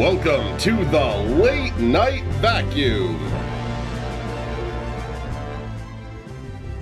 Welcome 0.00 0.56
to 0.60 0.82
the 0.86 1.14
Late 1.42 1.76
Night 1.76 2.24
Vacuum. 2.40 3.18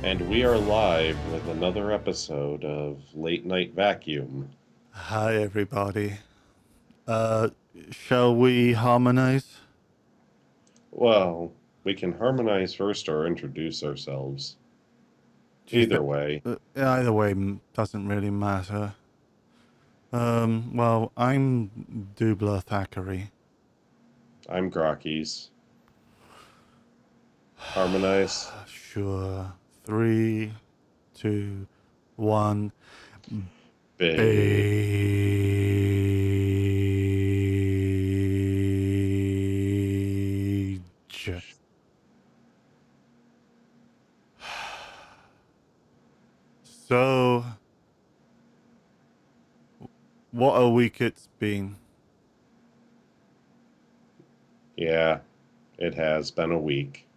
And 0.05 0.21
we 0.29 0.45
are 0.45 0.57
live 0.57 1.19
with 1.33 1.45
another 1.49 1.91
episode 1.91 2.65
of 2.65 3.01
Late 3.15 3.45
Night 3.45 3.75
Vacuum. 3.75 4.49
Hi, 4.93 5.35
everybody. 5.35 6.13
Uh, 7.09 7.49
shall 7.91 8.37
we 8.37 8.75
harmonize? 8.75 9.57
Well, 10.93 11.53
we 11.83 11.95
can 11.95 12.13
harmonize 12.13 12.73
first 12.73 13.09
or 13.09 13.27
introduce 13.27 13.83
ourselves. 13.83 14.59
Either 15.73 16.05
way. 16.05 16.41
Uh, 16.47 16.55
either 16.77 17.13
way 17.13 17.35
doesn't 17.75 18.07
really 18.07 18.31
matter. 18.31 18.95
Um, 20.13 20.75
well, 20.75 21.13
I'm 21.17 21.71
Dubla 22.17 22.63
Thackeray. 22.63 23.31
I'm 24.49 24.71
Grockies. 24.71 25.49
Harmonize. 27.57 28.51
Sure. 28.67 29.53
Three, 29.85 30.53
two, 31.15 31.67
one. 32.17 32.73
Age. 34.01 34.19
So, 46.89 47.28
what 50.39 50.55
a 50.55 50.69
week 50.69 51.01
it's 51.01 51.29
been. 51.41 51.75
Yeah, 54.77 55.19
it 55.79 55.97
has 55.97 56.31
been 56.31 56.53
a 56.53 56.59
week. 56.59 57.09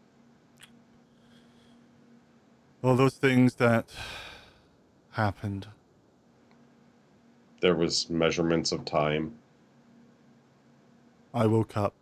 All 2.83 2.95
those 2.95 3.13
things 3.13 3.53
that 3.55 3.85
happened. 5.11 5.67
There 7.61 7.75
was 7.75 8.09
measurements 8.09 8.71
of 8.71 8.85
time. 8.85 9.35
I 11.31 11.45
woke 11.45 11.77
up. 11.77 11.93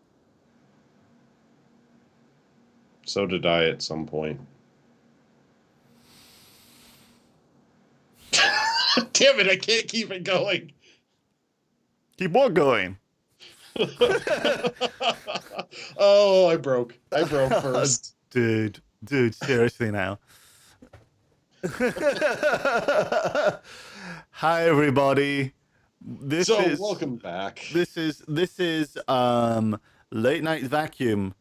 So 3.06 3.26
did 3.26 3.46
I 3.46 3.66
at 3.66 3.82
some 3.82 4.06
point. 4.06 4.40
Damn 8.32 9.42
it, 9.42 9.50
I 9.50 9.58
can't 9.58 9.90
keep 9.90 10.12
it 10.12 10.24
going. 10.24 10.72
Keep 12.20 12.36
on 12.36 12.54
going. 12.54 12.98
oh, 15.98 16.50
I 16.50 16.58
broke. 16.58 17.00
I 17.16 17.24
broke 17.24 17.54
first. 17.62 18.14
Dude, 18.30 18.82
dude, 19.06 19.34
seriously 19.34 19.90
now. 19.90 20.20
Hi 24.32 24.68
everybody. 24.68 25.54
This 26.02 26.48
so, 26.48 26.60
is 26.60 26.78
welcome 26.78 27.16
back. 27.16 27.66
this 27.72 27.96
is 27.96 28.22
this 28.28 28.60
is 28.60 28.98
um 29.08 29.80
late 30.12 30.44
night 30.44 30.64
vacuum 30.64 31.36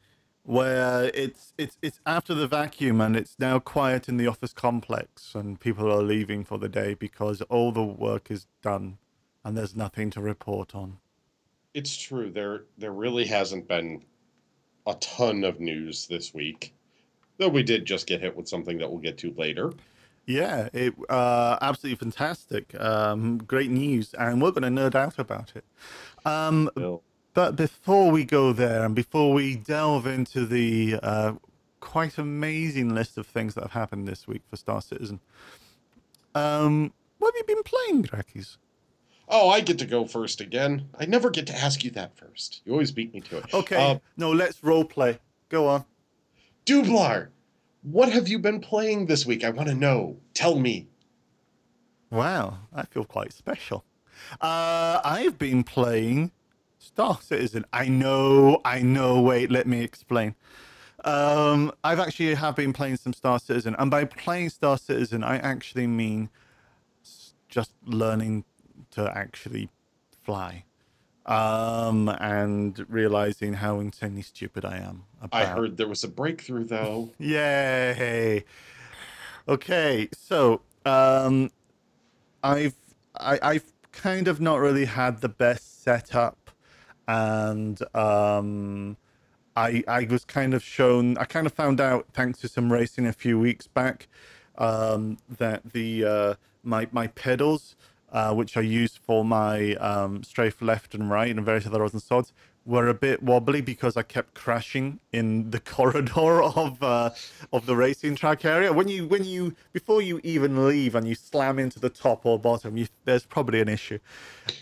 where 0.45 1.11
it's 1.13 1.55
it's 1.59 1.77
it's 1.83 1.99
after 2.07 2.35
the 2.35 2.47
vacuum 2.47 3.01
and 3.01 3.17
it's 3.17 3.35
now 3.41 3.59
quiet 3.59 4.09
in 4.09 4.17
the 4.17 4.29
office 4.29 4.53
complex 4.53 5.35
and 5.35 5.59
people 5.59 5.93
are 5.93 6.05
leaving 6.05 6.45
for 6.45 6.57
the 6.57 6.69
day 6.69 6.95
because 6.95 7.43
all 7.43 7.73
the 7.73 7.83
work 7.83 8.31
is 8.31 8.47
done 8.63 8.99
and 9.49 9.57
there's 9.57 9.75
nothing 9.75 10.11
to 10.11 10.21
report 10.21 10.75
on. 10.75 10.99
It's 11.73 11.97
true. 11.97 12.31
There 12.31 12.65
there 12.77 12.93
really 12.93 13.25
hasn't 13.25 13.67
been 13.67 14.05
a 14.87 14.95
ton 14.97 15.43
of 15.43 15.59
news 15.59 16.07
this 16.07 16.35
week. 16.35 16.75
Though 17.39 17.49
we 17.49 17.63
did 17.63 17.87
just 17.87 18.07
get 18.07 18.21
hit 18.21 18.37
with 18.37 18.49
something 18.49 18.79
that 18.79 18.91
we'll 18.91 19.01
get 19.01 19.17
to 19.19 19.33
later. 19.37 19.73
Yeah, 20.27 20.69
it 20.75 20.95
uh, 21.09 21.57
absolutely 21.63 21.97
fantastic. 21.97 22.79
Um, 22.79 23.39
great 23.39 23.71
news, 23.71 24.13
and 24.15 24.43
we're 24.43 24.51
going 24.51 24.75
to 24.75 24.83
nerd 24.83 24.95
out 24.95 25.19
about 25.19 25.53
it. 25.57 25.65
Um, 26.27 26.71
but 27.33 27.57
before 27.57 28.11
we 28.11 28.25
go 28.25 28.53
there, 28.53 28.85
and 28.85 28.95
before 28.95 29.33
we 29.33 29.57
delve 29.57 30.07
into 30.07 30.45
the 30.45 30.99
uh, 31.03 31.33
quite 31.81 32.19
amazing 32.19 32.95
list 32.95 33.17
of 33.17 33.27
things 33.27 33.55
that 33.55 33.63
have 33.63 33.73
happened 33.73 34.07
this 34.07 34.27
week 34.27 34.43
for 34.51 34.57
Star 34.57 34.83
Citizen, 34.83 35.21
um, 36.35 36.93
what 37.19 37.35
have 37.35 37.49
you 37.49 37.55
been 37.55 37.63
playing, 37.63 38.03
Drakis? 38.03 38.59
Oh, 39.29 39.51
I 39.51 39.61
get 39.61 39.79
to 39.81 39.87
go 39.87 40.07
first 40.07 40.41
again. 40.41 40.89
I 40.99 41.05
never 41.07 41.29
get 41.31 41.47
to 41.49 41.57
ask 41.57 41.85
you 41.85 41.91
that 41.93 42.17
first. 42.17 42.63
You 42.65 42.73
always 42.73 42.91
beat 42.91 43.13
me 43.13 43.21
to 43.21 43.39
it. 43.39 43.55
Okay, 43.55 43.77
Uh, 43.77 43.99
no, 44.17 44.31
let's 44.33 44.63
role 44.65 44.85
play. 44.85 45.19
Go 45.49 45.67
on. 45.69 45.85
Dublar, 46.65 47.29
what 47.83 48.11
have 48.11 48.29
you 48.29 48.39
been 48.39 48.61
playing 48.61 49.07
this 49.07 49.27
week? 49.27 49.45
I 49.45 49.51
want 49.51 49.69
to 49.69 49.75
know. 49.75 50.17
Tell 50.35 50.59
me. 50.59 50.89
Wow, 52.11 52.59
I 52.75 52.85
feel 52.87 53.05
quite 53.05 53.33
special. 53.33 53.85
Uh, 54.41 55.01
I've 55.05 55.39
been 55.39 55.63
playing 55.63 56.33
Star 56.79 57.19
Citizen. 57.21 57.65
I 57.73 57.89
know, 57.89 58.61
I 58.65 58.81
know. 58.81 59.21
Wait, 59.21 59.51
let 59.51 59.67
me 59.67 59.83
explain. 59.83 60.35
Um, 61.05 61.71
I've 61.85 62.01
actually 62.01 62.35
have 62.35 62.57
been 62.57 62.73
playing 62.73 62.97
some 62.97 63.13
Star 63.13 63.39
Citizen, 63.39 63.77
and 63.79 63.91
by 63.91 64.05
playing 64.05 64.49
Star 64.51 64.79
Citizen, 64.79 65.23
I 65.23 65.37
actually 65.37 65.87
mean 65.87 66.31
just 67.49 67.73
learning 67.85 68.45
to 68.93 69.11
actually 69.17 69.71
fly, 70.23 70.65
um, 71.27 72.09
and 72.21 72.85
realizing 72.89 73.55
how 73.55 73.81
insanely 73.81 74.23
stupid 74.23 74.65
I 74.65 74.79
am. 74.79 75.05
I 75.33 75.45
heard 75.45 75.77
there 75.77 75.89
was 75.89 76.05
a 76.05 76.09
breakthrough, 76.09 76.65
though. 76.65 77.11
Yay! 77.19 78.45
Okay, 79.49 80.09
so 80.13 80.61
um, 80.85 81.51
I've 82.43 82.75
I, 83.19 83.39
I've 83.43 83.73
kind 83.93 84.29
of 84.29 84.41
not 84.41 84.57
really 84.57 84.85
had 84.85 85.21
the 85.21 85.29
best 85.29 85.83
setup, 85.83 86.51
and 87.07 87.81
um, 87.95 88.97
I 89.57 89.83
I 89.89 90.07
was 90.11 90.25
kind 90.25 90.55
of 90.55 90.63
shown. 90.63 91.17
I 91.19 91.25
kind 91.25 91.47
of 91.47 91.53
found 91.53 91.81
out 91.81 92.07
thanks 92.13 92.41
to 92.41 92.49
some 92.49 92.73
racing 92.73 93.07
a 93.07 93.13
few 93.13 93.39
weeks 93.39 93.67
back 93.67 94.09
um, 94.59 95.19
that 95.39 95.73
the 95.73 96.05
uh, 96.05 96.35
my 96.63 96.89
my 96.93 97.09
pedals, 97.09 97.75
uh, 98.13 98.35
which 98.35 98.57
I 98.57 98.63
use 98.63 98.97
for 98.97 99.25
my 99.25 99.75
um, 99.75 100.23
strafe 100.23 100.63
left 100.63 100.95
and 100.95 101.11
right 101.11 101.35
and 101.35 101.45
various 101.45 101.67
other 101.67 101.83
odds 101.85 101.93
and 101.93 102.03
sods, 102.03 102.33
were 102.65 102.89
a 102.89 102.95
bit 102.95 103.23
wobbly 103.23 103.63
because 103.63 103.97
I 103.97 104.03
kept 104.03 104.35
crashing 104.35 105.01
in 105.13 105.51
the 105.51 105.61
corridor 105.77 106.43
of 106.43 106.83
uh, 106.83 107.11
of 107.53 107.67
the 107.67 107.75
racing 107.75 108.15
track 108.17 108.45
area. 108.45 108.73
When 108.73 108.89
you 108.89 109.07
when 109.07 109.25
you 109.25 109.57
before 109.73 110.03
you 110.03 110.21
even 110.23 110.67
leave 110.67 110.95
and 110.95 111.09
you 111.09 111.15
slam 111.15 111.59
into 111.59 111.81
the 111.81 111.91
top 111.91 112.27
or 112.27 112.39
bottom, 112.39 112.77
you, 112.77 112.87
there's 113.05 113.25
probably 113.25 113.61
an 113.61 113.69
issue. 113.69 113.99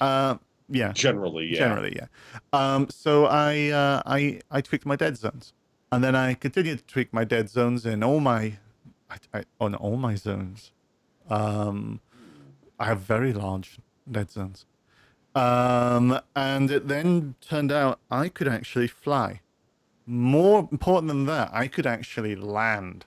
Uh, 0.00 0.36
yeah, 0.68 0.92
Generally, 0.92 1.46
yeah. 1.46 1.58
generally, 1.58 1.96
yeah. 1.96 2.06
Um, 2.52 2.88
so 2.90 3.26
I 3.26 3.68
uh, 3.68 4.02
I 4.06 4.40
I 4.50 4.60
tweaked 4.60 4.86
my 4.86 4.96
dead 4.96 5.16
zones, 5.16 5.52
and 5.92 6.02
then 6.02 6.14
I 6.14 6.34
continued 6.34 6.78
to 6.78 6.84
tweak 6.84 7.12
my 7.12 7.24
dead 7.24 7.48
zones 7.48 7.86
in 7.86 8.02
all 8.02 8.20
my 8.20 8.54
I, 9.10 9.16
I, 9.34 9.44
on 9.60 9.74
all 9.74 9.96
my 9.96 10.14
zones. 10.14 10.72
Um, 11.28 12.00
I 12.78 12.86
have 12.86 13.00
very 13.00 13.32
large 13.32 13.78
dead 14.10 14.30
zones. 14.30 14.66
Um, 15.34 16.18
and 16.34 16.70
it 16.70 16.88
then 16.88 17.34
turned 17.40 17.70
out 17.70 18.00
I 18.10 18.28
could 18.28 18.48
actually 18.48 18.88
fly. 18.88 19.40
More 20.06 20.68
important 20.70 21.08
than 21.08 21.26
that, 21.26 21.50
I 21.52 21.68
could 21.68 21.86
actually 21.86 22.36
land. 22.36 23.04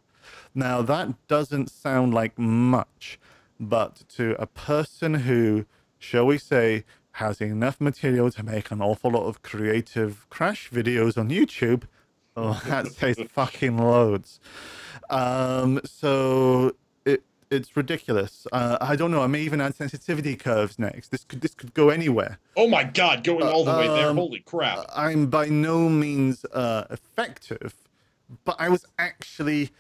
Now, 0.54 0.82
that 0.82 1.28
doesn't 1.28 1.72
sound 1.72 2.14
like 2.14 2.38
much, 2.38 3.20
but 3.60 4.04
to 4.10 4.40
a 4.42 4.46
person 4.46 5.14
who, 5.16 5.66
shall 5.98 6.26
we 6.26 6.38
say, 6.38 6.84
has 7.14 7.42
enough 7.42 7.82
material 7.82 8.32
to 8.32 8.44
make 8.44 8.72
an 8.72 8.82
awful 8.82 9.12
lot 9.12 9.26
of 9.28 9.42
creative 9.42 10.30
crash 10.30 10.70
videos 10.70 11.18
on 11.18 11.30
YouTube, 11.30 11.84
oh, 12.36 12.62
that 12.66 12.88
says 12.92 13.18
fucking 13.30 13.78
loads. 13.78 14.40
Um, 15.10 15.82
so 15.84 16.76
it's 17.52 17.76
ridiculous. 17.76 18.46
Uh, 18.52 18.78
I 18.80 18.96
don't 18.96 19.12
know. 19.12 19.22
I 19.22 19.28
may 19.28 19.42
even 19.42 19.60
add 19.62 19.76
sensitivity 19.76 20.36
curves 20.36 20.78
next. 20.78 21.10
This 21.10 21.24
could 21.24 21.42
this 21.42 21.54
could 21.54 21.74
go 21.74 21.90
anywhere. 21.90 22.40
Oh 22.56 22.68
my 22.68 22.84
god, 22.84 23.24
going 23.24 23.44
all 23.44 23.64
the 23.66 23.72
way 23.76 23.88
there. 23.88 24.10
um, 24.10 24.18
Holy 24.18 24.40
crap. 24.40 24.86
I'm 24.96 25.28
by 25.28 25.48
no 25.48 25.90
means 25.90 26.46
uh, 26.46 26.86
effective, 26.90 27.74
but 28.46 28.56
I 28.60 28.70
was 28.70 28.86
actually, 28.98 29.72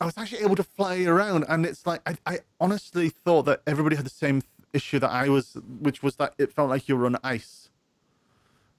I 0.00 0.04
was 0.06 0.18
actually 0.18 0.42
able 0.42 0.56
to 0.56 0.64
fly 0.64 1.02
around, 1.04 1.44
and 1.48 1.64
it's 1.64 1.86
like 1.86 2.00
I, 2.06 2.16
I 2.26 2.38
honestly 2.60 3.08
thought 3.08 3.44
that 3.44 3.62
everybody 3.66 3.96
had 3.96 4.06
the 4.06 4.10
same 4.10 4.42
issue 4.72 4.98
that 4.98 5.10
I 5.10 5.28
was, 5.28 5.56
which 5.80 6.02
was 6.02 6.16
that 6.16 6.34
it 6.38 6.52
felt 6.52 6.68
like 6.68 6.88
you 6.88 6.96
were 6.96 7.06
on 7.06 7.16
ice 7.24 7.70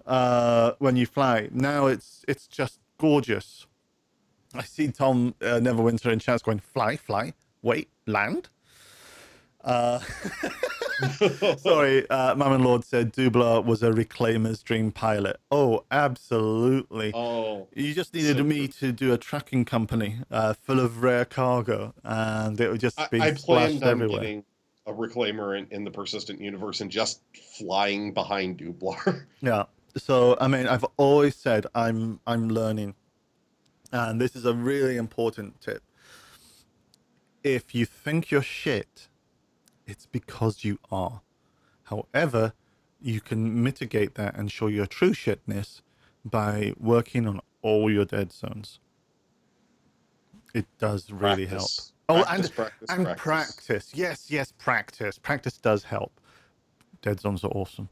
uh, 0.05 0.73
when 0.79 0.95
you 0.95 1.05
fly. 1.07 1.49
Now 1.51 1.87
it's 1.87 2.23
it's 2.27 2.47
just 2.47 2.79
gorgeous. 2.99 3.65
I 4.53 4.61
see 4.63 4.87
Tom 4.89 5.35
uh, 5.41 5.59
Neverwinter 5.59 6.11
in 6.11 6.19
chats 6.19 6.41
going 6.41 6.59
fly, 6.59 6.95
fly, 6.95 7.33
wait, 7.61 7.89
land. 8.05 8.49
Uh, 9.63 9.99
Sorry, 11.57 12.09
uh, 12.09 12.35
Mammon 12.35 12.63
Lord 12.63 12.83
said 12.85 13.13
Dubla 13.13 13.63
was 13.63 13.83
a 13.83 13.91
reclaimer's 13.91 14.63
dream 14.63 14.91
pilot. 14.91 15.37
Oh, 15.51 15.83
absolutely. 15.91 17.11
Oh, 17.13 17.67
You 17.75 17.93
just 17.93 18.13
needed 18.13 18.37
So 18.37 18.43
me 18.43 18.67
to 18.69 18.91
do 18.91 19.13
a 19.13 19.17
tracking 19.17 19.65
company 19.65 20.19
uh, 20.31 20.53
full 20.53 20.79
of 20.79 21.03
rare 21.03 21.25
cargo, 21.25 21.93
and 22.03 22.59
it 22.59 22.71
would 22.71 22.79
just 22.79 22.97
be 23.11 23.19
I 23.19 23.33
splashed 23.33 23.45
planned 23.45 23.83
on 23.83 23.89
everywhere. 23.89 24.21
getting 24.21 24.43
a 24.85 24.93
reclaimer 24.93 25.57
in, 25.57 25.67
in 25.69 25.83
the 25.83 25.91
persistent 25.91 26.39
universe 26.39 26.79
and 26.81 26.89
just 26.89 27.21
flying 27.57 28.13
behind 28.13 28.57
Dublar. 28.59 29.25
Yeah. 29.41 29.65
So 29.97 30.37
I 30.39 30.47
mean, 30.47 30.67
I've 30.67 30.85
always 30.97 31.35
said 31.35 31.65
I'm 31.75 32.19
I'm 32.25 32.49
learning, 32.49 32.95
and 33.91 34.21
this 34.21 34.35
is 34.35 34.45
a 34.45 34.53
really 34.53 34.95
important 34.97 35.59
tip. 35.61 35.81
If 37.55 37.73
you 37.73 37.85
think 37.85 38.29
you're 38.29 38.41
shit, 38.41 39.07
it's 39.85 40.05
because 40.05 40.65
you 40.65 40.79
are. 40.91 41.21
However, 41.83 42.51
you 43.01 43.21
can 43.21 43.63
mitigate 43.63 44.15
that 44.15 44.35
and 44.35 44.51
show 44.51 44.67
your 44.67 44.85
true 44.85 45.13
shitness 45.13 45.81
by 46.25 46.73
working 46.77 47.25
on 47.25 47.39
all 47.61 47.89
your 47.89 48.03
dead 48.03 48.33
zones. 48.33 48.79
It 50.53 50.65
does 50.77 51.09
really 51.09 51.45
help. 51.45 51.61
Practice. 51.61 51.93
Oh, 52.09 52.23
Practice, 52.23 52.45
and 52.47 52.55
practice, 52.55 52.89
and 52.89 53.05
practice. 53.05 53.23
practice. 53.23 53.91
Yes, 53.93 54.29
yes, 54.29 54.51
practice. 54.57 55.17
Practice 55.17 55.57
does 55.57 55.83
help. 55.83 56.19
Dead 57.01 57.21
zones 57.21 57.45
are 57.45 57.51
awesome. 57.51 57.87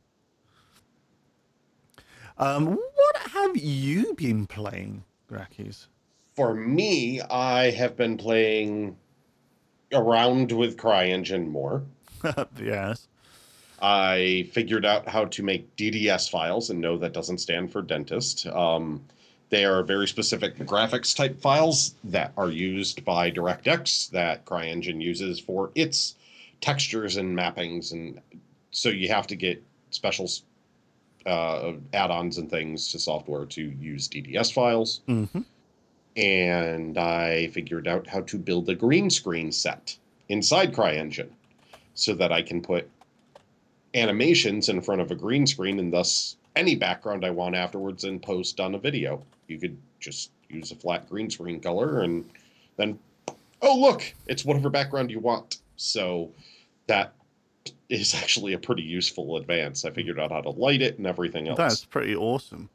Um, 2.37 2.75
what 2.75 3.17
have 3.31 3.55
you 3.55 4.13
been 4.15 4.47
playing, 4.47 5.05
Grackies? 5.31 5.87
For 6.35 6.53
me, 6.53 7.21
I 7.21 7.71
have 7.71 7.95
been 7.95 8.17
playing 8.17 8.97
around 9.91 10.51
with 10.51 10.77
CryEngine 10.77 11.47
more. 11.47 11.83
yes. 12.61 13.07
I 13.81 14.49
figured 14.51 14.85
out 14.85 15.07
how 15.07 15.25
to 15.25 15.43
make 15.43 15.75
DDS 15.75 16.29
files, 16.29 16.69
and 16.69 16.79
no, 16.79 16.97
that 16.97 17.13
doesn't 17.13 17.39
stand 17.39 17.71
for 17.71 17.81
dentist. 17.81 18.47
Um, 18.47 19.03
they 19.49 19.65
are 19.65 19.83
very 19.83 20.07
specific 20.07 20.57
graphics 20.57 21.15
type 21.15 21.39
files 21.39 21.95
that 22.05 22.33
are 22.37 22.49
used 22.49 23.05
by 23.05 23.29
DirectX 23.29 24.09
that 24.11 24.45
CryEngine 24.45 25.01
uses 25.01 25.39
for 25.39 25.71
its 25.75 26.15
textures 26.61 27.17
and 27.17 27.37
mappings, 27.37 27.91
and 27.91 28.21
so 28.71 28.89
you 28.89 29.09
have 29.09 29.27
to 29.27 29.35
get 29.35 29.61
special 29.91 30.29
uh, 31.25 31.73
add-ons 31.93 32.37
and 32.37 32.49
things 32.49 32.91
to 32.91 32.99
software 32.99 33.45
to 33.45 33.61
use 33.79 34.07
DDS 34.07 34.53
files. 34.53 35.01
hmm 35.05 35.25
And 36.15 36.97
I 36.97 37.47
figured 37.47 37.87
out 37.87 38.07
how 38.07 38.21
to 38.21 38.37
build 38.37 38.69
a 38.69 38.75
green 38.75 39.09
screen 39.09 39.51
set 39.51 39.97
inside 40.29 40.73
CryEngine 40.73 41.29
so 41.93 42.13
that 42.13 42.31
I 42.31 42.41
can 42.41 42.61
put 42.61 42.89
animations 43.93 44.69
in 44.69 44.81
front 44.81 45.01
of 45.01 45.11
a 45.11 45.15
green 45.15 45.47
screen 45.47 45.79
and 45.79 45.91
thus 45.91 46.37
any 46.55 46.75
background 46.75 47.25
I 47.25 47.31
want 47.31 47.55
afterwards 47.55 48.03
and 48.03 48.21
post 48.21 48.59
on 48.59 48.75
a 48.75 48.77
video. 48.77 49.23
You 49.47 49.57
could 49.57 49.77
just 49.99 50.31
use 50.49 50.71
a 50.71 50.75
flat 50.75 51.09
green 51.09 51.29
screen 51.29 51.59
color 51.59 52.01
and 52.01 52.29
then, 52.77 52.99
oh, 53.61 53.77
look, 53.77 54.13
it's 54.27 54.45
whatever 54.45 54.69
background 54.69 55.11
you 55.11 55.19
want. 55.19 55.57
So 55.75 56.31
that 56.87 57.13
is 57.89 58.13
actually 58.15 58.53
a 58.53 58.59
pretty 58.59 58.83
useful 58.83 59.37
advance. 59.37 59.85
I 59.85 59.91
figured 59.91 60.19
out 60.19 60.31
how 60.31 60.41
to 60.41 60.49
light 60.49 60.81
it 60.81 60.97
and 60.97 61.07
everything 61.07 61.47
else. 61.47 61.57
That's 61.57 61.85
pretty 61.85 62.15
awesome. 62.15 62.69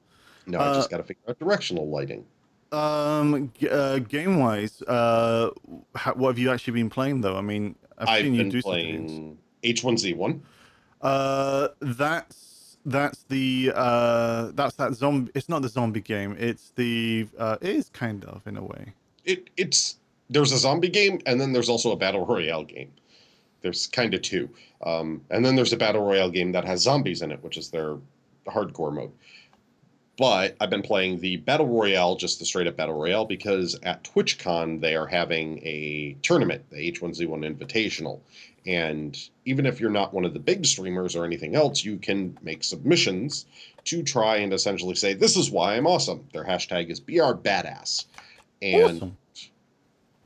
now 0.46 0.60
I 0.60 0.66
uh, 0.66 0.75
just 0.75 0.90
got 0.90 0.98
to 0.98 1.04
figure 1.04 1.22
out 1.28 1.38
directional 1.38 1.88
lighting. 1.88 2.25
Um, 2.72 3.52
uh, 3.69 3.99
game 3.99 4.38
wise, 4.38 4.81
uh, 4.82 5.50
ha- 5.96 6.12
what 6.14 6.28
have 6.28 6.38
you 6.38 6.50
actually 6.50 6.75
been 6.75 6.90
playing 6.90 7.20
though? 7.20 7.37
I 7.37 7.40
mean, 7.40 7.75
I've, 7.99 8.08
I've 8.08 8.22
seen 8.22 8.34
you 8.34 8.50
do 8.50 8.62
playing 8.62 9.38
H1Z1. 9.62 10.40
Uh, 11.02 11.69
that's 11.81 12.78
that's 12.87 13.25
the 13.25 13.72
uh 13.75 14.52
that's 14.55 14.76
that 14.76 14.94
zombie. 14.94 15.31
It's 15.34 15.49
not 15.49 15.62
the 15.62 15.69
zombie 15.69 16.00
game. 16.00 16.37
It's 16.38 16.72
the 16.76 17.28
uh, 17.38 17.56
it 17.61 17.70
is 17.70 17.88
kind 17.90 18.25
of 18.25 18.46
in 18.46 18.56
a 18.56 18.62
way. 18.62 18.93
It 19.25 19.50
it's 19.56 19.96
there's 20.28 20.52
a 20.52 20.58
zombie 20.58 20.88
game 20.88 21.20
and 21.26 21.40
then 21.40 21.52
there's 21.52 21.69
also 21.69 21.93
a 21.93 21.96
battle 21.96 22.25
royale 22.25 22.64
game. 22.64 22.93
There's 23.62 23.87
kind 23.87 24.14
of 24.14 24.23
two, 24.23 24.49
um, 24.87 25.20
and 25.31 25.44
then 25.44 25.55
there's 25.55 25.75
a 25.75 25.76
battle 25.76 26.02
royale 26.02 26.31
game 26.31 26.52
that 26.52 26.64
has 26.64 26.81
zombies 26.81 27.20
in 27.20 27.31
it, 27.31 27.43
which 27.43 27.58
is 27.58 27.69
their 27.69 27.96
hardcore 28.46 28.93
mode. 28.93 29.12
But 30.20 30.55
I've 30.61 30.69
been 30.69 30.82
playing 30.82 31.20
the 31.20 31.38
battle 31.38 31.67
royale, 31.67 32.14
just 32.14 32.38
the 32.38 32.44
straight 32.44 32.67
up 32.67 32.76
battle 32.76 32.94
royale, 32.94 33.25
because 33.25 33.75
at 33.82 34.05
TwitchCon 34.05 34.82
they 34.82 34.94
are 34.94 35.06
having 35.06 35.67
a 35.67 36.14
tournament, 36.20 36.69
the 36.69 36.93
H1Z1 36.93 37.56
Invitational, 37.56 38.20
and 38.67 39.19
even 39.46 39.64
if 39.64 39.81
you're 39.81 39.88
not 39.88 40.12
one 40.12 40.26
of 40.26 40.34
the 40.34 40.38
big 40.38 40.67
streamers 40.67 41.17
or 41.17 41.25
anything 41.25 41.55
else, 41.55 41.82
you 41.87 41.96
can 41.96 42.37
make 42.43 42.62
submissions 42.62 43.46
to 43.84 44.02
try 44.02 44.37
and 44.37 44.52
essentially 44.52 44.94
say, 44.94 45.14
"This 45.14 45.38
is 45.38 45.50
why 45.50 45.76
I'm 45.76 45.87
awesome." 45.87 46.28
Their 46.34 46.44
hashtag 46.44 46.90
is 46.90 47.00
BRBadass, 47.00 48.05
and 48.61 48.96
awesome. 48.96 49.16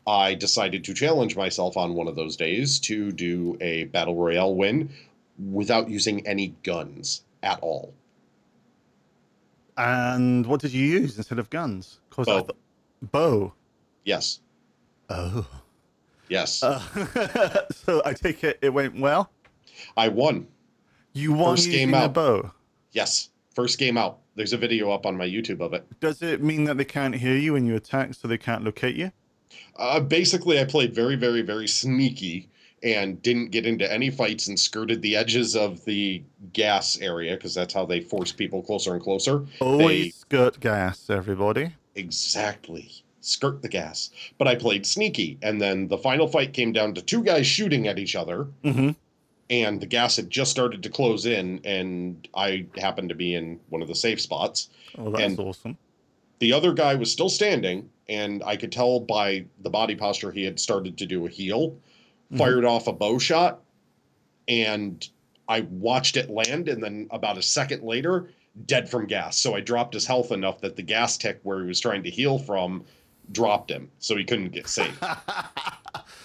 I 0.08 0.34
decided 0.34 0.82
to 0.82 0.94
challenge 0.94 1.36
myself 1.36 1.76
on 1.76 1.94
one 1.94 2.08
of 2.08 2.16
those 2.16 2.34
days 2.34 2.80
to 2.80 3.12
do 3.12 3.56
a 3.60 3.84
battle 3.84 4.16
royale 4.16 4.56
win 4.56 4.90
without 5.38 5.88
using 5.88 6.26
any 6.26 6.48
guns 6.64 7.22
at 7.44 7.60
all. 7.60 7.94
And 9.76 10.46
what 10.46 10.60
did 10.60 10.72
you 10.72 10.84
use 10.86 11.16
instead 11.16 11.38
of 11.38 11.50
guns? 11.50 12.00
Cause 12.10 12.26
Bow. 12.26 12.40
thought 12.42 12.56
bow. 13.02 13.52
Yes, 14.04 14.40
Oh. 15.10 15.46
yes, 16.28 16.62
Uh, 16.62 16.80
so 17.72 18.00
I 18.04 18.12
take 18.14 18.44
it 18.44 18.58
it 18.62 18.70
went 18.70 18.98
well. 18.98 19.30
I 19.96 20.08
won. 20.08 20.46
You 21.12 21.32
won 21.32 21.54
First 21.56 21.66
using 21.66 21.88
game 21.88 21.94
a 21.94 21.98
out. 22.04 22.14
bow. 22.14 22.52
Yes, 22.92 23.30
first 23.54 23.78
game 23.78 23.98
out. 23.98 24.20
There's 24.36 24.52
a 24.52 24.56
video 24.58 24.90
up 24.90 25.06
on 25.06 25.16
my 25.16 25.26
YouTube 25.26 25.60
of 25.60 25.72
it. 25.74 25.84
Does 26.00 26.22
it 26.22 26.42
mean 26.42 26.64
that 26.64 26.76
they 26.76 26.84
can't 26.84 27.14
hear 27.14 27.36
you 27.36 27.52
when 27.52 27.66
you 27.66 27.76
attack, 27.76 28.14
so 28.14 28.26
they 28.28 28.38
can't 28.38 28.64
locate 28.64 28.96
you? 28.96 29.12
Uh, 29.76 30.00
basically, 30.00 30.58
I 30.60 30.64
played 30.64 30.94
very, 30.94 31.14
very, 31.16 31.42
very 31.42 31.68
sneaky 31.68 32.48
and 32.84 33.20
didn't 33.22 33.50
get 33.50 33.64
into 33.66 33.90
any 33.90 34.10
fights 34.10 34.46
and 34.48 34.60
skirted 34.60 35.00
the 35.00 35.16
edges 35.16 35.56
of 35.56 35.82
the 35.86 36.22
gas 36.52 36.98
area 37.00 37.34
because 37.34 37.54
that's 37.54 37.72
how 37.72 37.84
they 37.86 38.00
force 38.00 38.30
people 38.30 38.62
closer 38.62 38.92
and 38.94 39.02
closer. 39.02 39.44
Always 39.60 40.14
skirt 40.16 40.60
gas, 40.60 41.08
everybody. 41.08 41.72
Exactly. 41.96 42.90
Skirt 43.22 43.62
the 43.62 43.70
gas. 43.70 44.10
But 44.36 44.48
I 44.48 44.54
played 44.54 44.84
sneaky. 44.84 45.38
And 45.42 45.60
then 45.60 45.88
the 45.88 45.96
final 45.96 46.28
fight 46.28 46.52
came 46.52 46.72
down 46.72 46.92
to 46.94 47.00
two 47.02 47.24
guys 47.24 47.46
shooting 47.46 47.88
at 47.88 47.98
each 47.98 48.14
other. 48.14 48.44
hmm 48.62 48.90
And 49.48 49.80
the 49.80 49.86
gas 49.86 50.16
had 50.16 50.28
just 50.28 50.50
started 50.50 50.82
to 50.82 50.90
close 50.90 51.24
in. 51.24 51.60
And 51.64 52.28
I 52.34 52.66
happened 52.76 53.08
to 53.08 53.14
be 53.14 53.34
in 53.34 53.58
one 53.70 53.80
of 53.80 53.88
the 53.88 53.94
safe 53.94 54.20
spots. 54.20 54.68
Oh, 54.98 55.10
that's 55.10 55.22
And- 55.24 55.38
awesome. 55.40 55.78
The 56.40 56.52
other 56.52 56.74
guy 56.74 56.94
was 56.96 57.10
still 57.10 57.30
standing. 57.30 57.88
And 58.10 58.42
I 58.44 58.56
could 58.56 58.70
tell 58.72 59.00
by 59.00 59.46
the 59.62 59.70
body 59.70 59.94
posture 59.94 60.30
he 60.30 60.44
had 60.44 60.60
started 60.60 60.98
to 60.98 61.06
do 61.06 61.24
a 61.26 61.30
heal. 61.30 61.74
Mhm. 62.32 62.38
Fired 62.38 62.64
off 62.64 62.86
a 62.86 62.92
bow 62.92 63.18
shot. 63.18 63.60
And 64.48 65.06
I 65.48 65.62
watched 65.62 66.16
it 66.16 66.30
land. 66.30 66.68
And 66.68 66.82
then 66.82 67.06
about 67.10 67.38
a 67.38 67.42
second 67.42 67.82
later, 67.82 68.28
dead 68.66 68.88
from 68.88 69.06
gas. 69.06 69.36
So 69.38 69.54
I 69.54 69.60
dropped 69.60 69.94
his 69.94 70.06
health 70.06 70.32
enough 70.32 70.60
that 70.60 70.76
the 70.76 70.82
gas 70.82 71.16
tick 71.16 71.40
where 71.42 71.60
he 71.60 71.66
was 71.66 71.80
trying 71.80 72.02
to 72.04 72.10
heal 72.10 72.38
from 72.38 72.84
dropped 73.32 73.70
him. 73.70 73.90
So 73.98 74.16
he 74.16 74.24
couldn't 74.24 74.50
get 74.52 74.68
saved. 74.68 74.98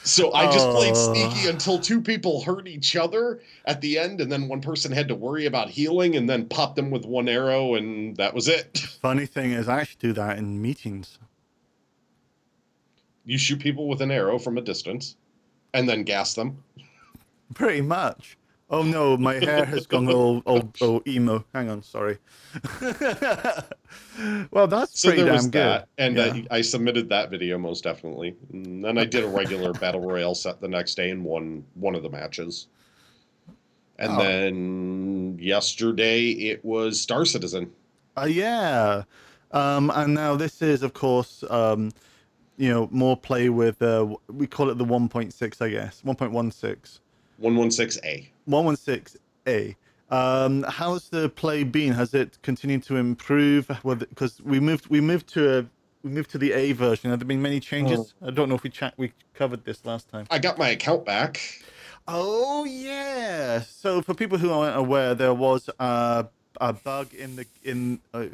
So 0.03 0.33
I 0.33 0.45
just 0.51 0.67
played 0.69 0.93
Oh. 0.95 1.13
sneaky 1.13 1.49
until 1.49 1.77
two 1.77 2.01
people 2.01 2.41
hurt 2.41 2.67
each 2.67 2.95
other 2.95 3.41
at 3.65 3.79
the 3.81 3.99
end, 3.99 4.21
and 4.21 4.31
then 4.31 4.47
one 4.47 4.59
person 4.61 4.91
had 4.91 5.07
to 5.09 5.13
worry 5.15 5.45
about 5.45 5.69
healing, 5.69 6.15
and 6.15 6.27
then 6.27 6.47
popped 6.47 6.77
them 6.77 6.89
with 6.89 7.05
one 7.05 7.29
arrow, 7.29 7.75
and 7.75 8.15
that 8.17 8.33
was 8.33 8.47
it. 8.47 8.77
Funny 9.01 9.27
thing 9.27 9.51
is, 9.51 9.67
I 9.67 9.81
actually 9.81 9.99
do 9.99 10.13
that 10.13 10.37
in 10.39 10.59
meetings. 10.59 11.19
You 13.25 13.37
shoot 13.37 13.59
people 13.59 13.87
with 13.87 14.01
an 14.01 14.09
arrow 14.09 14.39
from 14.39 14.57
a 14.57 14.61
distance, 14.61 15.15
and 15.73 15.87
then 15.87 16.03
gas 16.03 16.33
them. 16.33 16.63
Pretty 17.53 17.81
much. 17.81 18.37
Oh 18.71 18.83
no, 18.83 19.17
my 19.17 19.33
hair 19.35 19.65
has 19.65 19.87
gone 19.87 20.07
all, 20.11 20.43
all, 20.45 20.71
all 20.81 21.01
emo. 21.07 21.43
Hang 21.55 21.69
on, 21.69 21.81
sorry. 21.81 22.19
well, 24.51 24.67
that's 24.67 24.99
So 24.99 25.09
pretty 25.09 25.23
there 25.23 25.31
damn 25.31 25.35
was 25.35 25.47
good. 25.47 25.53
that, 25.53 25.87
and 25.97 26.17
Yeah. 26.17 26.33
I, 26.51 26.57
I 26.57 26.61
submitted 26.61 27.09
that 27.09 27.29
video 27.31 27.57
most 27.57 27.83
definitely. 27.83 28.35
And 28.53 28.83
then 28.85 28.97
I 28.97 29.05
did 29.05 29.23
a 29.23 29.27
regular 29.27 29.73
battle 29.73 30.01
royale 30.01 30.35
set 30.35 30.61
the 30.61 30.67
next 30.67 30.95
day 30.95 31.09
and 31.09 31.23
won 31.23 31.65
one 31.75 31.95
of 31.95 32.03
the 32.03 32.09
matches. 32.09 32.67
And 33.97 34.11
Oh. 34.13 34.17
then 34.23 35.37
yesterday 35.41 36.29
it 36.29 36.63
was 36.63 37.01
Star 37.01 37.25
Citizen. 37.25 37.71
Uh, 38.17 38.27
yeah. 38.29 39.03
Um, 39.51 39.91
and 39.95 40.13
now 40.13 40.35
this 40.35 40.61
is, 40.61 40.83
of 40.83 40.93
course, 40.93 41.43
um, 41.49 41.91
you 42.59 42.69
know, 42.69 42.89
more 42.91 43.15
play 43.15 43.47
with, 43.47 43.81
uh, 43.81 44.05
we 44.27 44.45
call 44.45 44.69
it 44.69 44.77
the 44.77 44.83
1.6, 44.85 45.61
I 45.61 45.69
guess, 45.69 46.01
1.16. 46.05 46.99
116A. 47.41 48.27
116A. 48.49 49.75
Um, 50.11 50.63
how's 50.63 51.07
the 51.09 51.29
play 51.29 51.63
been? 51.63 51.93
Has 51.93 52.13
it 52.13 52.37
continued 52.41 52.83
to 52.83 52.97
improve? 52.97 53.71
Because 53.85 54.41
we 54.41 54.59
moved, 54.59 54.87
we 54.87 54.99
moved 54.99 55.27
to 55.29 55.59
a, 55.59 55.65
we 56.03 56.09
moved 56.09 56.31
to 56.31 56.37
the 56.37 56.51
A 56.51 56.73
version. 56.73 57.09
Have 57.11 57.19
there 57.19 57.27
been 57.27 57.41
many 57.41 57.61
changes? 57.61 58.13
I 58.21 58.31
don't 58.31 58.49
know 58.49 58.55
if 58.55 58.63
we 58.63 58.69
chat, 58.69 58.93
we 58.97 59.13
covered 59.33 59.63
this 59.63 59.85
last 59.85 60.09
time. 60.09 60.27
I 60.29 60.39
got 60.39 60.57
my 60.57 60.69
account 60.69 61.05
back. 61.05 61.39
Oh 62.09 62.65
yeah. 62.65 63.61
So 63.61 64.01
for 64.01 64.13
people 64.13 64.37
who 64.37 64.51
aren't 64.51 64.75
aware, 64.75 65.15
there 65.15 65.33
was 65.33 65.69
a, 65.79 66.27
a 66.59 66.73
bug 66.73 67.13
in 67.13 67.37
the 67.37 67.45
in 67.63 67.99
uh, 68.13 68.25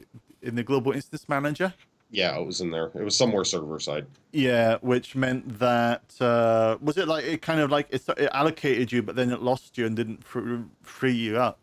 in 0.42 0.56
the 0.56 0.64
global 0.64 0.94
instance 0.94 1.28
manager. 1.30 1.74
Yeah, 2.16 2.38
it 2.40 2.46
was 2.46 2.62
in 2.62 2.72
there. 2.72 2.92
It 2.96 3.04
was 3.04 3.18
somewhere 3.18 3.44
server 3.44 3.78
side. 3.80 4.06
Yeah, 4.32 4.78
which 4.80 5.16
meant 5.16 5.60
that 5.60 6.04
uh, 6.22 6.78
was 6.82 6.98
it 6.98 7.10
like 7.10 7.26
it 7.26 7.42
kind 7.42 7.60
of 7.60 7.72
like 7.72 7.88
it, 7.90 8.04
it 8.18 8.30
allocated 8.34 8.92
you, 8.92 9.04
but 9.04 9.18
then 9.18 9.32
it 9.32 9.42
lost 9.42 9.78
you 9.78 9.86
and 9.86 9.98
didn't 9.98 10.24
fr- 10.24 10.62
free 10.82 11.14
you 11.14 11.38
up. 11.38 11.60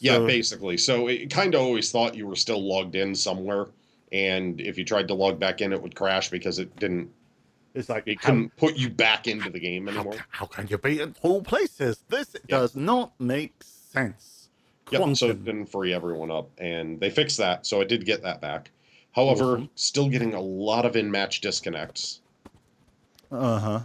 Yeah, 0.00 0.18
basically. 0.18 0.76
So 0.78 1.06
it 1.06 1.30
kind 1.30 1.54
of 1.54 1.60
always 1.60 1.92
thought 1.92 2.16
you 2.16 2.26
were 2.26 2.34
still 2.34 2.60
logged 2.60 2.96
in 2.96 3.14
somewhere, 3.14 3.66
and 4.10 4.60
if 4.60 4.76
you 4.76 4.84
tried 4.84 5.06
to 5.08 5.14
log 5.14 5.38
back 5.38 5.60
in, 5.60 5.72
it 5.72 5.80
would 5.80 5.94
crash 5.94 6.28
because 6.28 6.58
it 6.58 6.74
didn't. 6.76 7.10
It's 7.74 7.88
like 7.88 8.04
It 8.06 8.20
couldn't 8.20 8.56
put 8.56 8.76
you 8.76 8.90
back 8.90 9.26
into 9.28 9.50
the 9.50 9.60
game 9.60 9.86
how, 9.86 9.94
anymore. 9.94 10.14
ca- 10.14 10.26
how 10.30 10.46
can 10.46 10.66
you 10.68 10.78
be 10.78 11.00
in 11.00 11.14
all 11.22 11.40
places? 11.40 12.04
This 12.08 12.34
does 12.48 12.74
not 12.74 13.12
make 13.20 13.54
sense. 13.62 14.48
Yep, 14.90 15.16
so 15.16 15.30
it 15.30 15.44
didn't 15.44 15.66
free 15.66 15.94
everyone 15.94 16.30
up, 16.30 16.50
and 16.58 17.00
they 17.00 17.10
fixed 17.10 17.38
that, 17.38 17.64
so 17.66 17.80
I 17.80 17.84
did 17.84 18.04
get 18.04 18.22
that 18.22 18.40
back. 18.40 18.70
However, 19.14 19.54
Awesome. 19.54 19.70
still 19.76 20.08
getting 20.08 20.34
a 20.34 20.40
lot 20.40 20.84
of 20.84 20.96
in-match 20.96 21.40
disconnects, 21.40 22.20
Uh 23.30 23.58
huh. 23.58 23.80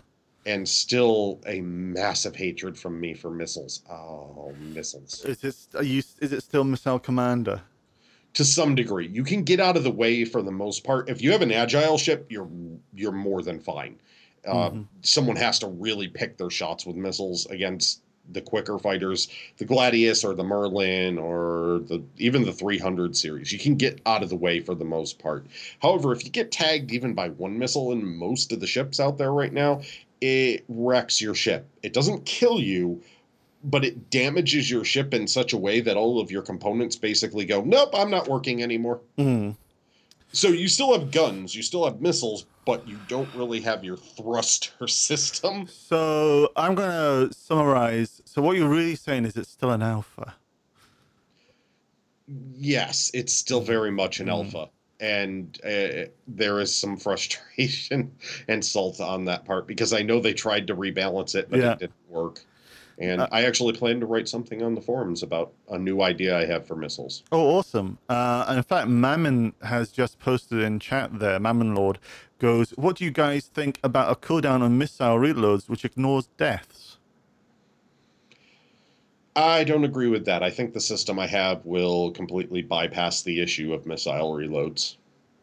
and 0.46 0.68
still 0.68 1.40
a 1.46 1.62
massive 1.62 2.36
hatred 2.36 2.78
from 2.78 3.00
me 3.00 3.14
for 3.14 3.30
missiles. 3.30 3.84
Oh, 3.90 4.54
missiles! 4.60 5.24
Is 5.26 5.44
it 5.44 5.56
are 5.76 5.84
you? 5.84 6.02
Is 6.20 6.34
it 6.34 6.42
still 6.44 6.64
Missile 6.64 7.00
Commander? 7.00 7.62
To 8.34 8.46
some 8.46 8.76
degree, 8.76 9.08
you 9.08 9.24
can 9.24 9.44
get 9.44 9.60
out 9.60 9.76
of 9.76 9.84
the 9.84 9.92
way 9.92 10.24
for 10.24 10.42
the 10.42 10.52
most 10.52 10.84
part. 10.84 11.10
If 11.10 11.22
you 11.22 11.32
have 11.32 11.42
an 11.42 11.52
agile 11.52 11.98
ship, 11.98 12.28
you're 12.30 12.50
you're 12.94 13.12
more 13.12 13.42
than 13.42 13.60
fine. 13.60 14.00
Uh, 14.48 14.70
Mhm. 14.72 14.88
Someone 15.02 15.36
has 15.36 15.60
to 15.60 15.68
really 15.68 16.08
pick 16.08 16.38
their 16.38 16.50
shots 16.50 16.86
with 16.86 16.96
missiles 16.96 17.46
against 17.48 18.02
the 18.32 18.42
quicker 18.42 18.78
fighters, 18.80 19.28
the 19.58 19.66
Gladius 19.66 20.24
or 20.24 20.34
the 20.34 20.44
Merlin 20.44 21.18
or 21.18 21.80
the 21.88 22.04
even 22.18 22.44
the 22.44 22.54
300 22.54 23.16
series. 23.16 23.52
You 23.52 23.60
can 23.60 23.76
get 23.76 24.00
out 24.06 24.24
of 24.24 24.30
the 24.30 24.36
way 24.36 24.60
for 24.60 24.76
the 24.76 24.86
most 24.86 25.20
part. 25.20 25.46
However, 25.82 26.12
if 26.12 26.24
you 26.24 26.30
get 26.30 26.52
tagged 26.52 26.92
even 26.92 27.14
by 27.14 27.30
one 27.30 27.58
missile 27.58 27.92
in 27.92 28.18
most 28.18 28.52
of 28.52 28.60
the 28.60 28.68
ships 28.68 29.00
out 29.00 29.18
there 29.18 29.32
right 29.34 29.54
now, 29.54 29.82
it 30.22 30.64
wrecks 30.68 31.22
your 31.22 31.36
ship. 31.36 31.68
It 31.82 31.94
doesn't 31.94 32.26
kill 32.26 32.60
you, 32.60 33.02
but 33.64 33.86
it 33.86 34.10
damages 34.10 34.70
your 34.70 34.84
ship 34.84 35.14
in 35.14 35.28
such 35.28 35.54
a 35.54 35.58
way 35.58 35.82
that 35.82 35.98
all 35.98 36.20
of 36.20 36.32
your 36.32 36.42
components 36.42 36.96
basically 36.96 37.46
go, 37.46 37.62
"Nope, 37.62 37.90
I'm 37.94 38.12
not 38.12 38.28
working 38.28 38.62
anymore." 38.62 39.02
Mm. 39.18 39.56
So 40.32 40.50
you 40.50 40.68
still 40.68 40.98
have 40.98 41.12
guns, 41.12 41.56
you 41.56 41.64
still 41.64 41.86
have 41.86 42.02
missiles, 42.02 42.46
but 42.66 42.88
you 42.88 42.98
don't 43.08 43.34
really 43.34 43.62
have 43.62 43.84
your 43.84 43.98
thruster 43.98 44.88
system. 44.88 45.68
So 45.68 46.52
I'm 46.56 46.76
gonna 46.76 47.34
summarize. 47.34 48.22
So 48.26 48.42
what 48.42 48.56
you're 48.58 48.70
really 48.70 48.96
saying 48.96 49.26
is 49.26 49.36
it's 49.36 49.50
still 49.50 49.72
an 49.72 49.82
alpha. 49.82 50.36
Yes, 52.56 53.10
it's 53.14 53.34
still 53.34 53.62
very 53.62 53.92
much 53.92 54.20
an 54.20 54.28
Mm. 54.28 54.32
alpha. 54.32 54.70
And 55.02 55.58
uh, 55.64 56.10
there 56.28 56.60
is 56.60 56.76
some 56.76 56.98
frustration 56.98 58.12
and 58.48 58.64
salt 58.64 59.00
on 59.00 59.26
that 59.26 59.46
part 59.46 59.66
because 59.66 59.94
I 59.94 60.02
know 60.02 60.20
they 60.20 60.34
tried 60.34 60.68
to 60.68 60.76
rebalance 60.76 61.36
it, 61.36 61.50
but 61.50 61.60
Yeah. 61.60 61.72
it 61.74 61.80
didn't 61.80 62.08
work. 62.10 62.46
And 63.00 63.22
Uh, 63.22 63.28
I 63.32 63.46
actually 63.46 63.74
plan 63.74 64.00
to 64.02 64.06
write 64.06 64.28
something 64.28 64.62
on 64.62 64.76
the 64.76 64.82
forums 64.82 65.24
about 65.24 65.54
a 65.70 65.80
new 65.80 66.02
idea 66.02 66.38
I 66.38 66.46
have 66.46 66.68
for 66.68 66.76
missiles. 66.76 67.24
Oh, 67.32 67.58
awesome! 67.58 67.98
Uh, 68.10 68.46
and 68.48 68.58
in 68.58 68.64
fact, 68.64 68.90
Mammon 68.90 69.54
has 69.64 69.92
just 69.92 70.20
posted 70.20 70.60
in 70.62 70.80
chat 70.80 71.20
there. 71.20 71.40
Mammon 71.40 71.76
Lord 71.76 72.00
goes, 72.40 72.72
"What 72.72 72.98
do 72.98 73.06
you 73.06 73.12
guys 73.12 73.46
think 73.46 73.80
about 73.84 74.12
a 74.12 74.16
cooldown 74.16 74.62
on 74.62 74.78
missile 74.78 75.18
reloads 75.18 75.70
which 75.70 75.86
ignores 75.86 76.28
deaths?" 76.38 76.98
I 79.36 79.64
don't 79.64 79.86
agree 79.86 80.10
with 80.10 80.26
that. 80.26 80.44
I 80.44 80.50
think 80.50 80.74
the 80.74 80.82
system 80.82 81.18
I 81.18 81.28
have 81.28 81.66
will 81.66 82.12
completely 82.12 82.62
bypass 82.62 83.22
the 83.22 83.40
issue 83.40 83.74
of 83.74 83.86
missile 83.86 84.34
reloads. 84.34 84.98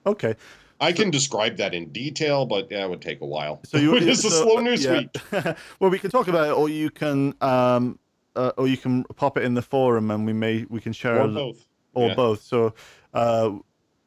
Okay, 0.05 0.35
I 0.81 0.93
can 0.93 1.11
describe 1.11 1.57
that 1.57 1.75
in 1.75 1.91
detail, 1.91 2.47
but 2.47 2.71
yeah, 2.71 2.85
it 2.85 2.91
would 2.91 3.01
take 3.03 3.21
a 3.21 3.27
while. 3.27 3.61
so 3.65 3.79
you 3.79 3.95
it's 3.97 4.25
a 4.25 4.31
slow 4.31 4.59
news 4.61 4.85
yeah. 4.85 4.99
week. 4.99 5.57
well, 5.81 5.91
we 5.91 5.99
can 5.99 6.11
talk 6.11 6.29
about 6.29 6.49
it, 6.49 6.53
or 6.53 6.69
you 6.69 6.91
can, 6.91 7.35
um, 7.41 7.99
uh, 8.35 8.53
or 8.59 8.67
you 8.69 8.77
can 8.77 9.05
pop 9.17 9.37
it 9.39 9.45
in 9.45 9.55
the 9.55 9.63
forum, 9.63 10.11
and 10.11 10.27
we 10.27 10.33
may 10.33 10.65
we 10.69 10.81
can 10.81 10.93
share 10.93 11.21
Or 11.21 11.29
both. 11.29 11.67
or 11.95 12.09
Yeah. 12.09 12.15
both. 12.15 12.43
So, 12.43 12.75
uh, 13.15 13.53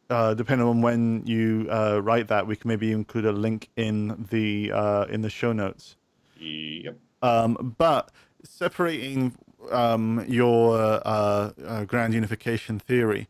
uh, 0.09 0.33
depending 0.33 0.67
on 0.67 0.81
when 0.81 1.23
you 1.25 1.67
uh, 1.71 1.99
write 2.03 2.27
that, 2.27 2.45
we 2.47 2.55
can 2.55 2.67
maybe 2.67 2.91
include 2.91 3.25
a 3.25 3.31
link 3.31 3.69
in 3.75 4.27
the 4.29 4.71
uh, 4.71 5.05
in 5.05 5.21
the 5.21 5.29
show 5.29 5.51
notes. 5.53 5.95
Yep. 6.39 6.97
Um, 7.21 7.75
but 7.77 8.11
separating 8.43 9.35
um, 9.71 10.23
your 10.27 10.77
uh, 10.77 11.51
uh, 11.65 11.85
grand 11.85 12.13
unification 12.13 12.79
theory 12.79 13.27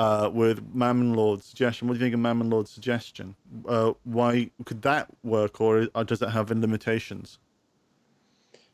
uh, 0.00 0.30
with 0.30 0.74
Mammon 0.74 1.12
Lord's 1.12 1.44
suggestion, 1.44 1.86
what 1.86 1.92
do 1.92 2.00
you 2.00 2.06
think 2.06 2.14
of 2.14 2.20
Mammon 2.20 2.48
Lord's 2.48 2.70
suggestion? 2.70 3.36
Uh, 3.68 3.92
why 4.04 4.50
could 4.64 4.80
that 4.80 5.08
work, 5.22 5.60
or, 5.60 5.88
or 5.94 6.04
does 6.04 6.22
it 6.22 6.30
have 6.30 6.50
limitations? 6.50 7.38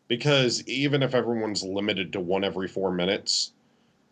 Because 0.07 0.63
even 0.69 1.03
if 1.03 1.17
everyone's 1.17 1.65
limited 1.65 2.13
to 2.13 2.21
one 2.21 2.45
every 2.45 2.69
four 2.69 2.93
minutes, 2.93 3.55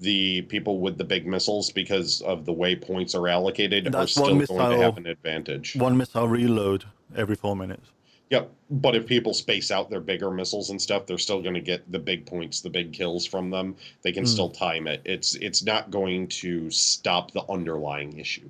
the 0.01 0.43
people 0.43 0.81
with 0.81 0.99
the 0.99 1.05
big 1.05 1.25
missiles, 1.25 1.71
because 1.71 2.21
of 2.23 2.47
the 2.47 2.53
way 2.53 2.75
points 2.75 3.15
are 3.15 3.29
allocated, 3.29 3.85
That's 3.85 3.95
are 3.95 4.25
still 4.25 4.45
going 4.45 4.73
to 4.73 4.83
have 4.83 4.97
an 4.97 5.07
advantage. 5.07 5.77
One 5.77 5.97
missile 5.97 6.27
reload 6.27 6.85
every 7.15 7.37
four 7.37 7.55
minutes. 7.55 7.93
Yep. 8.31 8.51
But 8.71 8.97
if 8.97 9.07
people 9.07 9.35
space 9.35 9.71
out 9.71 9.91
their 9.91 10.01
bigger 10.01 10.31
missiles 10.31 10.71
and 10.71 10.81
stuff, 10.81 11.07
they're 11.07 11.19
still 11.19 11.43
going 11.43 11.55
to 11.55 11.61
get 11.61 11.91
the 11.93 11.99
big 11.99 12.27
points, 12.27 12.63
the 12.63 12.71
big 12.71 12.93
kills 12.93 13.27
from 13.27 13.51
them. 13.51 13.77
They 14.03 14.13
can 14.13 14.25
Hmm. 14.25 14.29
still 14.29 14.51
time 14.51 14.87
it. 14.87 15.03
It's 15.05 15.35
it's 15.37 15.63
not 15.63 15.91
going 15.91 16.29
to 16.29 16.71
stop 16.71 17.33
the 17.33 17.45
underlying 17.51 18.19
issue. 18.19 18.49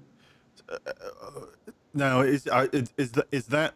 Now, 1.93 2.21
is 2.23 2.47
uh, 2.47 2.69
is 2.73 3.12
is 3.31 3.47
that 3.47 3.75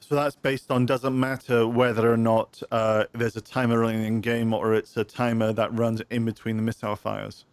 so? 0.00 0.14
That's 0.14 0.36
based 0.36 0.70
on 0.70 0.86
doesn't 0.86 1.18
matter 1.18 1.66
whether 1.66 2.12
or 2.12 2.16
not 2.16 2.62
uh, 2.70 3.04
there's 3.12 3.36
a 3.36 3.40
timer 3.40 3.78
running 3.80 4.04
in 4.04 4.20
game 4.20 4.54
or 4.54 4.74
it's 4.74 4.96
a 4.96 5.04
timer 5.04 5.52
that 5.52 5.76
runs 5.76 6.02
in 6.10 6.24
between 6.24 6.56
the 6.56 6.62
missile 6.62 6.96
fires. 6.96 7.44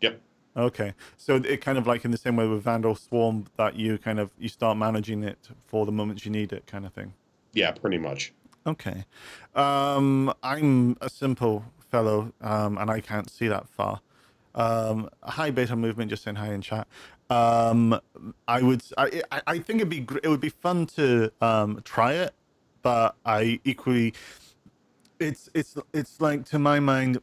Yep. 0.00 0.20
Okay, 0.56 0.94
so 1.16 1.36
it 1.36 1.60
kind 1.60 1.78
of 1.78 1.86
like 1.86 2.04
in 2.04 2.10
the 2.10 2.16
same 2.16 2.34
way 2.36 2.46
with 2.46 2.64
Vanduul 2.64 2.98
Swarm 2.98 3.46
that 3.56 3.76
you 3.76 3.98
kind 3.98 4.18
of 4.18 4.30
you 4.38 4.48
start 4.48 4.76
managing 4.76 5.22
it 5.22 5.38
for 5.66 5.86
the 5.86 5.92
moments 5.92 6.24
you 6.24 6.32
need 6.32 6.52
it, 6.52 6.66
kind 6.66 6.84
of 6.84 6.92
thing. 6.92 7.14
Yeah, 7.52 7.70
pretty 7.70 7.98
much. 7.98 8.32
Okay, 8.66 9.04
um, 9.54 10.32
I'm 10.42 10.96
a 11.00 11.08
simple 11.08 11.64
fellow, 11.90 12.32
um, 12.40 12.78
and 12.78 12.90
I 12.90 13.00
can't 13.00 13.30
see 13.30 13.48
that 13.48 13.68
far. 13.68 14.00
Um, 14.54 15.08
hi, 15.22 15.50
Beta 15.52 15.76
Movement, 15.76 16.10
just 16.10 16.24
saying 16.24 16.36
hi 16.36 16.52
in 16.52 16.60
chat. 16.60 16.86
Um, 17.30 17.98
I 18.48 18.60
would, 18.62 18.82
I, 18.98 19.22
I- 19.30 19.42
I 19.46 19.58
think 19.60 19.78
it'd 19.80 19.88
be, 19.88 20.00
gr- 20.00 20.18
it 20.22 20.28
would 20.28 20.40
be 20.40 20.48
fun 20.48 20.86
to 20.96 21.30
um, 21.40 21.80
try 21.84 22.14
it, 22.14 22.34
but 22.82 23.14
I 23.24 23.60
equally, 23.64 24.14
it's, 25.20 25.48
it's, 25.54 25.76
it's 25.94 26.20
like 26.20 26.44
to 26.46 26.58
my 26.58 26.80
mind, 26.80 27.18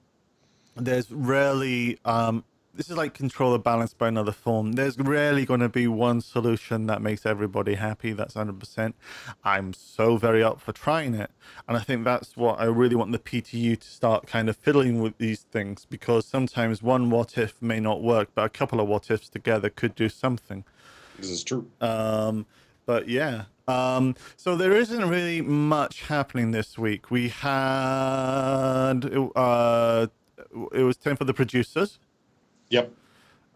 there's 0.76 1.12
rarely, 1.12 2.00
um, 2.06 2.46
this 2.78 2.92
is 2.92 2.96
like 2.96 3.16
controller 3.16 3.58
balanced 3.58 3.98
by 3.98 4.08
another 4.08 4.32
form. 4.32 4.74
There's 4.74 4.98
rarely 5.00 5.46
going 5.46 5.62
to 5.62 5.70
be 5.70 5.88
one 5.88 6.22
solution 6.22 6.86
that 6.86 7.02
makes 7.02 7.26
everybody 7.26 7.74
happy. 7.74 8.14
That's 8.14 8.36
100%. 8.36 8.94
I'm 9.44 9.74
so 9.74 10.18
very 10.18 10.44
up 10.44 10.62
for 10.62 10.72
trying 10.72 11.16
it. 11.16 11.32
And 11.68 11.76
I 11.76 11.82
think 11.82 12.06
that's 12.06 12.38
what 12.38 12.60
I 12.60 12.66
really 12.66 12.96
want 12.96 13.12
the 13.12 13.20
PTU 13.20 13.80
to 13.80 13.88
start 13.88 14.28
kind 14.28 14.48
of 14.48 14.56
fiddling 14.56 15.02
with 15.02 15.18
these 15.18 15.42
things 15.42 15.86
because 15.86 16.26
sometimes 16.26 16.84
one 16.84 17.10
what 17.10 17.36
if 17.36 17.60
may 17.62 17.80
not 17.80 18.04
work, 18.04 18.30
but 18.36 18.46
a 18.46 18.50
couple 18.50 18.80
of 18.80 18.88
what 18.88 19.10
ifs 19.10 19.28
together 19.28 19.70
could 19.70 19.96
do 19.96 20.08
something. 20.08 20.64
This 21.18 21.32
is 21.32 21.44
true. 21.44 21.68
Um, 21.82 22.46
but 22.86 23.10
yeah. 23.10 23.46
Um, 23.68 24.16
so 24.38 24.56
there 24.56 24.74
isn't 24.74 25.10
really 25.10 25.42
much 25.42 26.04
happening 26.04 26.52
this 26.52 26.78
week. 26.78 27.10
We 27.10 27.30
had 27.30 29.00
uh, 29.36 30.08
it 30.72 30.84
was 30.84 30.96
time 30.96 31.18
for 31.18 31.26
the 31.26 31.34
producers. 31.34 32.00
Yep. 32.70 32.92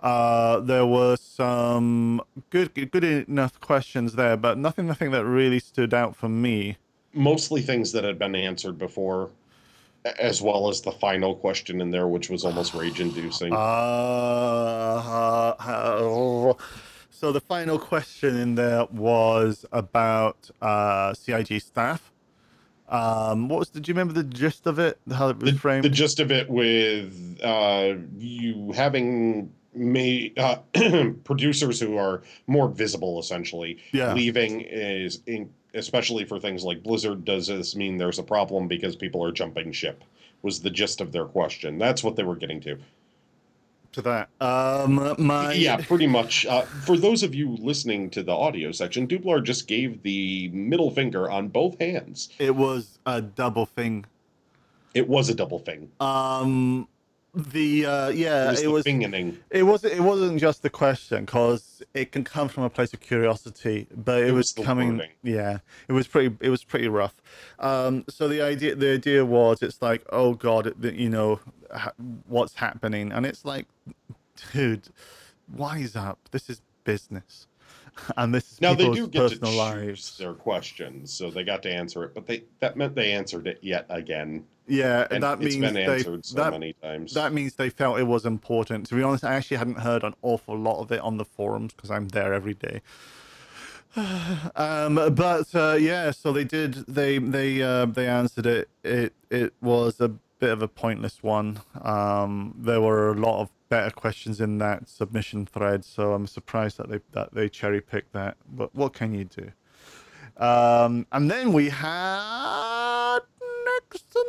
Uh, 0.02 0.60
there 0.62 0.86
were 0.86 1.16
some 1.16 2.22
good 2.50 2.74
good 2.92 3.04
enough 3.04 3.60
questions 3.60 4.14
there, 4.14 4.36
but 4.36 4.58
nothing 4.58 4.88
nothing 4.88 5.12
that 5.12 5.26
really 5.26 5.60
stood 5.60 5.94
out 5.94 6.16
for 6.16 6.28
me. 6.28 6.78
Mostly 7.14 7.62
things 7.62 7.92
that 7.92 8.04
had 8.04 8.18
been 8.18 8.36
answered 8.36 8.80
before, 8.80 9.30
as 10.20 10.42
well 10.42 10.70
as 10.70 10.82
the 10.82 10.92
final 10.92 11.36
question 11.36 11.82
in 11.82 11.92
there, 11.92 12.08
which 12.08 12.30
was 12.30 12.46
almost 12.46 12.74
rage-inducing. 12.74 13.54
Uh, 13.54 13.56
uh, 15.60 16.54
so 17.10 17.32
the 17.32 17.42
final 17.42 17.78
question 17.78 18.38
in 18.38 18.56
there 18.56 18.86
was 18.86 19.66
about 19.72 20.50
uh, 20.62 21.14
CIG 21.14 21.62
staff. 21.62 22.12
Um, 22.92 23.48
what 23.48 23.60
was? 23.60 23.70
Did 23.70 23.88
you 23.88 23.94
remember 23.94 24.14
the 24.14 24.24
gist 24.24 24.68
of 24.68 24.78
it? 24.78 25.00
How 25.12 25.30
it 25.30 25.40
was 25.42 25.54
the, 25.54 25.60
framed? 25.60 25.86
the 25.86 25.90
gist 25.90 26.20
of 26.20 26.32
it 26.32 26.50
with 26.50 27.40
uh, 27.42 27.94
you 28.18 28.74
having 28.74 29.52
made 29.74 30.38
uh, 30.38 30.58
producers 31.24 31.80
who 31.80 31.96
are 31.96 32.22
more 32.48 32.68
visible 32.68 33.20
essentially 33.20 33.78
Yeah. 33.94 34.14
leaving 34.14 34.62
is 34.62 35.22
in, 35.26 35.50
especially 35.74 36.26
for 36.26 36.38
things 36.40 36.66
like 36.66 36.84
Blizzard, 36.84 37.24
does 37.24 37.48
this 37.48 37.74
mean 37.76 37.98
there's 37.98 38.20
a 38.20 38.24
problem 38.24 38.68
because 38.68 38.98
people 38.98 39.24
are 39.24 39.32
jumping 39.32 39.72
ship? 39.72 40.04
Was 40.42 40.60
the 40.60 40.70
gist 40.70 41.00
of 41.00 41.14
their 41.14 41.24
question. 41.26 41.78
That's 41.78 42.04
what 42.04 42.18
they 42.18 42.24
were 42.24 42.36
getting 42.36 42.60
to. 42.62 42.78
To 43.94 44.02
that, 44.04 44.30
um, 44.40 45.16
my 45.20 45.52
Yeah, 45.52 45.76
pretty 45.76 46.08
much. 46.08 46.46
Uh, 46.46 46.62
for 46.62 46.96
those 46.98 47.24
of 47.24 47.36
you 47.36 47.58
listening 47.58 48.10
to 48.12 48.24
the 48.24 48.32
audio 48.32 48.72
section, 48.72 49.06
Dublar 49.06 49.44
just 49.44 49.68
gave 49.68 50.02
the 50.04 50.48
middle 50.54 50.92
finger 50.92 51.30
on 51.30 51.50
both 51.50 51.78
hands. 51.80 52.30
it 52.40 52.56
was 52.56 53.00
a 53.06 53.22
double 53.22 53.66
thing. 53.66 54.06
It 54.94 55.10
was 55.10 55.28
a 55.30 55.36
double 55.36 55.60
thing. 55.60 55.90
Um, 56.00 56.88
the 57.34 57.86
uh, 57.86 58.10
It 58.10 58.16
yeah, 58.16 58.50
was 58.52 58.62
it 58.62 58.64
the 58.64 58.72
was. 58.72 58.86
fingening. 58.86 59.38
It 59.50 59.64
wasn't. 59.64 59.94
It 59.94 60.02
wasn't 60.02 60.40
just 60.40 60.64
the 60.64 60.70
question 60.70 61.26
because 61.26 61.82
it 61.94 62.14
can 62.14 62.24
come 62.24 62.48
from 62.48 62.64
a 62.64 62.70
place 62.70 62.94
of 62.94 63.00
curiosity, 63.02 63.88
but 63.94 64.22
it, 64.22 64.28
It 64.30 64.32
was, 64.32 64.54
was 64.56 64.66
coming. 64.66 64.92
wording. 64.98 65.12
Yeah, 65.24 65.60
it 65.90 65.94
was 65.94 66.08
pretty. 66.08 66.36
It 66.40 66.50
was 66.50 66.64
pretty 66.64 66.88
rough. 66.88 67.16
Um, 67.60 68.06
so 68.10 68.28
the 68.30 68.42
idea, 68.42 68.76
the 68.76 68.94
idea 68.94 69.26
was, 69.26 69.62
it's 69.62 69.82
like, 69.82 70.04
oh 70.14 70.34
god, 70.34 70.68
it- 70.68 70.96
you 70.96 71.10
know, 71.10 71.36
ha- 71.36 71.52
what's 72.28 72.56
happening, 72.56 73.12
and 73.12 73.26
it's 73.26 73.46
like, 73.46 73.68
dude, 74.54 74.90
wise 75.56 75.96
up. 75.96 76.20
This 76.32 76.50
is 76.50 76.62
business, 76.84 77.48
and 78.18 78.34
this 78.34 78.54
is 78.54 78.62
Now 78.62 78.74
they 78.74 78.86
people's 78.90 78.98
do 78.98 79.08
get 79.08 79.30
to 79.30 79.40
choose 79.40 79.56
lives. 79.56 80.18
their 80.18 80.34
questions, 80.34 81.14
so 81.14 81.30
they 81.30 81.44
got 81.44 81.64
to 81.64 81.72
answer 81.72 82.04
it. 82.04 82.14
But 82.14 82.28
they 82.28 82.44
that 82.60 82.78
meant 82.78 82.96
they 82.96 83.12
answered 83.12 83.48
it 83.48 83.60
yet 83.62 83.86
again, 83.90 84.46
Yeah, 84.68 85.08
and 85.12 85.24
that 85.24 85.42
it's 85.42 85.56
means 85.56 85.66
been 85.66 85.74
they. 85.76 85.86
answered 85.86 86.26
so 86.26 86.36
that, 86.38 86.52
many 86.52 86.74
times. 86.74 87.14
that 87.14 87.34
means 87.34 87.56
they 87.56 87.70
felt 87.70 88.00
it 88.00 88.04
was 88.04 88.26
important. 88.26 88.88
To 88.88 88.96
be 88.96 89.04
honest, 89.04 89.24
I 89.24 89.34
actually 89.36 89.58
hadn't 89.58 89.80
heard 89.80 90.04
an 90.04 90.14
awful 90.22 90.58
lot 90.58 90.80
of 90.82 90.92
it 90.92 91.00
on 91.02 91.18
the 91.18 91.26
forums 91.26 91.74
because 91.74 91.92
I'm 91.92 92.08
there 92.10 92.34
every 92.34 92.54
day. 92.56 92.82
um, 94.56 94.96
but 95.14 95.54
uh, 95.54 95.76
yeah, 95.80 96.12
so 96.12 96.32
they 96.32 96.46
did. 96.46 96.74
They 96.88 97.18
they 97.18 97.62
uh, 97.62 97.86
they 97.88 98.08
answered 98.08 98.46
it. 98.46 98.70
It 98.84 99.14
it 99.30 99.54
was 99.62 100.00
a 100.00 100.12
bit 100.42 100.50
of 100.50 100.62
a 100.64 100.68
pointless 100.68 101.22
one. 101.22 101.62
Um, 101.82 102.56
there 102.58 102.82
were 102.82 103.12
a 103.12 103.14
lot 103.14 103.42
of 103.42 103.50
better 103.70 103.92
questions 103.92 104.42
in 104.42 104.58
that 104.58 104.90
submission 104.90 105.46
thread, 105.46 105.86
so 105.86 106.14
I'm 106.14 106.28
surprised 106.28 106.78
that 106.78 106.90
they 106.90 107.00
that 107.14 107.34
they 107.34 107.48
cherry 107.48 107.80
picked 107.80 108.12
that. 108.14 108.36
But 108.50 108.76
what 108.76 108.92
can 108.94 109.14
you 109.14 109.24
do? 109.24 109.52
Um, 110.44 111.06
and 111.12 111.30
then 111.30 111.54
we 111.54 111.70
had 111.70 113.20
next 113.66 114.12
to 114.14 114.26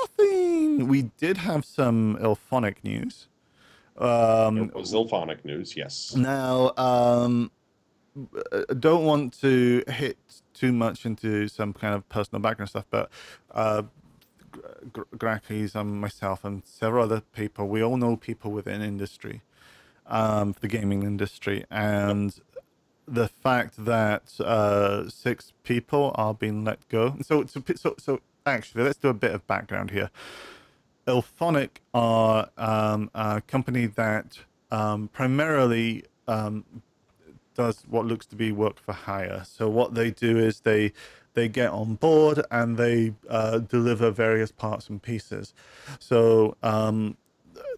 nothing. 0.00 0.88
We 0.88 1.02
did 1.16 1.36
have 1.38 1.64
some 1.64 2.18
Illfonic 2.20 2.76
news. 2.82 3.28
Um, 3.96 4.58
it 4.58 4.74
was 4.74 4.92
Illfonic 4.92 5.44
news, 5.44 5.76
yes. 5.76 6.16
now, 6.16 6.72
um, 6.76 7.52
I 8.52 8.74
don't 8.76 9.04
want 9.04 9.40
to 9.40 9.84
hit 9.86 10.18
too 10.52 10.72
much 10.72 11.06
into 11.06 11.46
some 11.46 11.72
kind 11.72 11.94
of 11.94 12.08
personal 12.08 12.42
background 12.42 12.70
stuff, 12.70 12.86
but 12.90 13.08
uh, 13.52 13.84
Grakis 14.92 15.74
and 15.74 16.00
myself 16.00 16.44
and 16.44 16.62
several 16.64 17.04
other 17.04 17.20
people, 17.20 17.68
we 17.68 17.82
all 17.82 17.96
know 17.96 18.16
people 18.16 18.50
within 18.50 18.82
industry, 18.82 19.42
um, 20.06 20.54
the 20.60 20.68
gaming 20.68 21.02
industry, 21.02 21.64
and 21.70 22.40
the 23.06 23.28
fact 23.28 23.84
that 23.84 24.40
uh, 24.40 25.08
six 25.08 25.52
people 25.62 26.12
are 26.14 26.34
being 26.34 26.64
let 26.64 26.88
go. 26.88 27.16
So, 27.22 27.44
so, 27.46 27.62
so, 27.76 27.94
so 27.98 28.20
actually, 28.46 28.84
let's 28.84 28.98
do 28.98 29.08
a 29.08 29.14
bit 29.14 29.32
of 29.32 29.46
background 29.46 29.90
here. 29.90 30.10
Illfonic 31.06 31.80
are 31.92 32.48
um, 32.56 33.10
a 33.14 33.42
company 33.42 33.86
that 33.86 34.38
um, 34.70 35.08
primarily 35.08 36.04
um, 36.26 36.64
does 37.54 37.84
what 37.88 38.06
looks 38.06 38.26
to 38.26 38.36
be 38.36 38.52
work 38.52 38.78
for 38.78 38.92
hire. 38.92 39.44
So 39.46 39.68
what 39.68 39.94
they 39.94 40.10
do 40.10 40.38
is 40.38 40.60
they 40.60 40.92
they 41.34 41.48
get 41.48 41.70
on 41.70 41.96
board 41.96 42.40
and 42.50 42.76
they 42.76 43.14
uh, 43.28 43.58
deliver 43.58 44.10
various 44.10 44.50
parts 44.50 44.88
and 44.88 45.02
pieces. 45.02 45.52
So 45.98 46.56
um, 46.62 47.16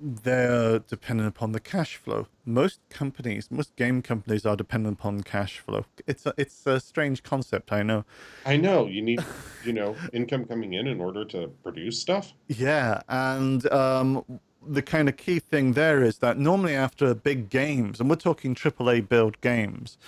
they're 0.01 0.79
dependent 0.81 1.29
upon 1.29 1.53
the 1.53 1.61
cash 1.61 1.97
flow. 1.97 2.27
Most 2.45 2.81
companies, 2.91 3.51
most 3.51 3.75
game 3.77 4.03
companies 4.03 4.47
are 4.47 4.57
dependent 4.57 4.99
upon 4.99 5.23
cash 5.23 5.59
flow. 5.59 5.85
It's 6.07 6.27
a, 6.27 6.35
it's 6.37 6.67
a 6.67 6.81
strange 6.81 7.23
concept, 7.23 7.73
I 7.73 7.83
know. 7.83 8.05
I 8.45 8.57
know 8.57 8.87
you 8.87 9.03
need, 9.03 9.25
you 9.65 9.73
know, 9.73 9.97
income 10.13 10.45
coming 10.45 10.75
in 10.75 10.87
in 10.87 11.01
order 11.01 11.25
to 11.27 11.49
produce 11.63 12.01
stuff. 12.01 12.33
Yeah, 12.49 13.01
and 13.09 13.71
um, 13.73 14.25
the 14.67 14.83
kind 14.83 15.09
of 15.09 15.17
key 15.17 15.39
thing 15.39 15.73
there 15.73 16.03
is 16.03 16.19
that 16.19 16.39
normally 16.39 16.75
after 16.75 17.15
big 17.15 17.49
games, 17.49 18.01
and 18.01 18.11
we're 18.11 18.17
talking 18.17 18.55
AAA 18.55 19.09
build 19.09 19.41
games, 19.41 19.99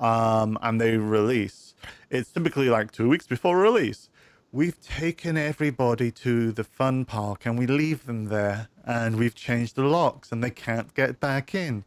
um, 0.00 0.58
and 0.62 0.80
they 0.80 0.96
release, 0.96 1.74
it's 2.10 2.32
typically 2.32 2.68
like 2.68 2.90
two 2.90 3.08
weeks 3.08 3.26
before 3.26 3.58
release. 3.58 4.08
We've 4.52 4.80
taken 4.80 5.36
everybody 5.36 6.10
to 6.10 6.50
the 6.50 6.64
fun 6.64 7.04
park 7.04 7.46
and 7.46 7.56
we 7.56 7.66
leave 7.68 8.06
them 8.06 8.24
there, 8.24 8.68
and 8.84 9.16
we've 9.16 9.36
changed 9.36 9.76
the 9.76 9.84
locks, 9.84 10.32
and 10.32 10.42
they 10.42 10.50
can't 10.50 10.92
get 10.94 11.20
back 11.20 11.54
in. 11.54 11.84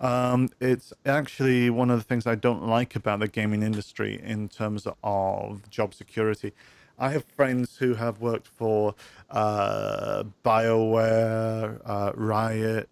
Um, 0.00 0.48
it's 0.60 0.92
actually 1.04 1.70
one 1.70 1.90
of 1.90 1.98
the 1.98 2.04
things 2.04 2.26
I 2.26 2.34
don't 2.34 2.66
like 2.66 2.96
about 2.96 3.20
the 3.20 3.28
gaming 3.28 3.62
industry 3.62 4.20
in 4.22 4.48
terms 4.48 4.86
of 5.04 5.70
job 5.70 5.94
security. 5.94 6.52
I 6.98 7.10
have 7.10 7.24
friends 7.24 7.76
who 7.76 7.94
have 7.94 8.20
worked 8.20 8.48
for 8.48 8.94
uh, 9.30 10.24
BioWare, 10.44 11.80
uh, 11.84 12.12
Riot, 12.14 12.88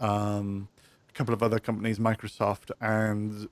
um, 0.00 0.68
a 1.08 1.12
couple 1.12 1.34
of 1.34 1.42
other 1.42 1.58
companies, 1.58 1.98
Microsoft, 1.98 2.70
and 2.80 3.48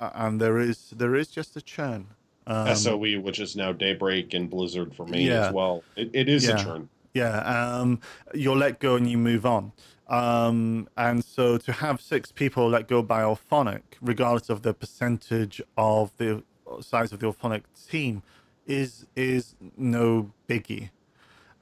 and 0.00 0.40
there 0.40 0.58
is 0.58 0.90
there 0.96 1.14
is 1.14 1.28
just 1.28 1.56
a 1.56 1.60
churn. 1.62 2.08
Um, 2.46 2.74
SOE, 2.74 3.20
which 3.20 3.40
is 3.40 3.56
now 3.56 3.72
Daybreak 3.72 4.34
and 4.34 4.50
Blizzard 4.50 4.94
for 4.94 5.06
me 5.06 5.28
Yeah. 5.28 5.46
as 5.48 5.52
well. 5.54 5.82
It, 5.96 6.10
it 6.12 6.28
is 6.28 6.44
Yeah. 6.44 6.60
a 6.60 6.64
churn. 6.64 6.88
Yeah, 7.14 7.38
um, 7.40 8.00
you're 8.34 8.56
let 8.56 8.80
go 8.80 8.96
and 8.96 9.08
you 9.08 9.16
move 9.16 9.46
on. 9.46 9.72
Um, 10.08 10.88
and 10.96 11.24
so 11.24 11.56
to 11.58 11.72
have 11.72 12.00
six 12.00 12.32
people 12.32 12.68
let 12.68 12.88
go 12.88 13.02
by 13.02 13.22
Illfonic, 13.22 13.82
regardless 14.02 14.50
of 14.50 14.62
the 14.62 14.74
percentage 14.74 15.62
of 15.78 16.12
the 16.18 16.42
size 16.80 17.12
of 17.12 17.20
the 17.20 17.26
Illfonic 17.32 17.62
team, 17.88 18.22
is 18.66 19.06
is 19.16 19.54
no 19.76 20.32
biggie. 20.48 20.90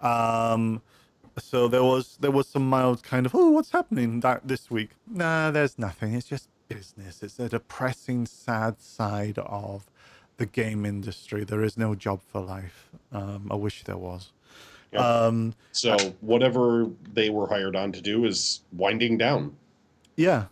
Um, 0.01 0.83
so 1.39 1.69
there 1.69 1.85
was 1.85 2.17
there 2.21 2.31
was 2.31 2.49
some 2.49 2.69
mild 2.69 3.03
kind 3.03 3.25
of 3.27 3.35
oh 3.35 3.51
what's 3.51 3.71
happening 3.71 4.21
that 4.21 4.47
this 4.49 4.71
week? 4.71 4.91
Nah, 5.07 5.51
there's 5.51 5.79
nothing. 5.79 6.15
It's 6.15 6.27
just 6.27 6.49
business. 6.75 7.23
It's 7.23 7.39
a 7.39 7.49
depressing, 7.49 8.27
sad 8.27 8.81
side 8.81 9.39
of 9.39 9.87
the 10.37 10.47
game 10.47 10.85
industry. 10.85 11.45
There 11.45 11.63
is 11.63 11.77
no 11.77 11.95
job 11.95 12.21
for 12.23 12.41
life. 12.41 12.91
Um, 13.13 13.49
I 13.51 13.55
wish 13.55 13.85
there 13.85 13.97
was. 13.97 14.33
Yep. 14.93 15.01
Um, 15.01 15.55
So 15.73 15.97
whatever 16.21 16.87
they 17.13 17.31
were 17.31 17.47
hired 17.47 17.77
on 17.77 17.93
to 17.93 18.01
do 18.01 18.25
is 18.25 18.61
winding 18.73 19.19
down. 19.19 19.57
Yeah. 20.17 20.47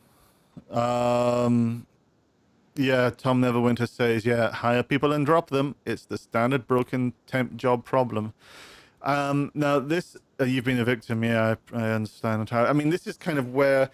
Um 0.70 1.86
yeah, 2.76 3.10
Tom 3.10 3.42
Neverwinter 3.42 3.88
says, 3.88 4.24
yeah, 4.24 4.52
hire 4.52 4.82
people 4.82 5.12
and 5.12 5.26
drop 5.26 5.50
them. 5.50 5.74
It's 5.84 6.06
the 6.06 6.16
standard 6.16 6.66
broken 6.66 7.12
temp 7.26 7.56
job 7.56 7.84
problem. 7.84 8.32
Um 9.02 9.50
now 9.54 9.78
this 9.78 10.16
uh, 10.40 10.44
you've 10.44 10.64
been 10.64 10.78
a 10.78 10.84
victim, 10.84 11.22
yeah, 11.22 11.56
I, 11.74 11.78
I 11.78 11.90
understand 11.92 12.40
entirely. 12.40 12.70
I 12.70 12.72
mean, 12.72 12.88
this 12.90 13.06
is 13.06 13.16
kind 13.18 13.38
of 13.38 13.52
where 13.52 13.90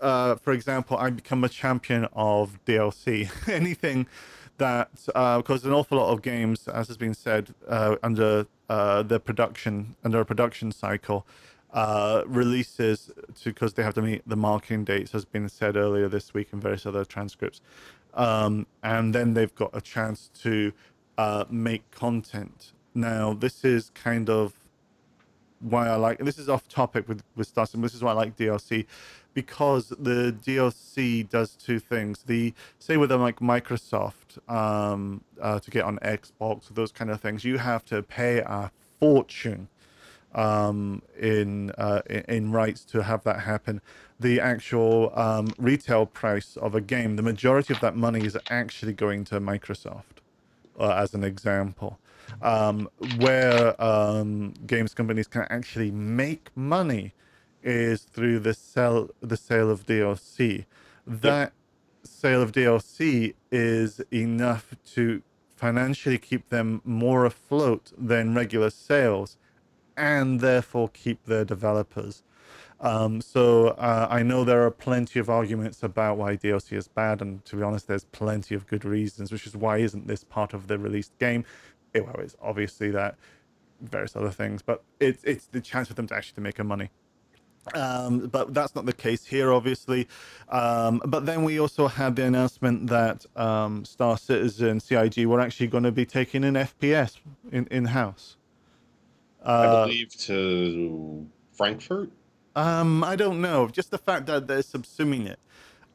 uh 0.00 0.36
for 0.36 0.52
example, 0.52 0.96
I 0.96 1.10
become 1.10 1.44
a 1.44 1.48
champion 1.48 2.06
of 2.12 2.58
DLC. 2.66 3.30
Anything 3.48 4.06
that 4.60 4.90
because 5.04 5.64
an 5.64 5.72
awful 5.72 5.98
lot 5.98 6.12
of 6.12 6.22
games, 6.22 6.68
as 6.68 6.88
has 6.88 6.96
been 6.96 7.14
said, 7.14 7.54
uh, 7.66 7.96
under 8.02 8.46
uh, 8.68 9.02
the 9.02 9.18
production 9.18 9.96
under 10.04 10.20
a 10.20 10.24
production 10.24 10.70
cycle, 10.70 11.26
uh, 11.72 12.22
releases 12.26 13.10
because 13.42 13.74
they 13.74 13.82
have 13.82 13.94
to 13.94 14.02
meet 14.02 14.22
the 14.26 14.36
marketing 14.36 14.84
dates, 14.84 15.12
has 15.12 15.24
been 15.24 15.48
said 15.48 15.76
earlier 15.76 16.08
this 16.08 16.32
week 16.32 16.48
in 16.52 16.60
various 16.60 16.86
other 16.86 17.04
transcripts, 17.04 17.60
um, 18.14 18.66
and 18.82 19.14
then 19.14 19.34
they've 19.34 19.54
got 19.54 19.70
a 19.72 19.80
chance 19.80 20.30
to 20.42 20.72
uh, 21.18 21.44
make 21.50 21.90
content. 21.90 22.72
Now, 22.94 23.34
this 23.34 23.64
is 23.64 23.90
kind 23.94 24.28
of 24.30 24.54
why 25.60 25.88
I 25.88 25.96
like 25.96 26.18
this 26.18 26.38
is 26.38 26.48
off 26.48 26.68
topic 26.68 27.08
with 27.08 27.22
with 27.36 27.48
Star 27.48 27.66
This 27.66 27.94
is 27.94 28.02
why 28.02 28.10
I 28.10 28.14
like 28.14 28.36
DLC 28.36 28.86
because 29.34 29.88
the 29.88 30.36
DLC 30.44 31.28
does 31.28 31.54
two 31.54 31.78
things. 31.78 32.24
The 32.26 32.54
say 32.78 32.96
with 32.96 33.10
them 33.10 33.20
like 33.20 33.40
Microsoft 33.40 34.38
um, 34.50 35.22
uh, 35.40 35.60
to 35.60 35.70
get 35.70 35.84
on 35.84 35.98
Xbox, 35.98 36.70
or 36.70 36.74
those 36.74 36.92
kind 36.92 37.10
of 37.10 37.20
things, 37.20 37.44
you 37.44 37.58
have 37.58 37.84
to 37.86 38.02
pay 38.02 38.38
a 38.38 38.70
fortune 38.98 39.68
um, 40.34 41.02
in, 41.18 41.70
uh, 41.72 42.02
in 42.28 42.52
rights 42.52 42.84
to 42.86 43.02
have 43.02 43.24
that 43.24 43.40
happen. 43.40 43.80
The 44.18 44.40
actual 44.40 45.12
um, 45.18 45.52
retail 45.58 46.06
price 46.06 46.56
of 46.56 46.74
a 46.74 46.80
game, 46.80 47.16
the 47.16 47.22
majority 47.22 47.72
of 47.72 47.80
that 47.80 47.96
money 47.96 48.24
is 48.24 48.36
actually 48.48 48.92
going 48.92 49.24
to 49.26 49.40
Microsoft, 49.40 50.20
uh, 50.78 50.90
as 50.90 51.14
an 51.14 51.24
example. 51.24 51.98
Um, 52.42 52.88
where 53.16 53.80
um, 53.82 54.54
games 54.64 54.94
companies 54.94 55.26
can 55.26 55.46
actually 55.50 55.90
make 55.90 56.48
money 56.54 57.12
is 57.62 58.02
through 58.02 58.40
the 58.40 58.54
sell 58.54 59.10
the 59.20 59.36
sale 59.36 59.70
of 59.70 59.86
DLC. 59.86 60.64
That 61.06 61.52
sale 62.02 62.42
of 62.42 62.52
DLC 62.52 63.34
is 63.50 64.00
enough 64.12 64.74
to 64.94 65.22
financially 65.56 66.18
keep 66.18 66.48
them 66.48 66.80
more 66.84 67.24
afloat 67.24 67.92
than 67.96 68.34
regular 68.34 68.70
sales, 68.70 69.36
and 69.96 70.40
therefore 70.40 70.88
keep 70.88 71.24
their 71.24 71.44
developers. 71.44 72.22
Um, 72.80 73.20
so 73.20 73.68
uh, 73.68 74.06
I 74.08 74.22
know 74.22 74.42
there 74.42 74.64
are 74.64 74.70
plenty 74.70 75.18
of 75.18 75.28
arguments 75.28 75.82
about 75.82 76.16
why 76.16 76.36
DLC 76.36 76.72
is 76.72 76.88
bad, 76.88 77.20
and 77.20 77.44
to 77.44 77.56
be 77.56 77.62
honest, 77.62 77.88
there's 77.88 78.04
plenty 78.04 78.54
of 78.54 78.66
good 78.66 78.86
reasons, 78.86 79.30
which 79.30 79.46
is 79.46 79.54
why 79.54 79.78
isn't 79.78 80.06
this 80.06 80.24
part 80.24 80.54
of 80.54 80.66
the 80.66 80.78
released 80.78 81.18
game? 81.18 81.44
It, 81.92 82.06
well, 82.06 82.16
it's 82.18 82.36
obviously 82.40 82.90
that 82.92 83.16
various 83.82 84.16
other 84.16 84.30
things, 84.30 84.62
but 84.62 84.82
it's 84.98 85.22
it's 85.24 85.46
the 85.46 85.60
chance 85.60 85.88
for 85.88 85.94
them 85.94 86.06
to 86.06 86.14
actually 86.14 86.36
to 86.36 86.40
make 86.40 86.58
a 86.58 86.64
money. 86.64 86.90
Um, 87.74 88.26
but 88.28 88.54
that's 88.54 88.74
not 88.74 88.86
the 88.86 88.92
case 88.92 89.26
here, 89.26 89.52
obviously. 89.52 90.08
Um, 90.48 91.02
but 91.06 91.26
then 91.26 91.44
we 91.44 91.60
also 91.60 91.88
had 91.88 92.16
the 92.16 92.24
announcement 92.24 92.88
that 92.88 93.26
um, 93.36 93.84
Star 93.84 94.16
Citizen 94.16 94.80
CIG 94.80 95.26
were 95.26 95.40
actually 95.40 95.68
going 95.68 95.84
to 95.84 95.92
be 95.92 96.06
taking 96.06 96.44
an 96.44 96.54
FPS 96.54 97.18
in 97.52 97.66
in 97.70 97.86
house. 97.86 98.36
Uh, 99.44 99.82
I 99.84 99.86
believe 99.86 100.14
to 100.20 101.26
Frankfurt. 101.52 102.10
Um, 102.56 103.04
I 103.04 103.16
don't 103.16 103.40
know. 103.40 103.68
Just 103.68 103.90
the 103.90 103.98
fact 103.98 104.26
that 104.26 104.46
they're 104.48 104.58
subsuming 104.60 105.26
it, 105.26 105.38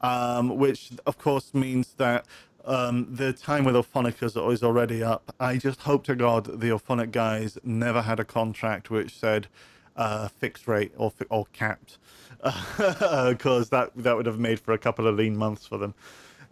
um, 0.00 0.56
which 0.56 0.92
of 1.04 1.18
course 1.18 1.52
means 1.52 1.94
that 1.94 2.26
um, 2.64 3.06
the 3.10 3.32
time 3.32 3.64
with 3.64 3.74
Illfonic 3.74 4.22
is 4.22 4.62
already 4.62 5.02
up. 5.02 5.34
I 5.38 5.56
just 5.56 5.82
hope 5.82 6.04
to 6.04 6.16
God 6.16 6.44
the 6.60 6.68
Illfonic 6.68 7.12
guys 7.12 7.58
never 7.62 8.02
had 8.02 8.18
a 8.18 8.24
contract 8.24 8.90
which 8.90 9.18
said 9.18 9.48
uh, 9.96 10.28
fixed 10.28 10.68
rate 10.68 10.92
or 10.96 11.12
or 11.30 11.46
capped, 11.52 11.98
because 12.78 13.70
that 13.70 13.90
that 13.96 14.16
would 14.16 14.26
have 14.26 14.38
made 14.38 14.60
for 14.60 14.72
a 14.72 14.78
couple 14.78 15.06
of 15.06 15.16
lean 15.16 15.36
months 15.36 15.66
for 15.66 15.78
them. 15.78 15.94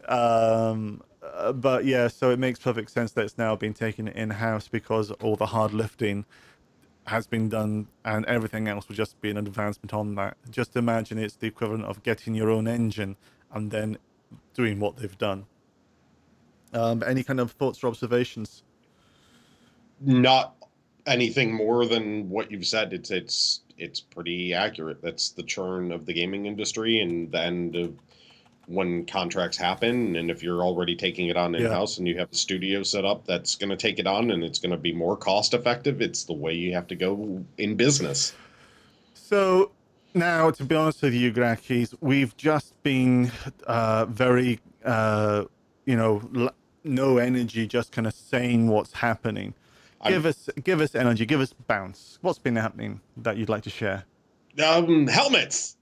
Um, 0.08 1.02
uh, 1.22 1.52
but 1.52 1.84
yeah, 1.84 2.08
so 2.08 2.30
it 2.30 2.38
makes 2.38 2.58
perfect 2.58 2.90
sense 2.90 3.12
that 3.12 3.24
it's 3.24 3.38
now 3.38 3.56
been 3.56 3.74
taken 3.74 4.08
in 4.08 4.30
house 4.30 4.68
because 4.68 5.10
all 5.12 5.36
the 5.36 5.46
hard 5.46 5.72
lifting 5.72 6.26
has 7.06 7.26
been 7.26 7.48
done 7.48 7.88
and 8.04 8.24
everything 8.26 8.68
else 8.68 8.88
will 8.88 8.96
just 8.96 9.20
be 9.20 9.30
an 9.30 9.36
advancement 9.36 9.92
on 9.94 10.14
that. 10.16 10.36
Just 10.50 10.76
imagine 10.76 11.18
it's 11.18 11.36
the 11.36 11.46
equivalent 11.46 11.84
of 11.84 12.02
getting 12.02 12.34
your 12.34 12.50
own 12.50 12.66
engine 12.66 13.16
and 13.52 13.70
then 13.70 13.98
doing 14.54 14.80
what 14.80 14.96
they've 14.96 15.18
done. 15.18 15.46
Um, 16.72 17.02
any 17.06 17.22
kind 17.22 17.40
of 17.40 17.52
thoughts 17.52 17.84
or 17.84 17.88
observations? 17.88 18.62
Not 20.00 20.56
anything 21.06 21.52
more 21.52 21.86
than 21.86 22.28
what 22.28 22.50
you've 22.50 22.66
said. 22.66 22.92
It's 22.92 23.10
it's 23.10 23.60
it's 23.76 24.00
pretty 24.00 24.54
accurate. 24.54 25.02
That's 25.02 25.30
the 25.30 25.42
churn 25.42 25.92
of 25.92 26.06
the 26.06 26.12
gaming 26.12 26.46
industry 26.46 27.00
and 27.00 27.30
the 27.30 27.40
end 27.40 27.76
of 27.76 27.94
when 28.66 29.04
contracts 29.04 29.56
happen 29.56 30.16
and 30.16 30.30
if 30.30 30.42
you're 30.42 30.62
already 30.62 30.96
taking 30.96 31.28
it 31.28 31.36
on 31.36 31.54
in 31.54 31.66
house 31.66 31.96
yeah. 31.96 32.00
and 32.00 32.08
you 32.08 32.18
have 32.18 32.30
a 32.32 32.34
studio 32.34 32.82
set 32.82 33.04
up 33.04 33.26
that's 33.26 33.56
going 33.56 33.68
to 33.68 33.76
take 33.76 33.98
it 33.98 34.06
on 34.06 34.30
and 34.30 34.42
it's 34.42 34.58
going 34.58 34.70
to 34.70 34.76
be 34.76 34.92
more 34.92 35.16
cost 35.16 35.54
effective 35.54 36.00
it's 36.00 36.24
the 36.24 36.32
way 36.32 36.54
you 36.54 36.72
have 36.72 36.86
to 36.86 36.94
go 36.94 37.44
in 37.58 37.74
business 37.74 38.34
so 39.12 39.70
now 40.14 40.50
to 40.50 40.64
be 40.64 40.74
honest 40.74 41.02
with 41.02 41.12
you 41.12 41.32
Grakis, 41.32 41.94
we've 42.00 42.36
just 42.36 42.82
been 42.82 43.30
uh, 43.66 44.06
very 44.06 44.60
uh, 44.84 45.44
you 45.84 45.96
know 45.96 46.22
l- 46.34 46.54
no 46.84 47.18
energy 47.18 47.66
just 47.66 47.92
kind 47.92 48.06
of 48.06 48.14
saying 48.14 48.68
what's 48.68 48.92
happening 48.92 49.52
give 50.06 50.24
I'm, 50.24 50.30
us 50.30 50.48
give 50.62 50.80
us 50.80 50.94
energy 50.94 51.26
give 51.26 51.40
us 51.40 51.52
bounce 51.52 52.18
what's 52.22 52.38
been 52.38 52.56
happening 52.56 53.00
that 53.18 53.36
you'd 53.36 53.48
like 53.48 53.62
to 53.64 53.70
share 53.70 54.04
um 54.62 55.06
helmets 55.06 55.76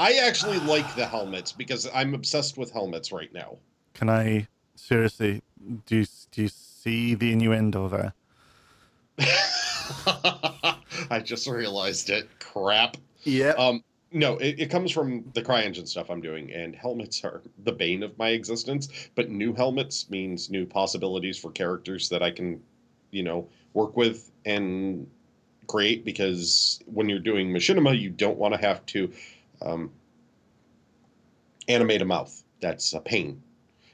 I 0.00 0.14
actually 0.14 0.58
like 0.60 0.94
the 0.96 1.04
helmets 1.04 1.52
because 1.52 1.86
I'm 1.92 2.14
obsessed 2.14 2.56
with 2.56 2.72
helmets 2.72 3.12
right 3.12 3.30
now. 3.34 3.58
Can 3.92 4.08
I 4.08 4.48
seriously? 4.74 5.42
Do 5.84 5.96
you, 5.98 6.06
do 6.30 6.42
you 6.42 6.48
see 6.48 7.14
the 7.14 7.32
innuendo 7.32 7.86
there? 7.88 8.14
I 11.10 11.20
just 11.22 11.46
realized 11.46 12.08
it. 12.08 12.30
Crap. 12.38 12.96
Yeah. 13.24 13.50
Um. 13.58 13.84
No, 14.10 14.38
it, 14.38 14.58
it 14.58 14.70
comes 14.70 14.90
from 14.90 15.22
the 15.34 15.42
CryEngine 15.42 15.86
stuff 15.86 16.10
I'm 16.10 16.22
doing, 16.22 16.50
and 16.50 16.74
helmets 16.74 17.22
are 17.22 17.42
the 17.62 17.72
bane 17.72 18.02
of 18.02 18.16
my 18.16 18.30
existence. 18.30 18.88
But 19.14 19.28
new 19.28 19.52
helmets 19.52 20.08
means 20.08 20.48
new 20.48 20.64
possibilities 20.64 21.36
for 21.36 21.50
characters 21.50 22.08
that 22.08 22.22
I 22.22 22.30
can, 22.30 22.62
you 23.10 23.22
know, 23.22 23.48
work 23.74 23.96
with 23.96 24.30
and 24.44 25.06
create. 25.66 26.04
Because 26.04 26.80
when 26.86 27.08
you're 27.08 27.18
doing 27.18 27.50
machinima, 27.52 27.98
you 27.98 28.10
don't 28.10 28.38
want 28.38 28.54
to 28.54 28.60
have 28.60 28.84
to 28.86 29.12
um, 29.62 29.90
animate 31.68 32.02
a 32.02 32.04
mouth. 32.04 32.42
That's 32.60 32.92
a 32.92 33.00
pain. 33.00 33.42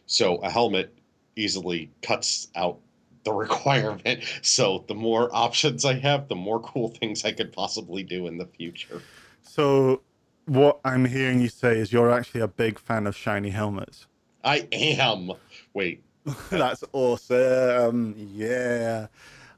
So 0.06 0.36
a 0.36 0.50
helmet 0.50 0.96
easily 1.36 1.90
cuts 2.02 2.48
out 2.56 2.78
the 3.24 3.32
requirement. 3.44 4.24
So 4.42 4.84
the 4.88 4.94
more 4.94 5.28
options 5.34 5.84
I 5.84 5.94
have, 5.94 6.28
the 6.28 6.36
more 6.36 6.60
cool 6.60 6.88
things 6.88 7.24
I 7.24 7.32
could 7.32 7.52
possibly 7.52 8.02
do 8.02 8.26
in 8.26 8.38
the 8.38 8.46
future. 8.46 9.02
So 9.42 10.02
what 10.46 10.80
I'm 10.84 11.04
hearing 11.04 11.40
you 11.40 11.48
say 11.48 11.78
is 11.78 11.92
you're 11.92 12.10
actually 12.10 12.40
a 12.40 12.48
big 12.48 12.78
fan 12.78 13.06
of 13.06 13.16
shiny 13.16 13.50
helmets. 13.50 14.06
I 14.44 14.68
am. 14.72 15.32
Wait. 15.74 16.04
That's 16.50 16.82
awesome. 16.92 18.14
Yeah. 18.16 19.06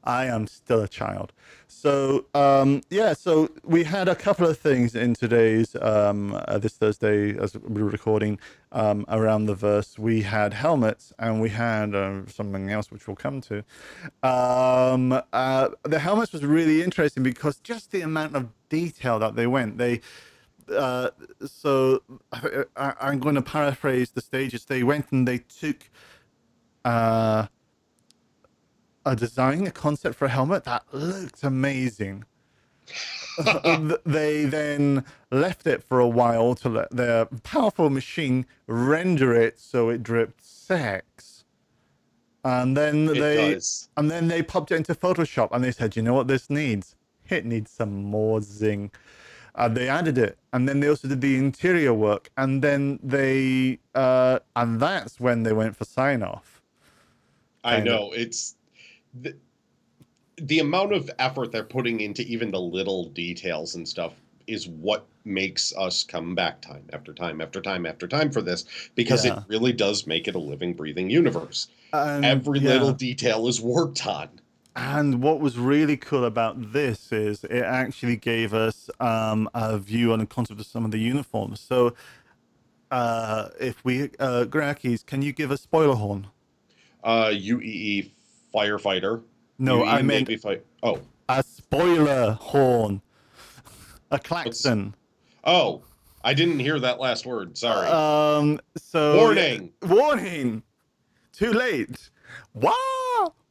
I 0.05 0.27
am 0.27 0.47
still 0.47 0.81
a 0.81 0.89
child. 0.89 1.33
So 1.67 2.25
um, 2.35 2.83
yeah, 2.89 3.13
so 3.13 3.51
we 3.63 3.85
had 3.85 4.09
a 4.09 4.15
couple 4.15 4.47
of 4.47 4.59
things 4.59 4.95
in 4.95 5.15
today's 5.15 5.77
um, 5.77 6.35
uh, 6.35 6.59
this 6.59 6.75
Thursday 6.75 7.37
as 7.39 7.55
we 7.59 7.83
were 7.83 7.91
recording 7.91 8.39
um, 8.73 9.05
around 9.09 9.47
the 9.47 9.55
verse. 9.55 9.99
We 9.99 10.23
had 10.23 10.55
helmets 10.55 11.13
and 11.19 11.41
we 11.43 11.51
had 11.51 11.95
uh, 11.95 12.27
something 12.27 12.71
else 12.71 12.91
which 12.91 13.07
we'll 13.07 13.17
come 13.17 13.41
to. 13.43 13.59
Um, 14.23 15.21
uh, 15.33 15.69
the 15.83 15.99
helmets 15.99 16.33
was 16.33 16.45
really 16.45 16.83
interesting 16.83 17.23
because 17.23 17.59
just 17.59 17.91
the 17.91 18.01
amount 18.01 18.35
of 18.35 18.49
detail 18.71 19.19
that 19.19 19.37
they 19.37 19.47
went. 19.47 19.79
They 19.79 20.01
uh, 20.75 21.11
so 21.47 22.03
I, 22.33 22.95
am 23.01 23.21
going 23.21 23.35
to 23.35 23.43
paraphrase 23.43 24.11
the 24.11 24.21
stages. 24.21 24.65
They 24.65 24.83
went 24.83 25.13
and 25.13 25.29
they 25.29 25.39
took. 25.39 25.91
Uh, 26.85 27.47
a 29.05 29.17
design, 29.17 29.67
a 29.67 29.71
concept 29.71 30.17
for 30.17 30.27
a 30.27 30.29
helmet 30.29 30.65
that 30.65 30.85
looked 30.93 31.43
amazing. 31.43 32.25
they 34.05 34.45
then 34.45 35.05
left 35.31 35.67
it 35.67 35.83
for 35.83 36.01
a 36.01 36.09
while 36.09 36.55
to 36.57 36.69
let 36.69 36.91
their 36.91 37.27
powerful 37.27 37.91
machine 37.91 38.47
render 38.67 39.33
it 39.35 39.59
so 39.59 39.89
it 39.89 40.03
dripped 40.03 40.45
sex. 40.45 41.45
And 42.45 42.77
then 42.77 43.09
it 43.09 43.19
they 43.19 43.55
does. 43.55 43.89
and 43.97 44.11
then 44.11 44.29
they 44.29 44.43
popped 44.43 44.73
it 44.73 44.77
into 44.77 44.95
Photoshop 44.95 45.49
and 45.53 45.63
they 45.63 45.73
said, 45.73 45.97
you 45.97 46.03
know 46.03 46.15
what 46.15 46.29
this 46.29 46.49
needs? 46.51 46.95
It 47.29 47.45
needs 47.45 47.71
some 47.71 48.05
more 48.05 48.41
zing. 48.41 48.91
Uh, 49.55 49.69
they 49.69 49.89
added 49.89 50.17
it, 50.17 50.39
and 50.53 50.69
then 50.69 50.79
they 50.79 50.89
also 50.89 51.09
did 51.09 51.21
the 51.21 51.37
interior 51.37 51.93
work, 51.93 52.31
and 52.37 52.63
then 52.63 53.01
they 53.03 53.81
uh, 53.93 54.39
and 54.55 54.79
that's 54.79 55.19
when 55.19 55.43
they 55.43 55.53
went 55.53 55.75
for 55.75 55.85
sign 55.85 56.23
off. 56.23 56.58
I 57.77 57.81
know 57.81 58.09
of. 58.09 58.19
it's 58.19 58.57
the, 59.21 59.35
the 60.37 60.61
amount 60.61 60.93
of 60.93 61.11
effort 61.19 61.53
they're 61.53 61.65
putting 61.65 62.01
into 62.01 62.23
even 62.23 62.51
the 62.51 62.61
little 62.61 63.07
details 63.07 63.75
and 63.75 63.89
stuff 63.89 64.15
is 64.47 64.67
what 64.69 65.07
makes 65.25 65.75
us 65.77 66.03
come 66.05 66.35
back 66.35 66.61
time 66.63 66.85
after 66.93 67.13
time 67.13 67.41
after 67.41 67.61
time 67.61 67.85
after 67.85 68.09
time 68.09 68.31
for 68.31 68.41
this 68.41 68.65
because 68.95 69.25
yeah. 69.25 69.39
it 69.39 69.45
really 69.49 69.73
does 69.73 70.07
make 70.07 70.27
it 70.27 70.35
a 70.35 70.39
living 70.39 70.73
breathing 70.73 71.11
universe 71.11 71.69
um, 71.93 72.25
every 72.25 72.59
yeah. 72.59 72.71
little 72.71 72.93
detail 72.93 73.47
is 73.47 73.61
worked 73.61 74.07
on 74.07 74.29
and 74.75 75.23
what 75.23 75.41
was 75.41 75.59
really 75.59 75.97
cool 75.97 76.25
about 76.25 76.73
this 76.73 77.13
is 77.13 77.45
it 77.45 77.63
actually 77.63 78.17
gave 78.17 78.55
us 78.55 78.89
um, 79.01 79.51
a 79.53 79.79
view 79.79 80.13
on 80.13 80.19
the 80.19 80.27
concept 80.27 80.61
of 80.61 80.67
some 80.67 80.85
of 80.85 80.91
the 80.93 80.99
uniforms 80.99 81.61
so 81.61 81.95
uh, 82.91 83.49
if 83.61 83.85
we 83.85 84.05
uh 84.19 84.47
Grakis, 84.49 85.05
can 85.05 85.21
you 85.21 85.33
give 85.33 85.51
a 85.51 85.59
spoiler 85.59 85.95
horn 85.95 86.29
uh 87.05 87.27
uee 87.29 88.11
firefighter. 88.55 89.23
No, 89.59 89.85
I 89.85 90.03
meant 90.03 90.31
fight. 90.41 90.65
Oh, 90.83 91.01
a 91.29 91.43
spoiler 91.43 92.33
horn, 92.33 93.03
a 94.11 94.19
klaxon. 94.19 94.95
Oh, 95.45 95.83
I 96.23 96.35
didn't 96.35 96.61
hear 96.61 96.79
that 96.81 97.01
last 97.01 97.27
word. 97.27 97.57
Sorry. 97.57 97.89
Um. 97.89 98.61
So 98.77 99.17
warning. 99.17 99.73
Warning. 99.83 100.63
Too 101.33 101.53
late. 101.53 102.11
Wah! 102.55 102.75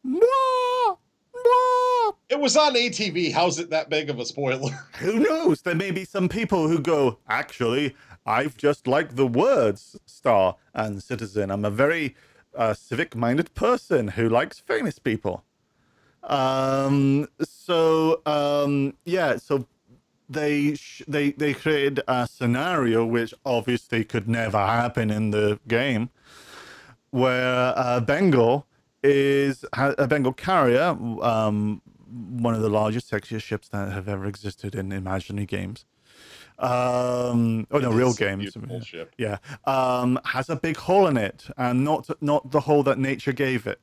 Wah! 0.04 0.96
Wah! 1.34 2.12
It 2.30 2.40
was 2.40 2.58
on 2.58 2.74
ATV. 2.76 3.32
How's 3.32 3.60
it 3.60 3.70
that 3.70 3.90
big 3.90 4.10
of 4.10 4.20
a 4.20 4.26
spoiler? 4.26 4.72
Who 5.00 5.20
knows? 5.20 5.62
There 5.62 5.76
may 5.76 5.92
be 5.92 6.04
some 6.04 6.28
people 6.28 6.68
who 6.68 6.80
go, 6.80 7.20
actually, 7.30 7.96
I've 8.26 8.58
just 8.58 8.88
liked 8.88 9.16
the 9.16 9.26
words 9.26 9.98
star 10.06 10.58
and 10.74 11.02
citizen. 11.02 11.50
I'm 11.50 11.64
a 11.64 11.70
very 11.70 12.16
a 12.58 12.76
civic 12.76 13.16
minded 13.16 13.54
person 13.54 14.10
who 14.10 14.28
likes 14.28 14.60
famous 14.60 15.00
people. 15.00 15.44
Um, 16.24 17.28
so 17.42 18.22
um, 18.26 18.96
yeah, 19.06 19.38
so 19.38 19.66
they 20.30 20.76
sh- 20.76 21.04
they 21.08 21.32
they 21.32 21.54
created 21.54 22.02
a 22.08 22.28
scenario 22.28 23.06
which 23.06 23.34
obviously 23.46 24.04
could 24.04 24.28
never 24.28 24.58
happen 24.58 25.10
in 25.10 25.32
the 25.32 25.60
game, 25.68 26.10
where 27.12 27.74
uh, 27.78 28.00
Bengal 28.02 28.66
is 29.04 29.64
a 29.74 30.08
Bengal 30.08 30.34
carrier, 30.34 30.98
um, 31.22 31.82
one 32.08 32.54
of 32.54 32.62
the 32.62 32.70
largest, 32.70 33.10
sexiest 33.10 33.44
ships 33.44 33.70
that 33.70 33.92
have 33.92 34.10
ever 34.10 34.26
existed 34.26 34.76
in 34.76 34.92
imaginary 34.92 35.46
games. 35.46 35.86
Um, 36.60 37.68
oh 37.72 37.78
no, 37.78 37.92
real 37.92 38.14
games. 38.14 38.58
Yeah, 39.18 39.38
um, 39.66 40.20
has 40.26 40.50
a 40.50 40.56
big 40.56 40.78
hole 40.78 41.08
in 41.08 41.18
it, 41.18 41.48
and 41.58 41.84
not 41.84 42.10
not 42.22 42.52
the 42.52 42.62
hole 42.62 42.84
that 42.84 42.98
nature 42.98 43.32
gave 43.34 43.68
it. 43.68 43.80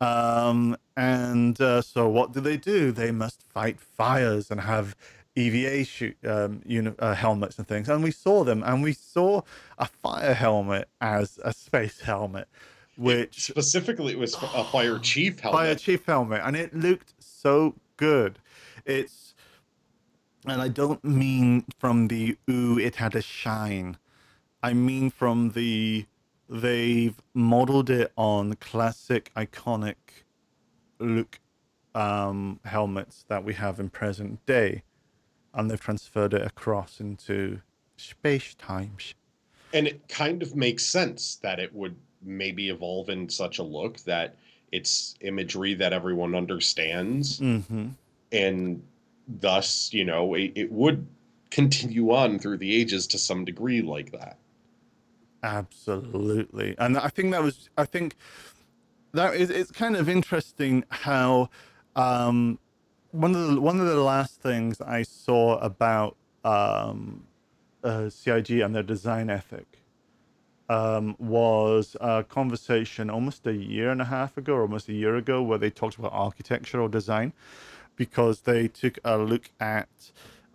Um, 0.00 0.76
and 0.96 1.60
uh, 1.60 1.82
so, 1.82 2.08
what 2.08 2.32
do 2.32 2.40
they 2.40 2.56
do? 2.56 2.90
They 2.90 3.10
must 3.10 3.42
fight 3.42 3.78
fires 3.78 4.50
and 4.50 4.60
have 4.60 4.96
EVA 5.36 5.84
shoot, 5.84 6.16
um, 6.26 6.62
uni- 6.64 6.94
uh, 6.98 7.14
helmets 7.14 7.58
and 7.58 7.68
things. 7.68 7.88
And 7.88 8.02
we 8.02 8.10
saw 8.10 8.42
them, 8.44 8.62
and 8.64 8.82
we 8.82 8.92
saw 8.92 9.42
a 9.78 9.86
fire 9.86 10.34
helmet 10.34 10.88
as 11.00 11.38
a 11.44 11.52
space 11.52 12.00
helmet, 12.00 12.48
which 12.96 13.44
Specifically, 13.44 14.12
it 14.12 14.18
was 14.18 14.34
a 14.34 14.64
fire 14.64 14.98
chief 15.02 15.40
helmet. 15.40 15.60
fire 15.60 15.74
chief 15.74 16.04
helmet, 16.06 16.40
and 16.44 16.56
it 16.56 16.74
looked 16.74 17.14
so 17.18 17.74
good. 17.96 18.38
It's, 18.86 19.29
and 20.46 20.60
I 20.62 20.68
don't 20.68 21.02
mean 21.04 21.64
from 21.78 22.08
the 22.08 22.36
ooh, 22.48 22.78
it 22.78 22.96
had 22.96 23.14
a 23.14 23.22
shine. 23.22 23.96
I 24.62 24.72
mean 24.74 25.10
from 25.10 25.50
the 25.50 26.06
they've 26.48 27.14
modeled 27.34 27.90
it 27.90 28.12
on 28.16 28.54
classic 28.56 29.30
iconic 29.36 29.94
look 30.98 31.38
um, 31.94 32.60
helmets 32.64 33.24
that 33.28 33.44
we 33.44 33.54
have 33.54 33.80
in 33.80 33.90
present 33.90 34.44
day, 34.46 34.82
and 35.54 35.70
they've 35.70 35.80
transferred 35.80 36.34
it 36.34 36.42
across 36.42 37.00
into 37.00 37.60
space 37.96 38.54
times. 38.54 39.14
and 39.72 39.86
it 39.86 40.08
kind 40.08 40.42
of 40.42 40.56
makes 40.56 40.84
sense 40.86 41.36
that 41.42 41.58
it 41.60 41.72
would 41.74 41.94
maybe 42.22 42.68
evolve 42.70 43.08
in 43.08 43.28
such 43.28 43.58
a 43.58 43.62
look 43.62 43.98
that 44.00 44.34
it's 44.72 45.14
imagery 45.20 45.74
that 45.74 45.92
everyone 45.92 46.34
understands 46.34 47.40
Mm-hmm. 47.40 47.88
and 48.32 48.82
thus 49.38 49.92
you 49.92 50.04
know 50.04 50.34
it, 50.34 50.52
it 50.54 50.72
would 50.72 51.06
continue 51.50 52.12
on 52.12 52.38
through 52.38 52.56
the 52.56 52.74
ages 52.74 53.06
to 53.08 53.18
some 53.18 53.44
degree 53.44 53.82
like 53.82 54.12
that. 54.12 54.38
Absolutely, 55.42 56.74
and 56.78 56.98
I 56.98 57.08
think 57.08 57.32
that 57.32 57.42
was 57.42 57.70
I 57.76 57.84
think 57.84 58.16
that 59.12 59.34
is 59.34 59.50
it's 59.50 59.70
kind 59.70 59.96
of 59.96 60.08
interesting 60.08 60.84
how 60.90 61.50
um, 61.96 62.58
one 63.10 63.34
of 63.34 63.54
the 63.54 63.60
one 63.60 63.80
of 63.80 63.86
the 63.86 64.00
last 64.00 64.40
things 64.40 64.80
I 64.80 65.02
saw 65.02 65.58
about 65.58 66.16
um, 66.44 67.24
uh, 67.82 68.08
CIG 68.10 68.60
and 68.60 68.74
their 68.74 68.82
design 68.82 69.30
ethic 69.30 69.82
um, 70.68 71.16
was 71.18 71.96
a 72.00 72.22
conversation 72.22 73.10
almost 73.10 73.46
a 73.46 73.52
year 73.52 73.90
and 73.90 74.00
a 74.00 74.04
half 74.04 74.36
ago, 74.36 74.60
almost 74.60 74.88
a 74.88 74.92
year 74.92 75.16
ago, 75.16 75.42
where 75.42 75.58
they 75.58 75.70
talked 75.70 75.98
about 75.98 76.12
architectural 76.12 76.88
design 76.88 77.32
because 78.00 78.40
they 78.40 78.66
took 78.66 78.98
a 79.04 79.18
look 79.18 79.50
at 79.60 79.90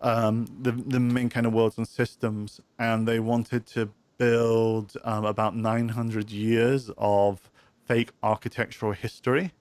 um, 0.01 0.47
the 0.59 0.71
the 0.71 0.99
main 0.99 1.29
kind 1.29 1.45
of 1.45 1.53
worlds 1.53 1.77
and 1.77 1.87
systems, 1.87 2.59
and 2.79 3.07
they 3.07 3.19
wanted 3.19 3.67
to 3.67 3.89
build 4.17 4.93
um, 5.03 5.25
about 5.25 5.55
900 5.55 6.31
years 6.31 6.89
of 6.97 7.51
fake 7.87 8.09
architectural 8.23 8.93
history. 8.93 9.51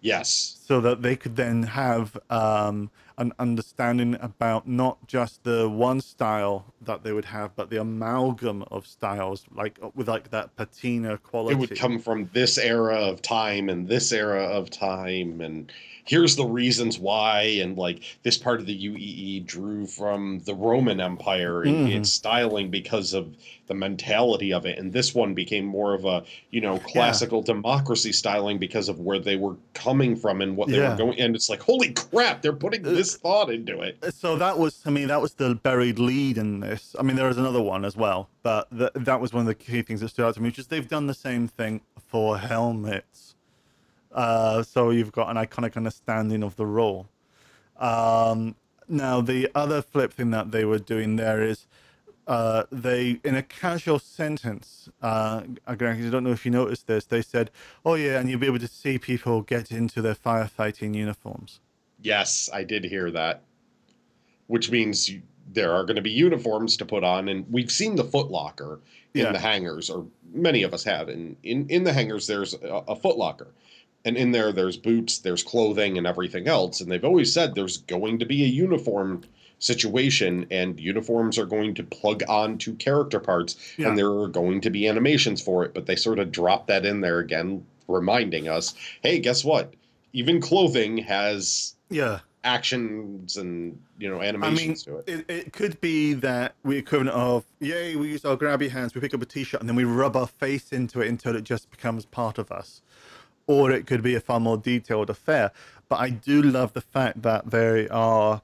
Yes 0.00 0.57
so 0.68 0.82
that 0.82 1.00
they 1.00 1.16
could 1.16 1.34
then 1.34 1.62
have 1.62 2.18
um, 2.28 2.90
an 3.16 3.32
understanding 3.38 4.14
about 4.20 4.68
not 4.68 4.98
just 5.06 5.42
the 5.42 5.66
one 5.66 5.98
style 5.98 6.74
that 6.82 7.02
they 7.02 7.10
would 7.10 7.24
have, 7.24 7.56
but 7.56 7.70
the 7.70 7.80
amalgam 7.80 8.62
of 8.70 8.86
styles, 8.86 9.46
like 9.50 9.78
with 9.94 10.08
like 10.08 10.30
that 10.30 10.54
patina 10.56 11.16
quality. 11.16 11.54
it 11.54 11.58
would 11.58 11.78
come 11.78 11.98
from 11.98 12.28
this 12.34 12.58
era 12.58 12.96
of 12.96 13.22
time 13.22 13.70
and 13.70 13.88
this 13.88 14.12
era 14.12 14.44
of 14.44 14.68
time 14.68 15.40
and 15.40 15.72
here's 16.04 16.36
the 16.36 16.44
reasons 16.44 16.98
why 16.98 17.42
and 17.62 17.76
like 17.76 18.02
this 18.22 18.38
part 18.38 18.60
of 18.60 18.66
the 18.66 18.86
UEE 18.88 19.44
drew 19.46 19.86
from 19.86 20.38
the 20.40 20.54
Roman 20.54 21.00
Empire 21.00 21.64
in 21.64 21.74
Mhm. 21.86 21.96
its 21.96 22.10
styling 22.10 22.70
because 22.70 23.12
of 23.12 23.34
the 23.66 23.74
mentality 23.74 24.52
of 24.54 24.64
it 24.64 24.78
and 24.78 24.90
this 24.90 25.14
one 25.14 25.34
became 25.34 25.66
more 25.66 25.92
of 25.92 26.06
a 26.06 26.24
you 26.50 26.60
know 26.62 26.78
classical 26.78 27.42
democracy 27.42 28.12
styling 28.12 28.56
because 28.58 28.88
of 28.88 29.00
where 29.00 29.18
they 29.18 29.36
were 29.36 29.56
coming 29.74 30.16
from 30.16 30.40
and 30.40 30.56
what 30.58 30.68
they 30.68 30.76
Yeah. 30.78 30.90
were 30.90 30.96
going 30.96 31.18
and 31.20 31.34
it's 31.36 31.48
like 31.48 31.62
holy 31.62 31.92
crap 31.92 32.42
they're 32.42 32.52
putting 32.52 32.84
Uh, 32.86 32.90
this 32.90 33.16
thought 33.16 33.48
into 33.50 33.80
it 33.80 33.96
So 34.12 34.36
that 34.36 34.58
was, 34.58 34.82
I 34.84 34.90
mean, 34.90 35.08
that 35.08 35.20
was 35.22 35.34
the 35.34 35.54
buried 35.54 35.98
lead 35.98 36.36
in 36.36 36.60
this. 36.60 36.94
I 36.98 37.02
mean, 37.02 37.16
there 37.16 37.28
was 37.28 37.38
another 37.38 37.62
one 37.62 37.84
as 37.84 37.96
well, 37.96 38.28
but 38.42 38.68
th- 38.76 38.90
that 38.94 39.20
was 39.20 39.32
one 39.32 39.42
of 39.42 39.46
the 39.46 39.54
key 39.54 39.82
things 39.82 40.00
that 40.00 40.08
stood 40.08 40.26
out 40.26 40.34
to 40.34 40.40
me, 40.42 40.48
which 40.48 40.58
is 40.58 40.66
they've 40.66 40.88
done 40.88 41.06
the 41.06 41.14
same 41.28 41.46
thing 41.48 41.80
for 42.10 42.38
helmets. 42.38 43.34
Uh, 44.12 44.62
so 44.62 44.90
you've 44.90 45.12
got 45.12 45.30
an 45.30 45.36
iconic 45.36 45.76
understanding 45.76 46.42
of 46.42 46.56
the 46.56 46.66
role. 46.66 47.08
Um, 47.76 48.56
now, 48.88 49.20
the 49.20 49.48
other 49.54 49.82
flip 49.82 50.12
thing 50.12 50.30
that 50.30 50.50
they 50.50 50.64
were 50.64 50.78
doing 50.78 51.16
there 51.16 51.42
is 51.42 51.66
uh, 52.28 52.64
they, 52.70 53.18
in 53.24 53.34
a 53.34 53.42
casual 53.42 53.98
sentence, 53.98 54.88
uh, 55.02 55.42
I 55.66 55.74
don't 55.74 56.22
know 56.22 56.30
if 56.30 56.44
you 56.44 56.52
noticed 56.52 56.86
this, 56.86 57.06
they 57.06 57.22
said, 57.22 57.50
oh, 57.84 57.94
yeah, 57.94 58.20
and 58.20 58.28
you'll 58.28 58.38
be 58.38 58.46
able 58.46 58.58
to 58.58 58.68
see 58.68 58.98
people 58.98 59.40
get 59.42 59.72
into 59.72 60.02
their 60.02 60.14
firefighting 60.14 60.94
uniforms. 60.94 61.60
Yes, 62.02 62.50
I 62.52 62.64
did 62.64 62.84
hear 62.84 63.10
that. 63.10 63.42
Which 64.46 64.70
means 64.70 65.08
you, 65.08 65.22
there 65.52 65.72
are 65.72 65.84
going 65.84 65.96
to 65.96 66.02
be 66.02 66.10
uniforms 66.10 66.76
to 66.76 66.84
put 66.84 67.02
on, 67.02 67.28
and 67.28 67.46
we've 67.50 67.72
seen 67.72 67.96
the 67.96 68.04
Foot 68.04 68.30
Locker 68.30 68.80
in 69.14 69.22
Yeah. 69.22 69.32
the 69.32 69.38
hangars, 69.38 69.88
or 69.90 70.06
many 70.32 70.62
of 70.62 70.74
us 70.74 70.84
have. 70.84 71.08
And 71.08 71.36
in 71.42 71.66
in 71.68 71.84
the 71.84 71.92
hangars, 71.92 72.26
there's 72.26 72.54
a, 72.54 72.82
a 72.88 72.96
Foot 72.96 73.16
Locker, 73.16 73.48
and 74.04 74.16
in 74.16 74.32
there, 74.32 74.52
there's 74.52 74.76
boots, 74.76 75.18
there's 75.18 75.42
clothing, 75.42 75.98
and 75.98 76.06
everything 76.06 76.46
else. 76.46 76.80
And 76.80 76.90
they've 76.90 77.04
always 77.04 77.32
said 77.32 77.54
there's 77.54 77.78
going 77.78 78.18
to 78.20 78.26
be 78.26 78.42
a 78.44 78.46
uniform 78.46 79.22
situation, 79.58 80.46
and 80.50 80.78
uniforms 80.78 81.38
are 81.38 81.46
going 81.46 81.74
to 81.74 81.82
plug 81.82 82.22
on 82.28 82.58
to 82.58 82.74
character 82.74 83.20
parts, 83.20 83.56
Yeah. 83.76 83.88
and 83.88 83.98
there 83.98 84.10
are 84.10 84.28
going 84.28 84.60
to 84.62 84.70
be 84.70 84.86
animations 84.88 85.40
for 85.40 85.64
it. 85.64 85.74
But 85.74 85.86
they 85.86 85.96
sort 85.96 86.18
of 86.18 86.30
drop 86.32 86.66
that 86.68 86.84
in 86.86 87.00
there 87.00 87.18
again, 87.18 87.64
reminding 87.88 88.48
us, 88.48 88.74
hey, 89.02 89.18
guess 89.18 89.44
what? 89.44 89.74
Even 90.12 90.40
clothing 90.40 90.98
has 90.98 91.74
Yeah. 91.90 92.20
actions 92.44 93.36
and 93.36 93.78
you 93.98 94.08
know 94.08 94.22
animations 94.22 94.84
to 94.84 94.98
it. 94.98 95.08
It, 95.08 95.24
it 95.28 95.52
could 95.52 95.80
be 95.80 96.14
that 96.14 96.54
we 96.62 96.76
equivalent 96.78 97.10
of 97.16 97.44
yay, 97.60 97.96
we 97.96 98.08
use 98.10 98.24
our 98.24 98.36
grabby 98.36 98.70
hands, 98.70 98.94
we 98.94 99.00
pick 99.00 99.12
up 99.12 99.20
a 99.20 99.26
t-shirt, 99.26 99.60
and 99.60 99.68
then 99.68 99.76
we 99.76 99.84
rub 99.84 100.16
our 100.16 100.26
face 100.28 100.72
into 100.72 101.00
it 101.00 101.08
until 101.08 101.34
it 101.34 101.42
just 101.44 101.68
becomes 101.70 102.04
part 102.04 102.38
of 102.38 102.50
us. 102.52 102.80
Or 103.48 103.70
it 103.70 103.86
could 103.86 104.02
be 104.02 104.14
a 104.14 104.20
far 104.20 104.38
more 104.40 104.56
detailed 104.56 105.10
affair. 105.10 105.50
But 105.88 106.00
I 106.00 106.10
do 106.10 106.42
love 106.42 106.74
the 106.74 106.80
fact 106.82 107.22
that 107.22 107.50
they 107.50 107.88
are, 107.88 108.42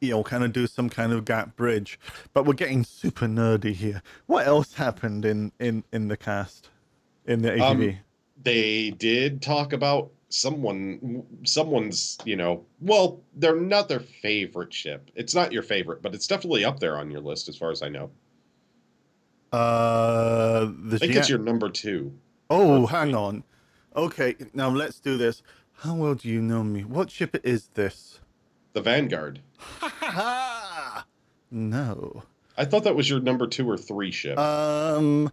you 0.00 0.10
know, 0.10 0.22
kind 0.22 0.44
of 0.44 0.52
do 0.52 0.66
some 0.66 0.88
kind 0.90 1.12
of 1.12 1.24
gap 1.24 1.56
bridge. 1.56 1.98
But 2.32 2.44
we're 2.46 2.54
getting 2.54 2.84
super 2.84 3.26
nerdy 3.26 3.72
here. 3.74 4.02
What 4.26 4.46
else 4.46 4.74
happened 4.74 5.24
in 5.24 5.52
in 5.58 5.84
in 5.92 6.08
the 6.08 6.16
cast, 6.16 6.70
in 7.26 7.42
the 7.42 7.50
ATV? 7.50 7.98
Um, 7.98 8.04
They 8.42 8.90
did 8.92 9.42
talk 9.42 9.72
about 9.72 10.12
someone, 10.30 11.24
someone's, 11.44 12.20
you 12.24 12.36
know, 12.36 12.66
well, 12.80 13.24
they're 13.34 13.56
not 13.60 13.88
their 13.88 14.00
favorite 14.00 14.72
ship. 14.72 15.10
It's 15.14 15.34
not 15.34 15.52
your 15.52 15.62
favorite, 15.62 16.02
but 16.02 16.14
it's 16.14 16.26
definitely 16.26 16.64
up 16.64 16.78
there 16.80 16.96
on 16.98 17.10
your 17.10 17.20
list 17.20 17.48
as 17.48 17.56
far 17.56 17.70
as 17.70 17.82
I 17.82 17.88
know. 17.88 18.10
uh, 19.52 20.66
the 20.66 20.96
I 20.96 20.98
think 20.98 21.14
it's 21.16 21.28
your 21.28 21.38
number 21.38 21.70
two. 21.70 22.18
Oh, 22.50 22.86
hang 22.86 23.14
on. 23.14 23.44
Okay, 23.96 24.36
now 24.54 24.68
let's 24.68 25.00
do 25.00 25.16
this. 25.16 25.42
How 25.72 25.94
well 25.94 26.14
do 26.14 26.28
you 26.28 26.42
know 26.42 26.62
me? 26.64 26.84
What 26.84 27.10
ship 27.10 27.36
is 27.44 27.68
this? 27.74 28.20
The 28.72 28.80
Vanguard. 28.80 29.40
No. 31.50 32.22
I 32.56 32.64
thought 32.64 32.84
that 32.84 32.94
was 32.94 33.08
your 33.08 33.20
number 33.20 33.46
two 33.46 33.68
or 33.70 33.76
three 33.78 34.10
ship. 34.10 34.38
Um, 34.38 35.32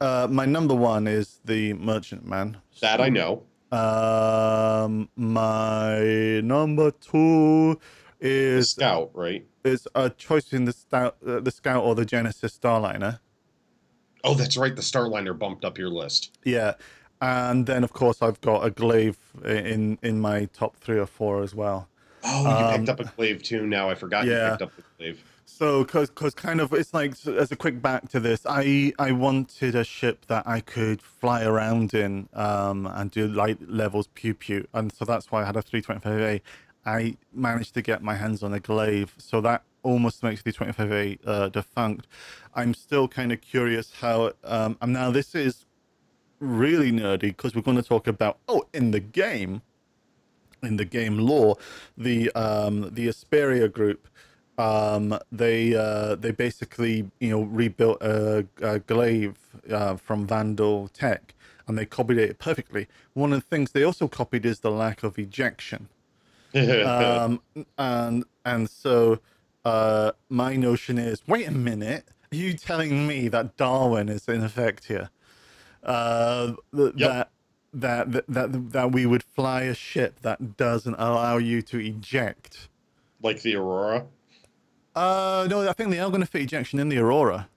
uh, 0.00 0.26
my 0.30 0.44
number 0.44 0.74
one 0.74 1.06
is 1.06 1.38
the 1.44 1.74
Merchantman. 1.74 2.56
that 2.80 3.00
I 3.00 3.08
know. 3.08 3.44
Um, 3.70 5.08
my 5.16 6.40
number 6.42 6.90
two 6.90 7.78
is 8.20 8.74
The 8.74 8.80
Scout, 8.80 9.10
right? 9.14 9.46
is 9.64 9.86
a 9.94 10.10
choice 10.10 10.44
between 10.44 10.64
the 10.64 10.72
Scout, 10.72 11.16
uh, 11.26 11.38
the 11.40 11.50
Scout 11.52 11.84
or 11.84 11.94
the 11.94 12.04
Genesis 12.04 12.58
Starliner. 12.58 13.20
Oh, 14.24 14.34
that's 14.34 14.56
right. 14.56 14.74
The 14.74 14.82
Starliner 14.82 15.38
bumped 15.38 15.64
up 15.64 15.78
your 15.78 15.88
list. 15.90 16.36
Yeah, 16.44 16.74
and 17.20 17.66
then 17.66 17.84
of 17.84 17.92
course 17.92 18.20
I've 18.20 18.40
got 18.40 18.64
a 18.66 18.70
Glaive 18.70 19.18
in 19.44 19.98
in 20.02 20.20
my 20.20 20.46
top 20.46 20.76
three 20.76 20.98
or 20.98 21.06
four 21.06 21.42
as 21.42 21.54
well. 21.54 21.88
Oh, 22.24 22.42
you 22.42 22.66
Um, 22.66 22.74
picked 22.76 22.88
up 22.88 23.00
a 23.00 23.04
Glaive 23.16 23.42
too. 23.42 23.66
Now 23.66 23.88
I 23.90 23.94
forgot 23.94 24.26
yeah. 24.26 24.44
you 24.44 24.50
picked 24.50 24.62
up 24.62 24.76
the 24.76 24.82
Glaive. 24.98 25.24
So, 25.44 25.84
cause, 25.84 26.08
cause 26.10 26.34
kind 26.34 26.60
of, 26.60 26.72
it's 26.72 26.94
like 26.94 27.14
as 27.26 27.52
a 27.52 27.56
quick 27.56 27.82
back 27.82 28.08
to 28.10 28.20
this, 28.20 28.46
I 28.48 28.92
I 28.98 29.12
wanted 29.12 29.74
a 29.74 29.84
ship 29.84 30.26
that 30.26 30.46
I 30.46 30.60
could 30.60 31.02
fly 31.02 31.44
around 31.44 31.94
in, 31.94 32.28
um, 32.32 32.86
and 32.86 33.10
do 33.10 33.28
light 33.28 33.58
levels 33.68 34.08
pew 34.14 34.34
pew, 34.34 34.66
and 34.72 34.92
so 34.92 35.04
that's 35.04 35.30
why 35.30 35.42
I 35.42 35.46
had 35.46 35.56
a 35.56 35.62
325A. 35.62 36.40
I 36.86 37.16
managed 37.32 37.74
to 37.74 37.82
get 37.82 38.02
my 38.02 38.14
hands 38.14 38.42
on 38.42 38.52
a 38.54 38.60
glaive, 38.60 39.14
so 39.18 39.40
that 39.42 39.62
almost 39.82 40.22
makes 40.22 40.42
the 40.42 40.52
25A 40.52 41.18
uh, 41.26 41.48
defunct. 41.48 42.06
I'm 42.54 42.74
still 42.74 43.06
kind 43.08 43.32
of 43.32 43.40
curious 43.40 43.92
how, 44.00 44.32
um, 44.44 44.78
and 44.80 44.92
now 44.92 45.10
this 45.10 45.34
is 45.34 45.66
really 46.40 46.90
nerdy 46.92 47.20
because 47.20 47.54
we're 47.54 47.62
going 47.62 47.76
to 47.76 47.82
talk 47.82 48.06
about 48.06 48.38
oh, 48.48 48.64
in 48.72 48.90
the 48.90 49.00
game, 49.00 49.62
in 50.62 50.76
the 50.78 50.84
game 50.86 51.18
lore, 51.18 51.56
the 51.96 52.30
um, 52.32 52.90
the 52.94 53.08
Esperia 53.08 53.72
group. 53.72 54.08
Um, 54.58 55.18
they 55.32 55.74
uh, 55.76 56.16
they 56.16 56.32
basically 56.32 57.10
you 57.20 57.30
know 57.30 57.42
rebuilt 57.44 58.02
a, 58.02 58.46
a 58.62 58.80
glaive 58.80 59.36
uh, 59.70 59.96
from 59.96 60.26
Vanduul 60.28 60.92
tech, 60.92 61.34
and 61.68 61.78
they 61.78 61.86
copied 61.86 62.18
it 62.18 62.38
perfectly. 62.38 62.88
One 63.14 63.32
of 63.32 63.40
the 63.40 63.46
things 63.48 63.72
they 63.72 63.84
also 63.84 64.08
copied 64.08 64.46
is 64.46 64.60
the 64.60 64.72
lack 64.72 65.02
of 65.04 65.18
ejection 65.18 65.88
um, 66.82 67.42
and 67.78 68.24
and 68.46 68.70
so 68.70 69.20
uh, 69.64 70.12
my 70.30 70.56
notion 70.56 70.98
is, 70.98 71.22
wait 71.28 71.48
a 71.48 71.52
minute, 71.52 72.06
are 72.32 72.36
you 72.36 72.54
telling 72.54 73.06
me 73.06 73.28
that 73.28 73.56
Darwin 73.58 74.08
is 74.10 74.28
in 74.28 74.44
effect 74.44 74.86
here? 74.86 75.10
Uh, 75.84 76.54
th- 76.76 76.94
Yep. 76.96 77.02
that, 77.02 77.31
that 77.72 78.12
that 78.28 78.72
that 78.72 78.92
we 78.92 79.06
would 79.06 79.22
fly 79.22 79.62
a 79.62 79.74
ship 79.74 80.20
that 80.22 80.56
doesn't 80.56 80.94
allow 80.94 81.38
you 81.38 81.62
to 81.62 81.78
eject. 81.78 82.68
like 83.22 83.42
the 83.42 83.56
Aurora. 83.56 84.06
Uh, 84.94 85.46
no, 85.48 85.66
I 85.68 85.72
think 85.72 85.90
they 85.90 86.00
are 86.00 86.10
going 86.10 86.20
to 86.20 86.26
fit 86.26 86.42
ejection 86.42 86.78
in 86.78 86.88
the 86.90 86.98
Aurora. 86.98 87.48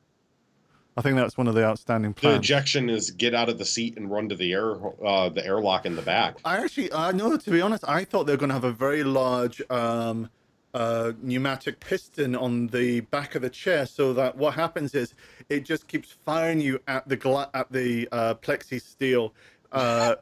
I 0.98 1.02
think 1.02 1.18
that's 1.18 1.38
one 1.38 1.48
of 1.48 1.56
the 1.56 1.66
outstanding 1.66 2.14
plans. 2.14 2.36
The 2.36 2.40
ejection 2.40 2.90
is 2.90 3.12
get 3.12 3.36
out 3.36 3.50
of 3.50 3.58
the 3.58 3.66
seat 3.66 3.98
and 3.98 4.10
run 4.10 4.30
to 4.30 4.36
the 4.36 4.54
air, 4.54 4.78
uh, 5.06 5.28
the 5.28 5.46
airlock 5.46 5.86
in 5.86 5.98
the 5.98 6.02
back. 6.02 6.38
I 6.46 6.64
actually, 6.64 6.90
uh, 6.92 7.12
know 7.12 7.36
to 7.36 7.52
be 7.52 7.60
honest, 7.60 7.84
I 7.86 8.06
thought 8.06 8.26
they 8.26 8.34
were 8.34 8.38
going 8.38 8.50
to 8.50 8.54
have 8.54 8.64
a 8.64 8.72
very 8.72 9.04
large 9.04 9.62
um, 9.70 10.30
uh, 10.74 11.12
pneumatic 11.22 11.82
piston 11.82 12.34
on 12.34 12.68
the 12.68 13.02
back 13.02 13.36
of 13.36 13.42
the 13.42 13.50
chair, 13.50 13.86
so 13.86 14.14
that 14.14 14.38
what 14.38 14.54
happens 14.54 14.96
is 14.96 15.14
it 15.50 15.66
just 15.66 15.90
keeps 15.90 16.12
firing 16.24 16.62
you 16.62 16.80
at 16.88 17.06
the 17.10 17.18
gla- 17.18 17.50
at 17.54 17.70
the 17.74 18.08
uh, 18.14 18.36
plexi 18.36 18.82
steel 18.82 19.34
uh, 19.72 20.16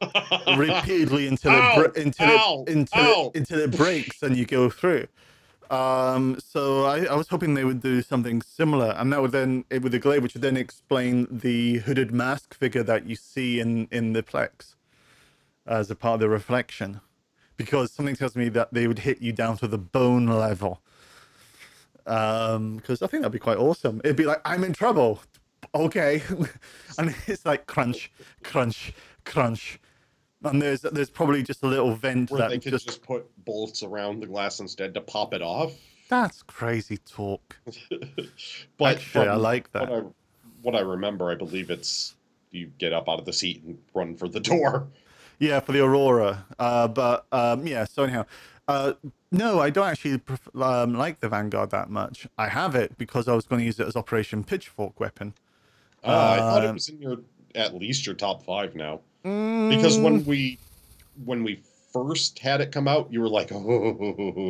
repeatedly 0.58 1.28
until 1.34 1.52
Ow! 1.52 1.82
it 1.82 1.94
br- 1.94 2.00
until 2.00 2.30
Ow! 2.30 2.64
it 2.68 2.74
until 2.74 3.04
Ow! 3.04 3.32
it 3.34 3.38
until 3.38 3.60
it 3.60 3.76
breaks 3.76 4.22
and 4.24 4.36
you 4.38 4.46
go 4.46 4.70
through. 4.70 5.08
Um, 5.70 6.38
so 6.40 6.86
I, 6.86 7.06
I 7.06 7.16
was 7.16 7.30
hoping 7.30 7.54
they 7.56 7.64
would 7.64 7.82
do 7.82 8.02
something 8.02 8.42
similar, 8.42 8.92
and 8.92 9.12
that 9.12 9.22
would 9.22 9.32
then 9.32 9.66
it 9.70 9.82
with 9.82 9.92
the 9.92 10.00
glaive, 10.00 10.22
which 10.22 10.34
would 10.36 10.44
then 10.44 10.58
explain 10.58 11.28
the 11.32 11.80
hooded 11.80 12.12
mask 12.12 12.54
figure 12.54 12.84
that 12.84 13.08
you 13.08 13.16
see 13.16 13.60
in 13.60 13.88
in 13.92 14.14
the 14.14 14.22
plex 14.22 14.76
as 15.66 15.90
a 15.90 15.96
part 15.96 16.16
of 16.16 16.20
the 16.20 16.30
reflection, 16.30 17.02
because 17.58 17.92
something 17.92 18.16
tells 18.16 18.36
me 18.36 18.50
that 18.50 18.74
they 18.74 18.88
would 18.88 19.00
hit 19.00 19.22
you 19.22 19.32
down 19.32 19.58
to 19.58 19.68
the 19.68 19.78
bone 19.78 20.28
level. 20.28 20.82
Um, 22.06 22.76
because 22.78 23.02
I 23.02 23.08
think 23.08 23.22
that'd 23.24 23.32
be 23.32 23.40
quite 23.40 23.58
awesome. 23.58 24.02
It'd 24.04 24.18
be 24.18 24.26
like 24.26 24.42
I'm 24.46 24.64
in 24.64 24.74
trouble, 24.74 25.22
okay, 25.74 26.22
and 26.98 27.16
it's 27.28 27.46
like 27.46 27.66
crunch, 27.66 28.12
crunch, 28.44 28.94
crunch, 29.26 29.80
and 30.44 30.62
there's 30.62 30.82
there's 30.82 31.10
probably 31.10 31.44
just 31.44 31.64
a 31.64 31.68
little 31.68 31.96
vent 31.96 32.32
Where 32.32 32.40
that 32.42 32.50
they 32.50 32.60
could 32.60 32.72
just, 32.72 32.86
just... 32.88 33.02
put 33.04 33.26
bolts 33.46 33.84
around 33.84 34.22
the 34.22 34.28
glass 34.28 34.60
instead 34.60 34.94
to 34.96 35.02
pop 35.02 35.34
it 35.34 35.42
off. 35.42 35.74
that's 36.10 36.44
crazy 36.44 36.98
talk. 36.98 37.58
But 38.78 38.98
Actually, 38.98 39.28
I 39.30 39.36
like 39.36 39.72
that. 39.72 39.90
What 39.90 39.92
I, 40.04 40.06
what 40.62 40.76
I 40.76 40.80
remember, 40.82 41.32
I 41.32 41.36
believe 41.36 41.70
it's 41.70 42.16
you 42.52 42.68
get 42.78 42.94
up 42.94 43.10
out 43.10 43.20
of 43.20 43.26
the 43.26 43.34
seat 43.34 43.64
and 43.64 43.78
run 43.94 44.16
for 44.16 44.28
the 44.28 44.40
door. 44.40 44.88
Yeah, 45.40 45.60
for 45.60 45.74
the 45.74 45.84
Aurora. 45.84 46.46
Uh, 46.58 46.88
but 46.88 47.26
um, 47.34 47.66
yeah, 47.68 47.84
so 47.84 48.04
anyhow, 48.04 48.26
uh, 48.68 48.94
no, 49.32 49.60
I 49.60 49.72
don't 49.72 49.88
actually 49.88 50.20
pref- 50.20 50.56
um, 50.56 50.94
like 50.94 51.20
the 51.20 51.28
Vanguard 51.28 51.72
that 51.72 51.90
much. 51.90 52.28
I 52.38 52.48
have 52.48 52.76
it 52.76 52.98
because 52.98 53.28
I 53.28 53.34
was 53.34 53.46
going 53.46 53.60
to 53.60 53.66
use 53.66 53.78
it 53.80 53.88
as 53.88 53.96
Operation 53.98 54.46
Pitchfork 54.46 55.00
weapon. 55.02 55.34
Uh, 56.02 56.08
I 56.08 56.38
thought 56.38 56.64
it 56.64 56.68
Um, 56.68 56.74
was 56.76 56.88
in 56.88 57.02
your 57.02 57.18
at 57.56 57.74
least 57.76 58.06
your 58.06 58.16
top 58.16 58.46
five 58.46 58.74
now. 58.76 59.02
Because 59.68 60.00
when 60.00 60.24
Mm, 60.24 60.26
we 60.26 60.60
when 61.26 61.44
we 61.44 61.64
first 61.94 62.40
had 62.40 62.62
it 62.62 62.72
come 62.72 62.88
out, 62.88 63.12
you 63.12 63.22
were 63.22 63.30
like, 63.30 63.52
oh, 63.52 63.62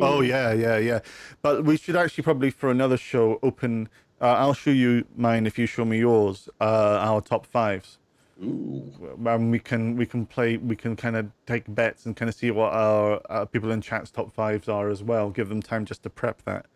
Oh 0.00 0.20
yeah, 0.20 0.52
yeah, 0.52 0.76
yeah. 0.78 1.00
But 1.42 1.64
we 1.64 1.76
should 1.76 1.96
actually 1.96 2.24
probably 2.24 2.50
for 2.50 2.70
another 2.70 2.96
show 2.96 3.38
open. 3.42 3.88
Uh, 4.20 4.26
I'll 4.34 4.54
show 4.54 4.70
you 4.70 5.06
mine 5.16 5.46
if 5.46 5.58
you 5.58 5.66
show 5.66 5.84
me 5.84 5.98
yours. 5.98 6.48
Uh, 6.60 6.98
our 7.00 7.20
top 7.20 7.46
fives. 7.46 7.98
Ooh. 8.42 8.92
and 9.26 9.50
we 9.50 9.58
can 9.58 9.96
we 9.96 10.06
can 10.06 10.26
play 10.26 10.56
we 10.56 10.76
can 10.76 10.96
kind 10.96 11.16
of 11.16 11.30
take 11.46 11.64
bets 11.74 12.06
and 12.06 12.16
kind 12.16 12.28
of 12.28 12.34
see 12.34 12.50
what 12.50 12.72
our 12.72 13.20
uh, 13.28 13.44
people 13.44 13.70
in 13.70 13.80
chat's 13.80 14.10
top 14.10 14.32
fives 14.32 14.68
are 14.68 14.88
as 14.88 15.02
well 15.02 15.30
give 15.30 15.48
them 15.48 15.62
time 15.62 15.84
just 15.84 16.02
to 16.02 16.10
prep 16.10 16.42
that 16.42 16.66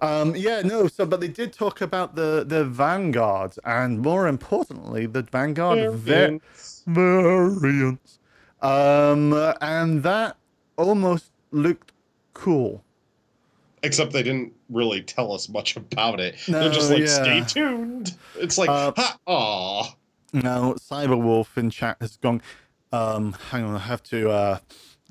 um 0.00 0.34
yeah 0.36 0.60
no 0.62 0.86
so 0.88 1.04
but 1.06 1.20
they 1.20 1.28
did 1.28 1.52
talk 1.52 1.80
about 1.80 2.14
the 2.16 2.44
the 2.46 2.64
vanguards 2.64 3.58
and 3.64 4.00
more 4.00 4.26
importantly 4.28 5.06
the 5.06 5.22
vanguard 5.22 5.78
va- 5.92 6.38
Variants. 6.38 6.82
variants 6.86 8.18
um 8.62 9.32
and 9.60 10.02
that 10.02 10.36
almost 10.76 11.30
looked 11.50 11.92
cool 12.34 12.82
Except 13.84 14.12
they 14.12 14.22
didn't 14.22 14.52
really 14.70 15.02
tell 15.02 15.32
us 15.32 15.48
much 15.48 15.76
about 15.76 16.20
it. 16.20 16.36
No, 16.46 16.60
They're 16.60 16.70
just 16.70 16.88
like, 16.88 17.00
yeah. 17.00 17.06
stay 17.06 17.40
tuned. 17.42 18.14
It's 18.36 18.56
like, 18.56 18.68
Uh, 18.70 18.92
ha, 18.96 19.18
aw. 19.26 19.92
Now, 20.32 20.74
Cyberwolf 20.74 21.56
in 21.58 21.68
chat 21.68 21.96
has 22.00 22.16
gone. 22.16 22.42
Um, 22.92 23.32
hang 23.50 23.64
on, 23.64 23.74
I 23.74 23.80
have 23.80 24.04
to 24.04 24.30
uh, 24.30 24.58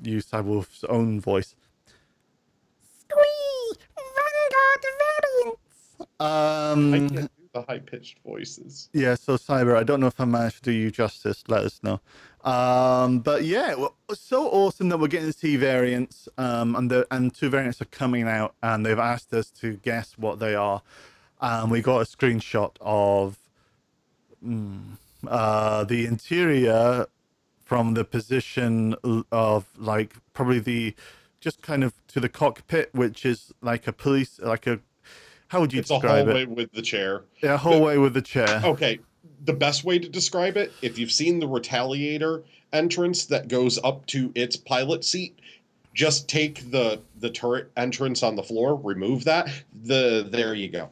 use 0.00 0.24
Cyberwolf's 0.24 0.84
own 0.84 1.20
voice. 1.20 1.54
Squee! 3.10 3.72
Vanguard 3.94 5.58
variants! 6.22 6.94
I 6.94 6.98
Um, 6.98 7.08
can't 7.08 7.30
do 7.36 7.48
the 7.54 7.62
high 7.62 7.78
pitched 7.80 8.18
voices. 8.24 8.90
yeah, 8.92 9.14
so 9.14 9.36
Cyber, 9.36 9.76
I 9.76 9.82
don't 9.84 10.00
know 10.00 10.06
if 10.08 10.20
I 10.20 10.24
managed 10.24 10.64
to 10.64 10.70
do 10.70 10.72
you 10.72 10.90
justice. 10.90 11.44
Let 11.48 11.64
us 11.64 11.80
know. 11.82 12.00
Um, 12.44 13.20
but 13.20 13.44
yeah, 13.44 13.74
well, 13.74 13.96
it's 14.10 14.20
so 14.20 14.48
awesome 14.48 14.88
that 14.90 14.98
we're 14.98 15.08
getting 15.08 15.32
to 15.32 15.38
see 15.38 15.56
variants. 15.56 16.28
Um, 16.38 16.76
and 16.76 16.90
the 16.90 17.06
and 17.10 17.34
two 17.34 17.50
variants 17.50 17.80
are 17.82 17.86
coming 17.86 18.24
out, 18.28 18.54
and 18.62 18.84
they've 18.86 18.98
asked 18.98 19.32
us 19.34 19.50
to 19.60 19.74
guess 19.76 20.18
what 20.18 20.38
they 20.40 20.54
are. 20.54 20.82
And 21.40 21.70
we 21.70 21.82
got 21.82 22.02
a 22.02 22.04
screenshot 22.04 22.72
of 22.80 23.38
mm, 24.44 24.96
uh, 25.26 25.84
the 25.84 26.06
interior 26.06 27.06
from 27.64 27.94
the 27.94 28.04
position 28.04 28.94
of 29.32 29.66
like 29.78 30.14
probably 30.34 30.58
the 30.60 30.94
just 31.40 31.62
kind 31.62 31.82
of 31.84 31.94
to 32.08 32.20
the 32.20 32.28
cockpit, 32.28 32.90
which 32.94 33.24
is 33.26 33.52
like 33.62 33.86
a 33.88 33.92
police, 33.92 34.38
like 34.40 34.66
a 34.66 34.80
how 35.52 35.60
would 35.60 35.70
you 35.70 35.80
It's 35.80 35.90
a 35.90 35.94
describe 35.96 36.24
hallway 36.24 36.42
it? 36.44 36.48
with 36.48 36.72
the 36.72 36.80
chair. 36.80 37.24
Yeah, 37.42 37.58
hallway 37.58 37.98
with 37.98 38.14
the 38.14 38.22
chair. 38.22 38.62
Okay, 38.64 39.00
the 39.44 39.52
best 39.52 39.84
way 39.84 39.98
to 39.98 40.08
describe 40.08 40.56
it, 40.56 40.72
if 40.80 40.98
you've 40.98 41.12
seen 41.12 41.38
the 41.40 41.46
Retaliator 41.46 42.42
entrance 42.72 43.26
that 43.26 43.48
goes 43.48 43.78
up 43.84 44.06
to 44.06 44.32
its 44.34 44.56
pilot 44.56 45.04
seat, 45.04 45.38
just 45.92 46.26
take 46.26 46.70
the 46.70 47.02
the 47.20 47.28
turret 47.28 47.70
entrance 47.76 48.22
on 48.22 48.34
the 48.34 48.42
floor, 48.42 48.76
remove 48.76 49.24
that. 49.24 49.50
The 49.84 50.26
there 50.30 50.54
you 50.54 50.70
go. 50.70 50.88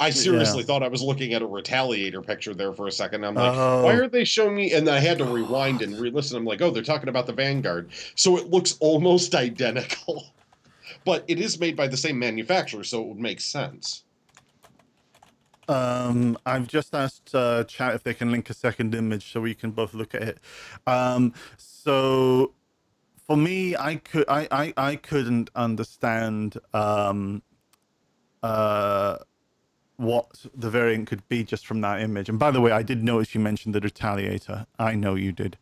I 0.00 0.10
seriously 0.10 0.58
Yeah. 0.62 0.66
thought 0.66 0.82
I 0.82 0.88
was 0.88 1.00
looking 1.00 1.32
at 1.32 1.40
a 1.40 1.46
Retaliator 1.46 2.26
picture 2.26 2.52
there 2.52 2.72
for 2.72 2.88
a 2.88 2.92
second. 2.92 3.24
I'm 3.24 3.36
like, 3.36 3.54
Oh. 3.56 3.84
why 3.84 3.92
are 3.94 4.08
they 4.08 4.24
showing 4.24 4.56
me? 4.56 4.72
And 4.72 4.88
I 4.90 4.98
had 4.98 5.18
to 5.18 5.24
rewind 5.24 5.82
and 5.82 5.98
re-listen. 6.00 6.36
I'm 6.36 6.44
like, 6.44 6.60
oh, 6.60 6.70
they're 6.70 6.82
talking 6.82 7.08
about 7.08 7.26
the 7.26 7.32
Vanguard. 7.32 7.90
So 8.16 8.36
it 8.36 8.50
looks 8.50 8.76
almost 8.80 9.34
identical, 9.46 10.24
but 11.06 11.24
it 11.28 11.38
is 11.38 11.58
made 11.60 11.76
by 11.76 11.86
the 11.86 11.96
same 11.96 12.18
manufacturer, 12.18 12.84
so 12.84 13.00
it 13.00 13.06
would 13.06 13.20
make 13.20 13.40
sense. 13.40 14.02
Um, 15.68 16.36
I've 16.44 16.66
just 16.66 16.94
asked 16.94 17.34
uh, 17.34 17.64
chat 17.64 17.94
if 17.94 18.02
they 18.02 18.12
can 18.12 18.30
link 18.30 18.50
a 18.50 18.54
second 18.54 18.94
image 18.94 19.32
so 19.32 19.40
we 19.40 19.54
can 19.54 19.70
both 19.70 19.94
look 19.94 20.14
at 20.14 20.22
it. 20.22 20.38
Um, 20.86 21.32
so 21.56 22.52
for 23.26 23.36
me, 23.36 23.76
I 23.76 23.96
could 23.96 24.24
I 24.28 24.48
I, 24.50 24.74
I 24.76 24.96
couldn't 24.96 25.50
understand 25.54 26.58
um, 26.74 27.42
uh, 28.42 29.18
what 29.96 30.44
the 30.54 30.70
variant 30.70 31.08
could 31.08 31.26
be 31.28 31.44
just 31.44 31.66
from 31.66 31.80
that 31.82 32.00
image. 32.00 32.28
And 32.28 32.38
by 32.38 32.50
the 32.50 32.60
way, 32.60 32.72
I 32.72 32.82
did 32.82 33.02
notice 33.02 33.34
you 33.34 33.40
mentioned 33.40 33.74
the 33.74 33.80
retaliator. 33.80 34.66
I 34.78 34.94
know 34.94 35.14
you 35.14 35.32
did. 35.32 35.56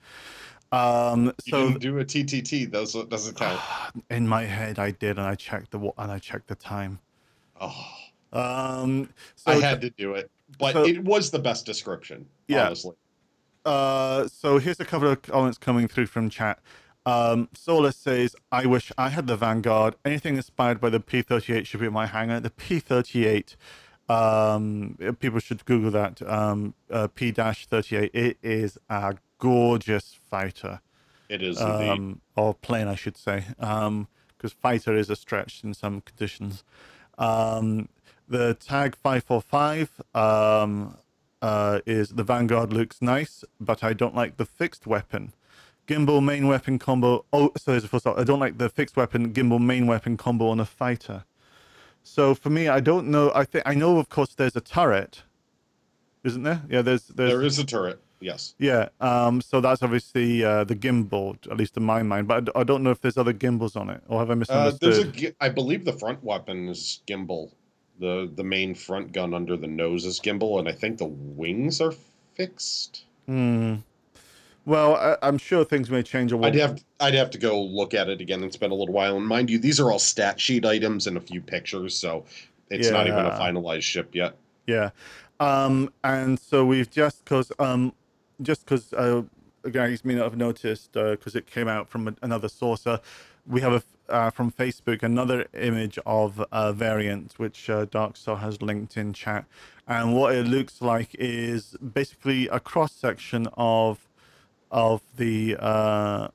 Um, 0.74 1.26
You 1.44 1.50
so 1.50 1.68
didn't 1.68 1.80
do 1.80 1.98
a 1.98 2.04
TTT, 2.04 2.70
though, 2.70 2.84
so 2.84 3.04
doesn't 3.04 3.36
count. 3.36 3.60
in 4.10 4.26
my 4.26 4.44
head, 4.44 4.78
I 4.78 4.90
did, 4.90 5.18
and 5.18 5.26
I 5.26 5.34
checked 5.34 5.70
the 5.70 5.78
and 5.98 6.10
I 6.10 6.18
checked 6.18 6.48
the 6.48 6.54
time. 6.54 6.98
Oh. 7.60 7.86
Um, 8.32 9.10
so 9.36 9.52
I 9.52 9.60
had 9.60 9.80
to 9.82 9.90
do 9.90 10.14
it, 10.14 10.30
but 10.58 10.72
so- 10.72 10.84
it 10.84 11.04
was 11.04 11.30
the 11.30 11.38
best 11.38 11.66
description. 11.66 12.26
Yeah. 12.48 12.66
honestly. 12.66 12.96
Uh, 13.64 14.26
so 14.28 14.58
here's 14.58 14.80
a 14.80 14.84
couple 14.84 15.08
of 15.08 15.22
comments 15.22 15.56
coming 15.56 15.88
through 15.88 16.06
from 16.06 16.28
chat. 16.28 16.58
Um, 17.06 17.48
Solus 17.54 17.96
says, 17.96 18.34
"I 18.50 18.66
wish 18.66 18.90
I 18.98 19.10
had 19.10 19.26
the 19.26 19.36
Vanguard. 19.36 19.94
Anything 20.04 20.36
inspired 20.36 20.80
by 20.80 20.90
the 20.90 21.00
P38 21.00 21.66
should 21.66 21.80
be 21.80 21.86
in 21.86 21.92
my 21.92 22.06
hangar. 22.06 22.40
The 22.40 22.50
P38. 22.50 23.56
Um, 24.08 24.98
people 25.20 25.38
should 25.38 25.64
Google 25.64 25.90
that. 25.92 26.20
Um, 26.22 26.74
uh, 26.90 27.08
P-38. 27.08 28.10
It 28.12 28.38
is 28.42 28.78
a 28.90 29.14
gorgeous 29.44 30.18
fighter, 30.30 30.80
It 31.28 31.42
is 31.42 31.60
um, 31.60 32.22
or 32.34 32.54
plane, 32.54 32.88
I 32.88 32.94
should 32.94 33.18
say, 33.18 33.44
because 33.58 34.52
fighter 34.52 34.94
is 34.96 35.10
a 35.10 35.16
stretch 35.16 35.62
in 35.62 35.74
some 35.74 36.00
conditions. 36.00 36.64
Um, 37.18 37.90
the 38.26 38.54
tag 38.54 38.96
545 38.96 40.00
um, 40.14 40.96
uh, 41.42 41.80
is 41.84 42.08
the 42.10 42.24
Vanguard 42.24 42.72
looks 42.72 43.02
nice, 43.02 43.44
but 43.60 43.84
I 43.84 43.92
don't 43.92 44.14
like 44.14 44.38
the 44.38 44.46
fixed 44.46 44.86
weapon. 44.86 45.34
Gimbal 45.86 46.24
main 46.24 46.46
weapon 46.46 46.78
combo. 46.78 47.26
Oh, 47.30 47.52
sorry, 47.58 47.74
there's 47.74 47.84
a 47.84 47.88
full 47.88 48.00
stop. 48.00 48.18
I 48.18 48.24
don't 48.24 48.40
like 48.40 48.56
the 48.56 48.70
fixed 48.70 48.96
weapon 48.96 49.34
gimbal 49.34 49.60
main 49.60 49.86
weapon 49.86 50.16
combo 50.16 50.48
on 50.48 50.58
a 50.58 50.64
fighter. 50.64 51.24
So 52.02 52.34
for 52.34 52.48
me, 52.48 52.68
I 52.68 52.80
don't 52.80 53.08
know. 53.08 53.30
I 53.34 53.44
think 53.44 53.64
I 53.66 53.74
know, 53.74 53.98
of 53.98 54.08
course, 54.08 54.34
there's 54.34 54.56
a 54.56 54.62
turret, 54.62 55.24
isn't 56.22 56.42
there? 56.42 56.62
Yeah, 56.70 56.80
there's 56.80 57.08
there's 57.08 57.30
There 57.30 57.42
is 57.42 57.58
a 57.58 57.66
turret. 57.66 58.00
Yes. 58.24 58.54
yeah. 58.58 58.88
Um, 59.00 59.40
so 59.42 59.60
that's 59.60 59.82
obviously 59.82 60.42
uh, 60.42 60.64
the 60.64 60.74
gimbal, 60.74 61.36
at 61.50 61.58
least 61.58 61.76
in 61.76 61.84
my 61.84 62.02
mind. 62.02 62.26
But 62.26 62.48
I 62.56 62.64
don't 62.64 62.82
know 62.82 62.90
if 62.90 63.00
there's 63.02 63.18
other 63.18 63.34
gimbals 63.34 63.76
on 63.76 63.90
it, 63.90 64.02
or 64.08 64.18
have 64.20 64.30
I 64.30 64.32
Uh, 64.32 64.36
misunderstood? 64.36 65.14
there's 65.14 65.24
a. 65.24 65.44
I 65.44 65.48
believe 65.50 65.84
the 65.84 65.92
front 65.92 66.24
weapon 66.24 66.68
is 66.68 67.00
gimbal. 67.06 67.50
The 68.00 68.30
the 68.34 68.42
main 68.42 68.74
front 68.74 69.12
gun 69.12 69.34
under 69.34 69.56
the 69.56 69.66
nose 69.66 70.04
is 70.06 70.20
gimbal, 70.20 70.58
and 70.58 70.68
I 70.68 70.72
think 70.72 70.98
the 70.98 71.04
wings 71.04 71.80
are 71.80 71.92
fixed. 72.34 73.04
Hmm. 73.26 73.76
Well, 74.66 74.96
I, 74.96 75.16
I'm 75.22 75.36
sure 75.36 75.64
things 75.64 75.90
may 75.90 76.02
change. 76.02 76.32
Or 76.32 76.42
I'd 76.44 76.54
have 76.54 76.82
I'd 77.00 77.14
have 77.14 77.30
to 77.32 77.38
go 77.38 77.62
look 77.62 77.92
at 77.92 78.08
it 78.08 78.20
again. 78.20 78.42
It's 78.42 78.56
been 78.56 78.70
a 78.70 78.74
little 78.74 78.94
while, 78.94 79.16
and 79.18 79.26
mind 79.26 79.50
you, 79.50 79.58
these 79.58 79.78
are 79.78 79.92
all 79.92 79.98
stat 79.98 80.40
sheet 80.40 80.64
items 80.64 81.06
and 81.06 81.16
a 81.16 81.20
few 81.20 81.40
pictures, 81.42 81.94
so 81.94 82.24
it's 82.70 82.90
not 82.90 83.06
even 83.06 83.26
a 83.26 83.30
finalized 83.32 83.82
ship 83.82 84.14
yet. 84.14 84.34
Yeah. 84.66 84.90
Um, 85.40 85.92
and 86.02 86.38
so 86.38 86.64
we've 86.64 86.90
just 86.90 87.24
because 87.24 87.52
um, 87.58 87.92
just 88.42 88.64
because 88.64 88.92
uh, 88.92 89.22
guys 89.70 90.04
may 90.04 90.14
not 90.14 90.24
have 90.24 90.36
noticed 90.36 90.92
because 90.92 91.34
it 91.34 91.46
came 91.46 91.68
out 91.68 91.88
from 91.88 92.16
another 92.22 92.48
source. 92.48 92.86
Uh, 92.86 92.98
we 93.46 93.60
have 93.60 93.72
a 93.72 93.82
uh, 94.08 94.30
from 94.30 94.52
Facebook 94.52 95.02
another 95.02 95.46
image 95.54 95.98
of 96.04 96.44
a 96.52 96.72
variant 96.72 97.32
which 97.38 97.70
uh, 97.70 97.86
Darkstar 97.86 98.40
has 98.40 98.60
linked 98.60 98.96
in 98.96 99.12
chat, 99.12 99.46
and 99.86 100.14
what 100.14 100.34
it 100.34 100.46
looks 100.46 100.82
like 100.82 101.14
is 101.18 101.76
basically 101.78 102.48
a 102.48 102.60
cross 102.60 102.92
section 102.92 103.48
of 103.56 104.08
of 104.70 105.02
the 105.16 105.56
uh, 105.58 106.28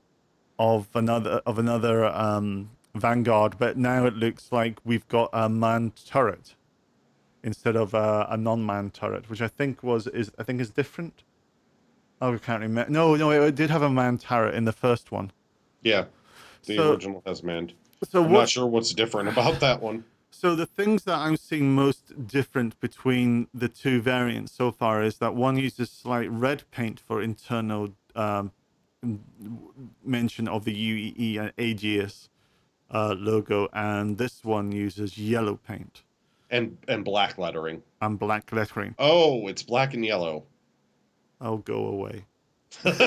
of 0.58 0.88
another 0.96 1.42
of 1.46 1.60
another 1.60 2.06
um, 2.06 2.72
Vanguard, 2.96 3.58
but 3.60 3.78
now 3.78 4.06
it 4.06 4.16
looks 4.16 4.52
like 4.52 4.80
we've 4.84 5.08
got 5.08 5.30
a 5.32 5.48
manned 5.48 5.96
turret 6.06 6.56
instead 7.44 7.76
of 7.76 7.94
uh, 7.94 8.26
a 8.30 8.36
non-manned 8.36 8.94
turret, 8.94 9.30
which 9.30 9.42
I 9.42 9.48
think 9.48 9.84
was 9.84 10.08
is 10.08 10.32
I 10.40 10.44
think 10.44 10.60
is 10.60 10.72
different. 10.72 11.24
Oh, 12.22 12.34
I 12.34 12.38
can't 12.38 12.62
remember. 12.62 12.92
No, 12.92 13.16
no, 13.16 13.32
it, 13.32 13.42
it 13.50 13.56
did 13.56 13.70
have 13.70 13.82
a 13.82 13.90
man 13.90 14.18
turret 14.18 14.56
in 14.56 14.66
the 14.66 14.72
first 14.74 15.12
one. 15.12 15.32
Yeah, 15.84 16.06
the 16.66 16.76
So- 16.76 16.92
original 16.94 17.24
has 17.26 17.44
manned. 17.44 17.74
So 18.10 18.24
I'm 18.24 18.32
what? 18.32 18.40
not 18.40 18.50
sure 18.50 18.66
what's 18.66 18.94
different 18.94 19.28
about 19.30 19.60
that 19.60 19.82
one. 19.82 20.06
So 20.32 20.56
the 20.56 20.66
things 20.66 21.04
that 21.04 21.18
I'm 21.18 21.36
seeing 21.36 21.74
most 21.74 22.28
different 22.28 22.80
between 22.80 23.48
the 23.54 23.68
two 23.68 24.00
variants 24.02 24.54
so 24.54 24.72
far 24.72 25.04
is 25.04 25.18
that 25.18 25.36
one 25.36 25.58
uses 25.58 25.90
slight 25.90 26.32
red 26.32 26.64
paint 26.72 27.00
for 27.02 27.22
internal 27.22 27.90
um, 28.16 28.52
mention 30.04 30.48
of 30.48 30.66
the 30.66 30.74
UEE 30.74 31.40
and 31.40 31.54
Aegis 31.58 32.30
uh, 32.92 33.16
logo, 33.18 33.68
and 33.74 34.18
this 34.18 34.44
one 34.44 34.72
uses 34.72 35.18
yellow 35.18 35.56
paint 35.68 36.04
And 36.50 36.78
and 36.88 37.04
black 37.04 37.38
lettering. 37.38 37.84
and 38.02 38.18
black 38.18 38.52
lettering. 38.52 38.96
Oh, 38.98 39.48
it's 39.48 39.64
black 39.64 39.94
and 39.94 40.06
yellow. 40.06 40.44
Oh, 41.42 41.58
go 41.58 41.86
away. 41.86 42.26
They're 42.84 43.02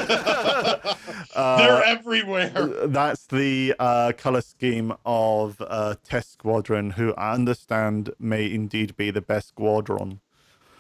everywhere. 1.84 2.50
That's 2.86 3.26
the 3.26 3.74
uh, 3.78 4.12
color 4.16 4.40
scheme 4.40 4.92
of 5.06 5.56
uh, 5.60 5.94
Test 6.04 6.32
Squadron, 6.32 6.90
who 6.90 7.14
I 7.14 7.34
understand 7.34 8.10
may 8.18 8.52
indeed 8.52 8.96
be 8.96 9.10
the 9.10 9.20
best 9.20 9.48
squadron. 9.48 10.20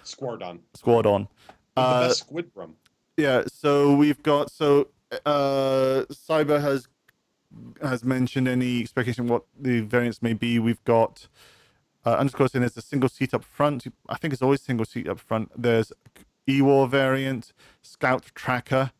Squadron. 0.02 0.60
Squadron. 0.74 1.28
The 1.76 1.80
Uh, 1.80 2.08
best 2.08 2.18
squid 2.20 2.50
yeah 3.16 3.42
so 3.46 3.94
we've 3.94 4.22
got 4.22 4.50
so 4.50 4.88
uh 5.26 6.04
cyber 6.10 6.60
has 6.60 6.88
has 7.82 8.04
mentioned 8.04 8.48
any 8.48 8.80
expectation 8.80 9.26
what 9.26 9.44
the 9.58 9.80
variants 9.80 10.22
may 10.22 10.32
be 10.32 10.58
we've 10.58 10.82
got 10.84 11.28
uh 12.06 12.14
underscore 12.14 12.48
saying 12.48 12.62
there's 12.62 12.76
a 12.76 12.82
single 12.82 13.08
seat 13.08 13.34
up 13.34 13.44
front 13.44 13.86
i 14.08 14.16
think 14.16 14.32
it's 14.32 14.42
always 14.42 14.62
single 14.62 14.86
seat 14.86 15.08
up 15.08 15.20
front 15.20 15.50
there's 15.56 15.92
ewar 16.60 16.88
variant 16.88 17.52
scout 17.82 18.30
tracker 18.34 18.92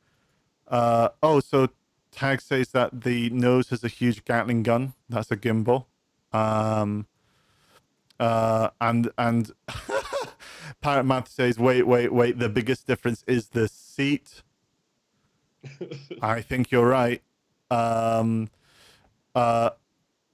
uh 0.68 1.09
oh 1.22 1.40
so 1.40 1.68
tag 2.11 2.40
says 2.40 2.70
that 2.70 3.03
the 3.03 3.30
nose 3.30 3.70
has 3.70 3.82
a 3.84 3.88
huge 3.88 4.24
gatling 4.24 4.62
gun 4.62 4.94
that's 5.09 5.30
a 5.30 5.36
gimbal 5.36 5.86
um 6.32 7.07
uh 8.20 8.68
and 8.80 9.11
and 9.18 9.53
Parrot 10.80 11.05
Math 11.05 11.28
says, 11.28 11.59
wait, 11.59 11.86
wait, 11.86 12.12
wait. 12.12 12.38
The 12.38 12.48
biggest 12.48 12.86
difference 12.86 13.24
is 13.26 13.50
the 13.50 13.68
seat. 13.68 14.42
I 16.20 16.40
think 16.40 16.70
you're 16.70 16.88
right. 16.88 17.22
Um, 17.70 18.48
uh, 19.34 19.70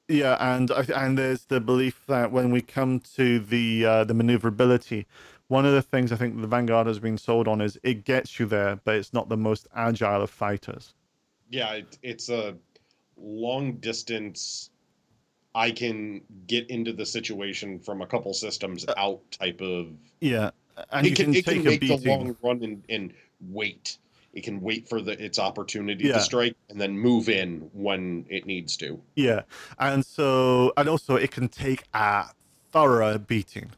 yeah, 0.08 0.36
and 0.40 0.70
and 0.70 1.18
there's 1.18 1.44
the 1.46 1.60
belief 1.60 2.02
that 2.08 2.32
when 2.32 2.50
we 2.50 2.62
come 2.62 3.00
to 3.16 3.38
the 3.38 3.84
uh, 3.84 4.04
the 4.04 4.14
maneuverability, 4.14 5.06
one 5.48 5.66
of 5.66 5.72
the 5.72 5.82
things 5.82 6.12
I 6.12 6.16
think 6.16 6.40
the 6.40 6.46
Vanguard 6.46 6.86
has 6.86 6.98
been 6.98 7.18
sold 7.18 7.48
on 7.48 7.60
is 7.60 7.78
it 7.82 8.04
gets 8.04 8.38
you 8.38 8.46
there, 8.46 8.78
but 8.84 8.94
it's 8.94 9.12
not 9.12 9.28
the 9.28 9.36
most 9.36 9.66
agile 9.74 10.22
of 10.22 10.30
fighters. 10.30 10.94
Yeah, 11.50 11.72
it, 11.72 11.98
it's 12.02 12.28
a 12.28 12.54
long 13.16 13.72
distance. 13.76 14.70
I 15.54 15.70
can 15.70 16.20
get 16.46 16.68
into 16.70 16.92
the 16.92 17.06
situation 17.06 17.80
from 17.80 18.02
a 18.02 18.06
couple 18.06 18.32
systems 18.34 18.84
out 18.96 19.20
type 19.30 19.60
of. 19.60 19.88
Yeah, 20.20 20.50
and 20.92 21.06
it 21.06 21.10
you 21.10 21.16
can, 21.16 21.24
can, 21.26 21.34
it 21.34 21.44
take 21.44 21.62
can 21.62 21.66
a 21.66 21.70
make 21.70 21.80
the 21.80 22.08
long 22.08 22.36
run 22.42 22.62
and, 22.62 22.82
and 22.88 23.14
wait. 23.50 23.98
It 24.34 24.44
can 24.44 24.60
wait 24.60 24.86
for 24.86 25.00
the 25.00 25.12
its 25.12 25.38
opportunity 25.38 26.04
Yeah. 26.04 26.14
to 26.14 26.20
strike 26.20 26.54
and 26.68 26.78
then 26.78 26.96
move 26.96 27.30
in 27.30 27.70
when 27.72 28.26
it 28.28 28.44
needs 28.44 28.76
to. 28.76 29.00
Yeah, 29.16 29.42
and 29.78 30.04
so 30.04 30.74
and 30.76 30.88
also 30.88 31.16
it 31.16 31.30
can 31.30 31.48
take 31.48 31.84
a 31.94 32.26
thorough 32.70 33.16
beating. 33.16 33.70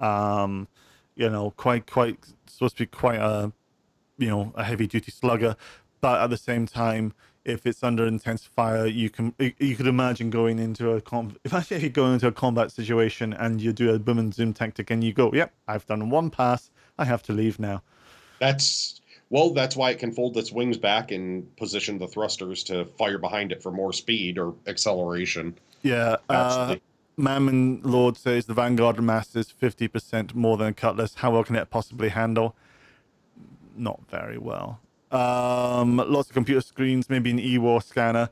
Um, 0.00 0.66
you 1.16 1.28
know, 1.28 1.50
quite 1.52 1.86
quite 1.90 2.18
supposed 2.46 2.76
to 2.78 2.82
be 2.84 2.86
quite 2.86 3.18
a 3.20 3.52
you 4.18 4.28
know 4.28 4.52
a 4.56 4.64
heavy 4.64 4.86
duty 4.86 5.10
slugger, 5.10 5.56
but 6.00 6.20
at 6.20 6.30
the 6.30 6.36
same 6.36 6.66
time, 6.66 7.12
if 7.44 7.66
it's 7.66 7.82
under 7.82 8.06
intense 8.06 8.44
fire, 8.44 8.86
you 8.86 9.10
can 9.10 9.34
you- 9.38 9.76
could 9.76 9.86
imagine 9.86 10.30
going 10.30 10.58
into 10.58 10.90
a 10.92 11.00
com- 11.00 11.36
imagine 11.44 11.76
if 11.76 11.82
you 11.82 11.90
go 11.90 12.12
into 12.12 12.26
a 12.26 12.32
combat 12.32 12.70
situation 12.70 13.32
and 13.32 13.60
you 13.60 13.72
do 13.72 13.94
a 13.94 13.98
boom 13.98 14.18
and 14.18 14.34
zoom 14.34 14.52
tactic 14.52 14.90
and 14.90 15.02
you 15.02 15.12
go, 15.12 15.32
yep, 15.32 15.52
I've 15.66 15.86
done 15.86 16.10
one 16.10 16.30
pass, 16.30 16.70
I 16.98 17.04
have 17.04 17.22
to 17.24 17.32
leave 17.32 17.58
now. 17.58 17.82
That's 18.38 19.00
well, 19.30 19.50
that's 19.50 19.76
why 19.76 19.90
it 19.90 19.98
can 19.98 20.12
fold 20.12 20.36
its 20.36 20.52
wings 20.52 20.76
back 20.76 21.10
and 21.10 21.56
position 21.56 21.96
the 21.98 22.06
thrusters 22.06 22.62
to 22.64 22.84
fire 22.84 23.18
behind 23.18 23.50
it 23.50 23.62
for 23.62 23.72
more 23.72 23.92
speed 23.92 24.38
or 24.38 24.54
acceleration. 24.66 25.58
Yeah, 25.82 26.16
uh. 26.28 26.76
Mammon 27.16 27.80
Lord 27.82 28.16
says 28.16 28.46
the 28.46 28.54
Vanguard 28.54 29.02
mass 29.02 29.34
is 29.36 29.52
50% 29.52 30.34
more 30.34 30.56
than 30.56 30.68
a 30.68 30.72
Cutlass. 30.72 31.16
How 31.16 31.30
well 31.32 31.44
can 31.44 31.56
it 31.56 31.70
possibly 31.70 32.08
handle? 32.08 32.56
Not 33.76 34.00
very 34.10 34.38
well. 34.38 34.80
Um, 35.10 35.98
lots 35.98 36.30
of 36.30 36.34
computer 36.34 36.62
screens, 36.62 37.10
maybe 37.10 37.30
an 37.30 37.38
E-War 37.38 37.82
scanner. 37.82 38.30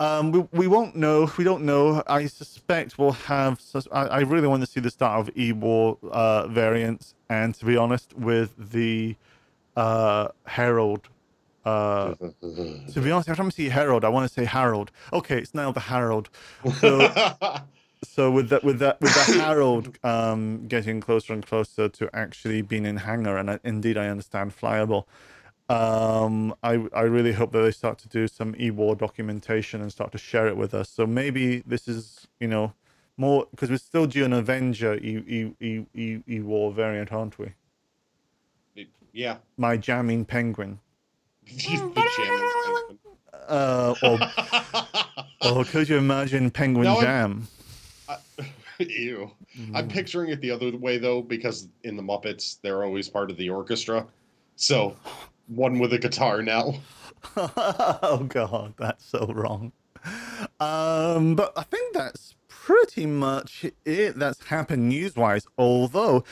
Um, 0.00 0.32
we, 0.32 0.40
we 0.52 0.66
won't 0.66 0.96
know. 0.96 1.30
We 1.36 1.44
don't 1.44 1.64
know. 1.64 2.02
I 2.06 2.24
suspect 2.26 2.98
we'll 2.98 3.12
have. 3.12 3.60
sus- 3.60 3.86
I, 3.92 4.06
I 4.06 4.20
really 4.20 4.48
want 4.48 4.62
to 4.62 4.66
see 4.66 4.80
the 4.80 4.90
start 4.90 5.20
of 5.20 5.36
E-War 5.36 5.98
uh, 6.10 6.46
variants, 6.46 7.14
and 7.28 7.54
to 7.56 7.66
be 7.66 7.76
honest, 7.76 8.14
with 8.14 8.54
the 8.72 9.14
uh, 9.76 10.28
Herald. 10.46 11.08
Uh, 11.66 12.14
to 12.40 13.00
be 13.02 13.10
honest, 13.10 13.28
every 13.28 13.36
time 13.36 13.46
I 13.46 13.50
see 13.50 13.68
Herald, 13.68 14.02
I 14.02 14.08
want 14.08 14.26
to 14.26 14.32
say 14.32 14.46
Harold. 14.46 14.90
Okay, 15.12 15.36
it's 15.38 15.54
now 15.54 15.70
the 15.70 15.80
Harold. 15.80 16.30
So 16.80 16.98
so 18.04 18.30
with 18.30 18.48
that 18.50 18.64
with 18.64 18.78
that 18.80 19.00
with 19.00 19.14
the 19.14 19.40
Harold 19.42 19.96
um, 20.04 20.66
getting 20.68 21.00
closer 21.00 21.32
and 21.32 21.44
closer 21.44 21.88
to 21.88 22.10
actually 22.14 22.62
being 22.62 22.84
in 22.86 22.98
hangar, 22.98 23.36
and 23.36 23.50
I, 23.50 23.58
indeed 23.64 23.96
I 23.96 24.08
understand 24.08 24.56
flyable. 24.56 25.04
Um, 25.68 26.54
I 26.62 26.86
I 26.94 27.02
really 27.02 27.32
hope 27.32 27.52
that 27.52 27.60
they 27.62 27.70
start 27.70 27.98
to 28.00 28.08
do 28.08 28.26
some 28.28 28.54
E-war 28.58 28.94
documentation 28.96 29.80
and 29.80 29.90
start 29.90 30.12
to 30.12 30.18
share 30.18 30.46
it 30.48 30.56
with 30.56 30.74
us. 30.74 30.88
So 30.88 31.06
maybe 31.06 31.62
this 31.66 31.88
is 31.88 32.26
you 32.40 32.48
know 32.48 32.74
more 33.16 33.46
because 33.50 33.70
we're 33.70 33.78
still 33.78 34.06
due 34.06 34.24
an 34.24 34.32
Avenger 34.32 34.94
E 34.96 35.22
E 35.26 35.52
E 35.60 35.84
E 35.94 36.18
E-war 36.28 36.72
variant, 36.72 37.12
aren't 37.12 37.38
we? 37.38 37.52
yeah. 39.12 39.36
My 39.58 39.76
jamming 39.76 40.24
penguin, 40.24 40.80
The 41.46 42.10
jamming 42.16 42.98
uh, 43.48 43.94
or 44.02 44.18
or 45.50 45.64
could 45.64 45.88
you 45.88 45.98
imagine 45.98 46.50
penguin 46.50 46.84
No, 46.84 46.98
I'm- 47.00 47.48
jam? 48.08 48.18
Ew. 48.78 49.30
Mm. 49.58 49.76
I'm 49.76 49.88
picturing 49.88 50.30
it 50.30 50.40
the 50.40 50.50
other 50.50 50.76
way 50.76 50.98
though, 50.98 51.22
because 51.22 51.68
in 51.84 51.96
the 51.96 52.02
Muppets 52.02 52.58
they're 52.62 52.84
always 52.84 53.08
part 53.08 53.30
of 53.30 53.36
the 53.36 53.48
orchestra. 53.50 54.06
So 54.56 54.96
one 55.48 55.78
with 55.78 55.92
a 55.92 55.98
guitar 55.98 56.42
now. 56.42 56.74
oh 57.36 58.26
god, 58.28 58.74
that's 58.78 59.04
so 59.04 59.26
wrong. 59.26 59.72
Um, 60.58 61.36
but 61.36 61.52
I 61.56 61.62
think 61.62 61.94
that's 61.94 62.34
pretty 62.48 63.06
much 63.06 63.64
it 63.84 64.18
that's 64.18 64.44
happened 64.46 64.88
news-wise. 64.88 65.46
Although, 65.58 66.24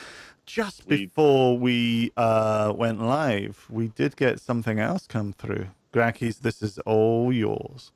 just 0.47 0.87
We- 0.87 1.07
before 1.07 1.59
we 1.59 2.13
uh, 2.17 2.73
went 2.77 3.01
live, 3.01 3.67
we 3.69 3.89
did 3.89 4.17
get 4.17 4.41
something 4.41 4.79
else 4.81 5.07
come 5.07 5.33
through. 5.33 5.69
Grakees, 5.93 6.41
this 6.41 6.63
is 6.63 6.79
all 6.81 7.33
yours. 7.33 7.93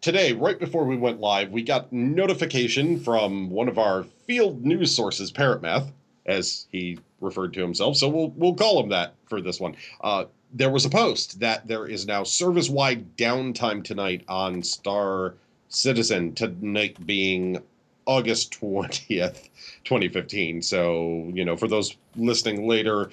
Today, 0.00 0.32
right 0.32 0.58
before 0.58 0.86
we 0.86 0.96
went 0.96 1.20
live, 1.20 1.50
we 1.50 1.62
got 1.62 1.92
notification 1.92 2.98
from 2.98 3.50
one 3.50 3.68
of 3.68 3.78
our 3.78 4.04
field 4.26 4.64
news 4.64 4.94
sources, 4.94 5.30
Parrot 5.30 5.60
Math, 5.60 5.92
as 6.24 6.66
he 6.72 6.98
referred 7.20 7.52
to 7.54 7.60
himself. 7.60 7.96
So 7.96 8.08
we'll 8.08 8.30
we'll 8.30 8.54
call 8.54 8.82
him 8.82 8.88
that 8.90 9.14
for 9.26 9.42
this 9.42 9.60
one. 9.60 9.76
Uh, 10.00 10.24
there 10.54 10.70
was 10.70 10.86
a 10.86 10.90
post 10.90 11.40
that 11.40 11.68
there 11.68 11.86
is 11.86 12.06
now 12.06 12.24
service-wide 12.24 13.16
downtime 13.18 13.84
tonight 13.84 14.24
on 14.26 14.62
Star 14.62 15.34
Citizen. 15.68 16.34
Tonight 16.34 17.06
being 17.06 17.58
August 18.06 18.52
twentieth, 18.58 19.50
twenty 19.84 20.08
fifteen. 20.08 20.62
So 20.62 21.30
you 21.34 21.44
know, 21.44 21.58
for 21.58 21.68
those 21.68 21.94
listening 22.16 22.66
later, 22.66 23.10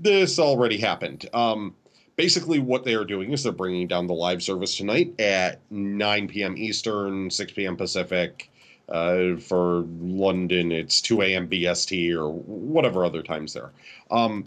this 0.00 0.38
already 0.38 0.78
happened. 0.78 1.28
Um, 1.34 1.74
basically 2.16 2.58
what 2.58 2.84
they 2.84 2.94
are 2.94 3.04
doing 3.04 3.32
is 3.32 3.42
they're 3.42 3.52
bringing 3.52 3.88
down 3.88 4.06
the 4.06 4.14
live 4.14 4.42
service 4.42 4.76
tonight 4.76 5.18
at 5.20 5.60
9 5.70 6.28
p.m. 6.28 6.56
Eastern, 6.56 7.30
6 7.30 7.52
p.m. 7.52 7.76
Pacific. 7.76 8.50
Uh, 8.88 9.36
for 9.36 9.86
London, 10.00 10.70
it's 10.70 11.00
2 11.00 11.22
a.m. 11.22 11.48
BST 11.48 12.14
or 12.14 12.30
whatever 12.30 13.04
other 13.04 13.22
times 13.22 13.54
there. 13.54 13.70
Um, 14.10 14.46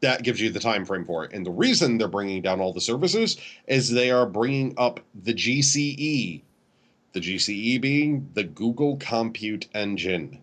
that 0.00 0.22
gives 0.22 0.40
you 0.40 0.50
the 0.50 0.58
time 0.58 0.84
frame 0.84 1.04
for 1.04 1.24
it. 1.24 1.32
And 1.32 1.46
the 1.46 1.50
reason 1.50 1.96
they're 1.96 2.08
bringing 2.08 2.42
down 2.42 2.60
all 2.60 2.72
the 2.72 2.80
services 2.80 3.36
is 3.68 3.90
they 3.90 4.10
are 4.10 4.26
bringing 4.26 4.74
up 4.78 5.00
the 5.22 5.32
GCE. 5.34 6.42
The 7.12 7.20
GCE 7.20 7.80
being 7.80 8.28
the 8.34 8.44
Google 8.44 8.96
Compute 8.96 9.68
Engine. 9.74 10.38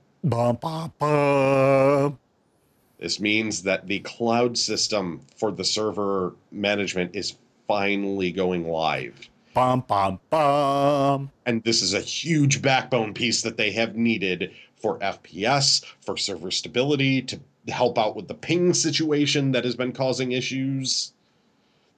This 2.99 3.19
means 3.19 3.61
that 3.63 3.87
the 3.87 3.99
cloud 3.99 4.57
system 4.57 5.21
for 5.35 5.51
the 5.51 5.63
server 5.63 6.33
management 6.51 7.15
is 7.15 7.35
finally 7.67 8.31
going 8.31 8.67
live. 8.67 9.29
Bum, 9.53 9.83
bum, 9.87 10.19
bum. 10.29 11.31
And 11.45 11.63
this 11.63 11.81
is 11.81 11.93
a 11.93 11.99
huge 11.99 12.61
backbone 12.61 13.13
piece 13.13 13.41
that 13.43 13.57
they 13.57 13.71
have 13.71 13.95
needed 13.95 14.51
for 14.77 14.99
FPS, 14.99 15.83
for 16.01 16.17
server 16.17 16.51
stability, 16.51 17.21
to 17.23 17.39
help 17.67 17.97
out 17.97 18.15
with 18.15 18.27
the 18.27 18.33
ping 18.33 18.73
situation 18.73 19.51
that 19.51 19.65
has 19.65 19.75
been 19.75 19.91
causing 19.91 20.31
issues. 20.31 21.13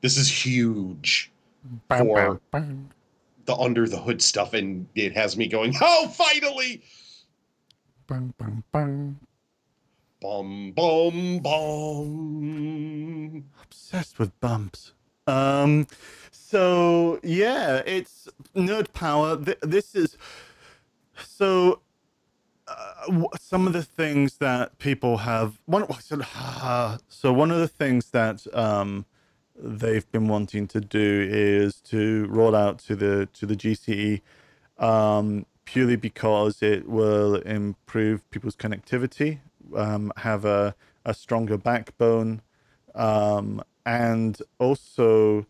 This 0.01 0.17
is 0.17 0.29
huge. 0.29 1.31
Bum, 1.87 2.07
For- 2.07 2.41
bum. 2.51 2.89
The 3.45 3.55
under 3.55 3.87
the 3.87 3.97
hood 3.97 4.21
stuff, 4.21 4.53
and 4.53 4.87
it 4.95 5.13
has 5.15 5.35
me 5.35 5.47
going, 5.47 5.73
oh, 5.81 6.07
finally! 6.09 6.83
Bum, 8.05 8.33
bum, 10.21 10.71
bum. 10.71 11.39
Bum. 11.39 13.45
Obsessed 13.63 14.19
with 14.19 14.37
bumps. 14.39 14.93
Um, 15.27 15.87
so 16.31 17.19
yeah, 17.23 17.81
it's 17.85 18.27
nerd 18.55 18.91
power. 18.93 19.37
Th- 19.37 19.59
this 19.61 19.95
is 19.95 20.17
so. 21.17 21.81
Uh, 22.67 23.23
some 23.39 23.65
of 23.65 23.73
the 23.73 23.81
things 23.83 24.37
that 24.37 24.77
people 24.77 25.17
have 25.17 25.59
one 25.65 25.83
so 27.07 27.33
one 27.33 27.49
of 27.51 27.57
the 27.57 27.67
things 27.67 28.11
that 28.11 28.45
um, 28.55 29.05
they've 29.55 30.09
been 30.11 30.27
wanting 30.27 30.67
to 30.67 30.79
do 30.79 31.27
is 31.31 31.81
to 31.81 32.27
roll 32.29 32.55
out 32.55 32.77
to 32.79 32.95
the 32.95 33.27
to 33.33 33.45
the 33.47 33.55
GCE 33.55 34.21
um, 34.79 35.45
purely 35.65 35.95
because 35.95 36.63
it 36.63 36.89
will 36.89 37.35
improve 37.35 38.27
people's 38.31 38.55
connectivity, 38.55 39.39
um, 39.75 40.11
have 40.17 40.45
a, 40.45 40.75
a 41.05 41.13
stronger 41.13 41.57
backbone, 41.57 42.41
um, 42.95 43.63
and 43.85 44.41
also 44.59 45.45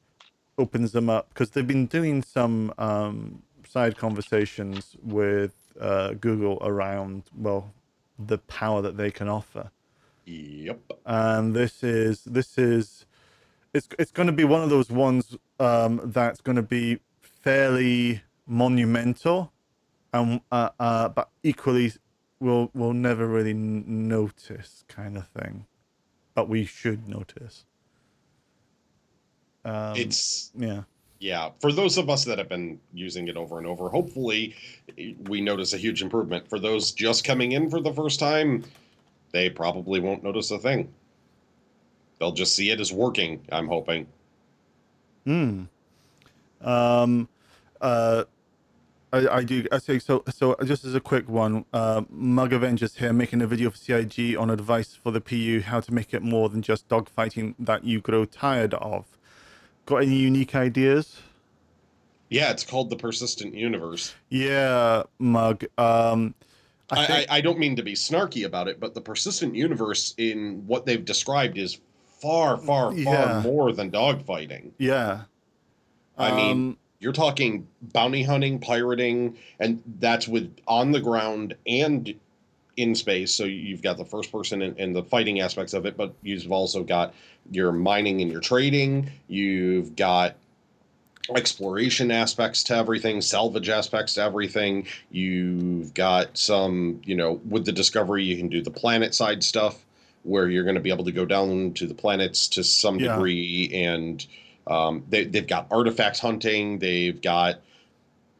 opens 0.57 0.91
them 0.91 1.09
up 1.09 1.29
because 1.29 1.51
they've 1.51 1.67
been 1.67 1.85
doing 1.87 2.21
some 2.21 2.73
um, 2.77 3.41
side 3.67 3.97
conversations 3.97 4.95
with 5.01 5.53
uh, 5.79 6.13
Google 6.13 6.57
around 6.61 7.23
well 7.37 7.73
the 8.17 8.37
power 8.37 8.81
that 8.81 8.97
they 8.97 9.11
can 9.11 9.29
offer 9.29 9.71
Yep. 10.25 10.79
and 11.05 11.55
this 11.55 11.83
is 11.83 12.23
this 12.25 12.57
is 12.57 13.05
it's 13.73 13.87
it's 13.97 14.11
going 14.11 14.27
to 14.27 14.33
be 14.33 14.43
one 14.43 14.61
of 14.61 14.69
those 14.69 14.89
ones 14.89 15.37
um, 15.59 16.01
that's 16.05 16.41
going 16.41 16.55
to 16.55 16.61
be 16.61 16.99
fairly 17.21 18.21
monumental, 18.45 19.51
and 20.13 20.41
uh, 20.51 20.69
uh, 20.79 21.09
but 21.09 21.29
equally 21.43 21.93
we'll 22.39 22.71
we'll 22.73 22.93
never 22.93 23.27
really 23.27 23.51
n- 23.51 24.07
notice 24.07 24.83
kind 24.87 25.17
of 25.17 25.27
thing, 25.27 25.65
but 26.33 26.49
we 26.49 26.65
should 26.65 27.07
notice. 27.07 27.65
Um, 29.65 29.95
it's 29.97 30.51
yeah. 30.55 30.83
yeah 31.19 31.49
for 31.59 31.73
those 31.73 31.97
of 31.97 32.09
us 32.09 32.23
that 32.23 32.37
have 32.37 32.47
been 32.47 32.79
using 32.93 33.27
it 33.27 33.35
over 33.35 33.57
and 33.57 33.67
over 33.67 33.89
hopefully 33.89 34.55
we 35.25 35.41
notice 35.41 35.73
a 35.73 35.77
huge 35.77 36.01
improvement 36.01 36.47
for 36.47 36.59
those 36.59 36.93
just 36.93 37.25
coming 37.25 37.51
in 37.51 37.69
for 37.69 37.81
the 37.81 37.93
first 37.93 38.21
time 38.21 38.63
they 39.31 39.49
probably 39.49 39.99
won't 39.99 40.23
notice 40.23 40.49
a 40.51 40.57
thing 40.57 40.89
they'll 42.19 42.31
just 42.31 42.55
see 42.55 42.71
it 42.71 42.79
as 42.79 42.93
working 42.93 43.41
i'm 43.51 43.67
hoping 43.67 44.07
Hmm. 45.25 45.63
Um. 46.61 47.27
Uh. 47.81 48.23
I, 49.11 49.27
I 49.27 49.43
do. 49.43 49.65
I 49.71 49.79
say 49.79 49.99
so. 49.99 50.23
So 50.29 50.55
just 50.63 50.85
as 50.85 50.93
a 50.93 50.99
quick 50.99 51.27
one, 51.27 51.65
uh, 51.73 52.03
Mug 52.09 52.53
Avengers 52.53 52.95
here 52.95 53.11
making 53.13 53.41
a 53.41 53.47
video 53.47 53.69
for 53.71 53.77
CIG 53.77 54.35
on 54.37 54.49
advice 54.49 54.93
for 54.93 55.11
the 55.11 55.21
PU 55.21 55.61
how 55.65 55.79
to 55.79 55.93
make 55.93 56.13
it 56.13 56.21
more 56.21 56.47
than 56.49 56.61
just 56.61 56.87
dogfighting 56.89 57.55
that 57.59 57.83
you 57.83 58.01
grow 58.01 58.25
tired 58.25 58.73
of. 58.75 59.05
Got 59.85 60.03
any 60.03 60.15
unique 60.17 60.55
ideas? 60.55 61.21
yeah 62.31 62.51
it's 62.51 62.63
called 62.63 62.91
the 62.91 62.95
persistent 62.95 63.55
universe 63.55 64.13
Yeah, 64.29 65.01
Mug. 65.17 65.63
Um, 65.79 66.35
I 66.91 67.01
I, 67.01 67.05
think, 67.07 67.31
I, 67.31 67.37
I 67.37 67.41
don't 67.41 67.57
mean 67.57 67.75
to 67.75 67.81
be 67.81 67.93
snarky 67.93 68.45
about 68.45 68.67
it 68.67 68.79
but 68.79 68.93
the 68.93 69.01
persistent 69.01 69.55
universe 69.55 70.13
in 70.19 70.61
what 70.67 70.85
they've 70.85 71.03
described 71.03 71.57
is 71.57 71.79
far 72.21 72.57
far 72.57 72.91
far 72.91 72.95
Yeah. 72.95 73.41
more 73.43 73.71
than 73.71 73.89
dogfighting 73.89 74.73
yeah. 74.77 75.21
I 76.19 76.35
mean, 76.35 76.51
Um, 76.51 76.77
you're 76.99 77.13
talking 77.13 77.67
bounty 77.93 78.23
hunting, 78.23 78.59
pirating, 78.59 79.37
and 79.59 79.81
that's 79.99 80.27
with 80.27 80.55
on 80.67 80.91
the 80.91 80.99
ground 80.99 81.55
and 81.65 82.13
in 82.77 82.95
space. 82.95 83.33
So 83.33 83.45
you've 83.45 83.81
got 83.81 83.97
the 83.97 84.05
first 84.05 84.31
person 84.31 84.61
and, 84.61 84.77
and 84.79 84.95
the 84.95 85.03
fighting 85.03 85.39
aspects 85.39 85.73
of 85.73 85.85
it, 85.85 85.97
but 85.97 86.13
you've 86.21 86.51
also 86.51 86.83
got 86.83 87.13
your 87.51 87.71
mining 87.71 88.21
and 88.21 88.31
your 88.31 88.41
trading. 88.41 89.09
You've 89.27 89.95
got 89.95 90.35
exploration 91.35 92.11
aspects 92.11 92.63
to 92.63 92.75
everything, 92.75 93.21
salvage 93.21 93.69
aspects 93.69 94.15
to 94.15 94.21
everything. 94.21 94.87
You've 95.11 95.93
got 95.93 96.37
some, 96.37 97.01
you 97.03 97.15
know, 97.15 97.39
with 97.47 97.65
the 97.65 97.71
discovery, 97.71 98.23
you 98.23 98.37
can 98.37 98.49
do 98.49 98.61
the 98.61 98.71
planet 98.71 99.13
side 99.13 99.43
stuff 99.43 99.85
where 100.23 100.49
you're 100.49 100.63
going 100.63 100.75
to 100.75 100.81
be 100.81 100.91
able 100.91 101.05
to 101.05 101.11
go 101.11 101.25
down 101.25 101.73
to 101.73 101.87
the 101.87 101.93
planets 101.93 102.47
to 102.49 102.63
some 102.63 102.99
Yeah. 102.99 103.13
degree 103.13 103.69
and 103.73 104.25
um, 104.69 105.03
they, 105.09 105.25
they've 105.25 105.47
got 105.47 105.67
artifacts 105.71 106.19
hunting 106.19 106.79
they've 106.79 107.21
got 107.21 107.59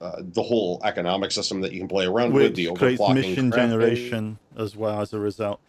uh, 0.02 0.18
the 0.20 0.42
whole 0.42 0.80
economic 0.86 1.32
system 1.32 1.60
that 1.62 1.74
you 1.74 1.80
can 1.80 1.88
play 1.90 2.06
around 2.06 2.32
with 2.32 2.56
the 2.56 2.70
which 2.70 2.80
overclocking 2.80 3.16
mission 3.16 3.52
crafting. 3.52 3.56
generation 3.56 4.40
as 4.56 4.76
well 4.76 5.02
as 5.02 5.14
a 5.14 5.20
result. 5.20 5.60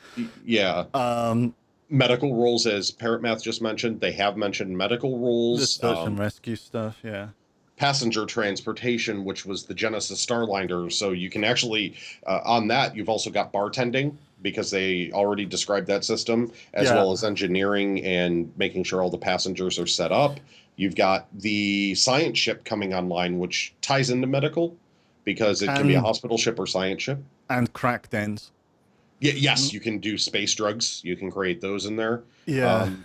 yeah 0.44 0.84
Um, 0.94 1.54
medical 1.88 2.36
roles 2.36 2.66
as 2.66 2.92
parrot 2.92 3.22
math 3.22 3.42
just 3.42 3.60
mentioned 3.60 4.00
they 4.00 4.12
have 4.12 4.36
mentioned 4.36 4.76
medical 4.76 5.18
the 5.18 5.24
roles 5.24 5.74
search 5.74 5.96
um, 5.96 6.06
and 6.08 6.18
rescue 6.18 6.54
stuff. 6.54 6.98
Yeah. 7.02 7.28
passenger 7.76 8.24
transportation, 8.26 9.24
which 9.24 9.44
was 9.44 9.64
the 9.64 9.74
Genesis 9.74 10.24
Starliner. 10.24 10.92
So 10.92 11.10
you 11.10 11.30
can 11.30 11.42
actually, 11.42 11.96
uh, 12.26 12.40
on 12.44 12.68
that, 12.68 12.94
you've 12.94 13.08
also 13.08 13.30
got 13.30 13.52
bartending 13.52 14.14
because 14.42 14.70
they 14.70 15.10
already 15.12 15.44
described 15.44 15.86
that 15.88 16.04
system, 16.04 16.50
as 16.74 16.88
Yeah. 16.88 16.94
well 16.94 17.12
as 17.12 17.24
engineering 17.24 18.04
and 18.04 18.52
making 18.56 18.84
sure 18.84 19.02
all 19.02 19.10
the 19.10 19.18
passengers 19.18 19.78
are 19.78 19.86
set 19.86 20.12
up. 20.12 20.40
You've 20.76 20.94
got 20.94 21.26
the 21.38 21.94
science 21.94 22.38
ship 22.38 22.64
coming 22.64 22.94
online, 22.94 23.38
which 23.38 23.74
ties 23.82 24.10
into 24.10 24.26
medical 24.26 24.76
because 25.24 25.60
it 25.62 25.66
can 25.66 25.86
be 25.86 25.94
a 25.94 26.00
hospital 26.00 26.38
ship 26.38 26.58
or 26.58 26.66
science 26.66 27.02
ship. 27.02 27.18
And 27.50 27.70
crack 27.72 28.08
dens. 28.10 28.50
Yeah, 29.20 29.32
yes, 29.36 29.66
Mm-hmm. 29.66 29.74
you 29.74 29.80
can 29.80 29.98
do 29.98 30.16
space 30.16 30.54
drugs. 30.54 31.02
You 31.04 31.16
can 31.16 31.30
create 31.30 31.60
those 31.60 31.84
in 31.84 31.96
there. 31.96 32.22
Yeah. 32.46 32.74
Um, 32.84 33.04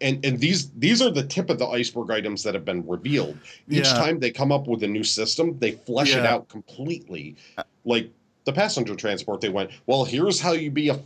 and 0.00 0.24
and 0.24 0.40
these 0.40 0.70
these 0.70 1.00
are 1.00 1.10
the 1.10 1.22
tip 1.22 1.48
of 1.50 1.60
the 1.60 1.66
iceberg 1.68 2.10
items 2.10 2.42
that 2.42 2.54
have 2.54 2.64
been 2.64 2.84
revealed. 2.84 3.38
Each 3.70 3.86
Yeah. 3.86 3.94
time 3.94 4.18
they 4.18 4.32
come 4.32 4.50
up 4.50 4.66
with 4.66 4.82
a 4.82 4.88
new 4.88 5.04
system, 5.04 5.56
they 5.60 5.72
flesh 5.72 6.16
it 6.16 6.26
out 6.26 6.48
completely. 6.48 7.36
Like 7.84 8.10
the 8.44 8.52
passenger 8.52 8.94
transport, 8.94 9.40
they 9.40 9.48
went, 9.48 9.70
well, 9.86 10.04
here's 10.04 10.40
how 10.40 10.52
you 10.52 10.70
be 10.70 10.90
a 10.90 10.98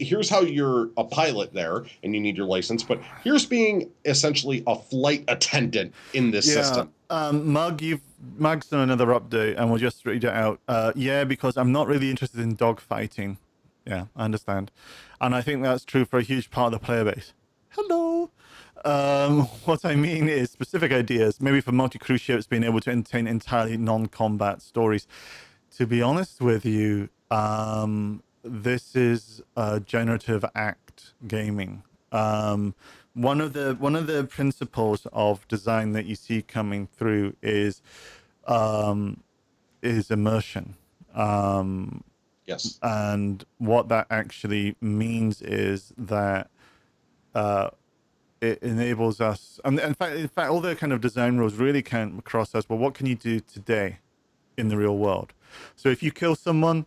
here's 0.00 0.28
how 0.30 0.40
you're 0.40 0.90
a 0.96 1.04
pilot 1.04 1.52
there, 1.52 1.84
and 2.02 2.14
you 2.14 2.20
need 2.20 2.36
your 2.36 2.46
license. 2.46 2.82
But 2.82 3.00
here's 3.22 3.46
being 3.46 3.90
essentially 4.04 4.62
a 4.66 4.76
flight 4.76 5.24
attendant 5.28 5.94
in 6.14 6.30
this 6.30 6.46
system. 6.46 6.92
Um, 7.10 7.52
Mug, 7.52 7.82
you've 7.82 8.00
Mug's 8.38 8.68
done 8.68 8.80
another 8.80 9.06
update, 9.06 9.56
and 9.58 9.70
we'll 9.70 9.78
just 9.78 10.04
read 10.06 10.24
it 10.24 10.30
out. 10.30 10.60
Uh, 10.68 10.92
yeah, 10.94 11.24
because 11.24 11.56
I'm 11.56 11.72
not 11.72 11.86
really 11.86 12.10
interested 12.10 12.40
in 12.40 12.56
dogfighting. 12.56 13.36
Yeah, 13.86 14.06
I 14.16 14.24
understand. 14.24 14.70
And 15.20 15.34
I 15.34 15.42
think 15.42 15.62
that's 15.62 15.84
true 15.84 16.04
for 16.04 16.18
a 16.18 16.22
huge 16.22 16.50
part 16.50 16.72
of 16.72 16.80
the 16.80 16.84
player 16.84 17.04
base. 17.04 17.32
Hello. 17.70 18.30
Um, 18.84 19.40
what 19.64 19.84
I 19.84 19.94
mean 19.94 20.28
is 20.28 20.50
specific 20.50 20.92
ideas, 20.92 21.40
maybe 21.40 21.60
for 21.60 21.72
multi 21.72 21.98
cruise 21.98 22.20
ships 22.20 22.46
being 22.46 22.64
able 22.64 22.80
to 22.80 22.90
entertain 22.90 23.26
entirely 23.26 23.76
non 23.76 24.06
combat 24.06 24.62
stories. 24.62 25.06
To 25.76 25.86
be 25.86 26.00
honest 26.00 26.40
with 26.40 26.64
you, 26.64 27.10
um, 27.30 28.22
this 28.42 28.96
is 28.96 29.42
a 29.56 29.78
generative 29.78 30.42
act 30.54 31.12
gaming. 31.28 31.82
Um, 32.12 32.74
one 33.12 33.42
of 33.42 33.52
the 33.52 33.74
one 33.78 33.94
of 33.94 34.06
the 34.06 34.24
principles 34.24 35.06
of 35.12 35.46
design 35.48 35.92
that 35.92 36.06
you 36.06 36.14
see 36.14 36.40
coming 36.40 36.86
through 36.86 37.36
is 37.42 37.82
um, 38.46 39.22
is 39.82 40.10
immersion. 40.10 40.76
Um, 41.14 42.02
Yes. 42.46 42.78
and 42.80 43.44
what 43.58 43.88
that 43.88 44.06
actually 44.08 44.76
means 44.80 45.42
is 45.42 45.92
that 45.98 46.48
uh, 47.34 47.70
it 48.40 48.62
enables 48.62 49.20
us, 49.20 49.58
and 49.64 49.80
in 49.80 49.94
fact, 49.94 50.14
in 50.16 50.28
fact, 50.28 50.48
all 50.48 50.60
the 50.60 50.76
kind 50.76 50.92
of 50.92 51.00
design 51.00 51.38
rules 51.38 51.54
really 51.54 51.82
come 51.82 52.20
across 52.20 52.54
as 52.54 52.68
well. 52.68 52.78
What 52.78 52.94
can 52.94 53.06
you 53.06 53.16
do 53.16 53.40
today 53.40 53.98
in 54.56 54.68
the 54.68 54.76
real 54.76 54.96
world? 54.96 55.32
So 55.74 55.88
if 55.88 56.02
you 56.02 56.10
kill 56.10 56.34
someone, 56.34 56.86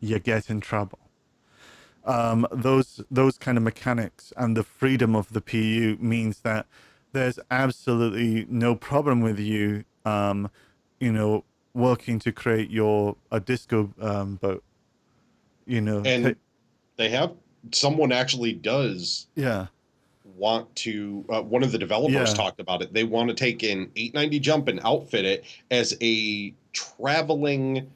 you 0.00 0.18
get 0.18 0.50
in 0.50 0.60
trouble. 0.60 0.98
Um, 2.04 2.46
those 2.50 3.00
those 3.10 3.38
kind 3.38 3.56
of 3.56 3.62
mechanics 3.64 4.32
and 4.36 4.56
the 4.56 4.64
freedom 4.64 5.14
of 5.14 5.32
the 5.32 5.40
PU 5.40 5.96
means 6.00 6.40
that 6.40 6.66
there's 7.12 7.38
absolutely 7.50 8.46
no 8.48 8.74
problem 8.74 9.20
with 9.20 9.38
you, 9.38 9.84
um, 10.04 10.50
you 10.98 11.12
know, 11.12 11.44
working 11.74 12.18
to 12.20 12.32
create 12.32 12.70
your 12.70 13.16
a 13.30 13.38
disco 13.38 13.92
um, 14.00 14.36
boat. 14.36 14.64
You 15.64 15.80
know, 15.80 16.02
And 16.04 16.36
they 16.96 17.08
have 17.10 17.34
someone 17.70 18.10
actually 18.10 18.52
does 18.54 19.28
yeah, 19.36 19.68
want 20.24 20.74
to 20.76 21.24
uh, 21.32 21.42
one 21.42 21.62
of 21.62 21.72
the 21.72 21.78
developers 21.78 22.30
Yeah. 22.30 22.34
talked 22.34 22.60
about 22.60 22.82
it 22.82 22.92
they 22.92 23.04
want 23.04 23.28
to 23.28 23.34
take 23.34 23.62
an 23.62 23.90
890 23.96 24.38
jump 24.40 24.68
and 24.68 24.80
outfit 24.84 25.24
it 25.24 25.44
as 25.70 25.96
a 26.00 26.54
traveling 26.72 27.90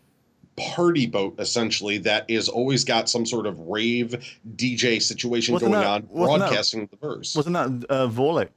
party 0.56 1.06
boat 1.06 1.34
essentially 1.38 1.98
that 1.98 2.24
is 2.28 2.48
always 2.48 2.82
got 2.82 3.10
some 3.10 3.26
sort 3.26 3.46
of 3.46 3.58
rave 3.60 4.14
dj 4.56 5.02
situation 5.02 5.52
Wasn't 5.52 5.70
going 5.72 5.82
that- 5.84 5.90
on 5.90 6.08
wasn't 6.08 6.38
that- 6.40 6.46
broadcasting 6.48 6.88
the 6.90 6.96
verse. 6.96 7.34
wasn't 7.36 7.54
that 7.54 7.90
uh, 7.90 8.08
Vorlik? 8.08 8.48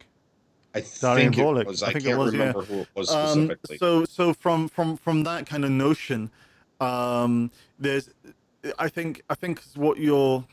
i 0.75 0.83
Darian 1.01 1.33
think 1.33 1.45
it 1.45 1.65
was. 1.67 1.83
I 1.83 1.87
i, 1.87 1.93
think 1.93 2.05
it 2.05 2.07
can't 2.09 2.19
was, 2.19 2.33
yeah. 2.33 2.39
remember 2.39 2.61
who 2.63 2.79
it 2.81 2.87
was 2.95 3.09
Um, 3.11 3.27
specifically. 3.47 3.77
so 3.79 4.05
so 4.05 4.33
from 4.33 4.69
from 4.69 4.95
from 4.97 5.23
that 5.23 5.45
kind 5.47 5.65
of 5.65 5.71
notion, 5.71 6.29
um, 6.79 7.49
there's 7.79 8.09
I 8.77 8.87
think 8.87 9.23
I 9.29 9.35
think 9.35 9.61
what 9.75 9.97
you're 9.97 10.45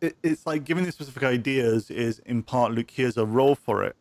it, 0.00 0.16
it's 0.22 0.46
like 0.46 0.64
giving 0.64 0.84
these 0.84 0.94
specific 0.94 1.22
ideas 1.22 1.90
is 1.90 2.18
in 2.20 2.42
part 2.42 2.72
Luke 2.72 2.90
here's 2.90 3.16
a 3.18 3.26
role 3.26 3.54
for 3.54 3.84
it, 3.84 3.94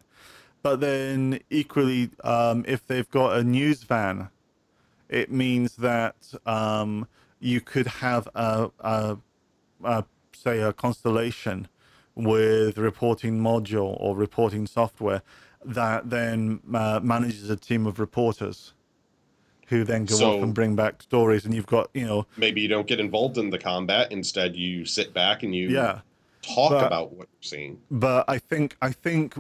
but 0.64 0.80
then 0.80 1.40
equally 1.50 2.10
um, 2.24 2.64
if 2.68 2.88
they've 2.88 3.10
got 3.12 3.38
a 3.38 3.44
news 3.44 3.84
van, 3.84 4.30
it 5.10 5.32
means 5.32 5.76
that 5.78 6.34
um, 6.46 7.08
you 7.40 7.62
could 7.62 7.88
have 7.88 8.28
a, 8.36 8.70
a, 8.80 9.18
a 9.84 10.06
say 10.34 10.60
a 10.62 10.74
constellation 10.74 11.68
with 12.16 12.78
reporting 12.78 13.40
module 13.40 13.96
or 14.00 14.16
reporting 14.16 14.66
software 14.66 15.22
that 15.64 16.10
then 16.10 16.60
uh, 16.74 17.00
manages 17.04 17.50
a 17.50 17.56
team 17.56 17.86
of 17.86 18.00
reporters 18.00 18.74
who 19.68 19.84
then 19.84 20.06
go 20.06 20.16
So- 20.16 20.38
off 20.38 20.44
and 20.44 20.54
bring 20.54 20.76
back 20.76 21.02
stories. 21.02 21.44
And 21.46 21.54
you've 21.54 21.66
got 21.66 21.90
you 21.94 22.06
know 22.06 22.26
maybe 22.38 22.62
you 22.62 22.68
don't 22.68 22.88
get 22.88 23.00
involved 23.00 23.38
in 23.38 23.50
the 23.50 23.58
combat. 23.60 24.12
Instead 24.12 24.56
you 24.56 24.86
sit 24.86 25.14
back 25.14 25.44
and 25.44 25.54
you 25.56 25.70
yeah. 25.70 26.02
talk 26.42 26.72
But- 26.72 26.86
about 26.88 27.12
what 27.12 27.28
you're 27.32 27.42
seeing. 27.42 27.80
But 27.92 28.26
I 28.28 28.38
think 28.38 28.78
I 28.82 28.92
think 28.92 29.36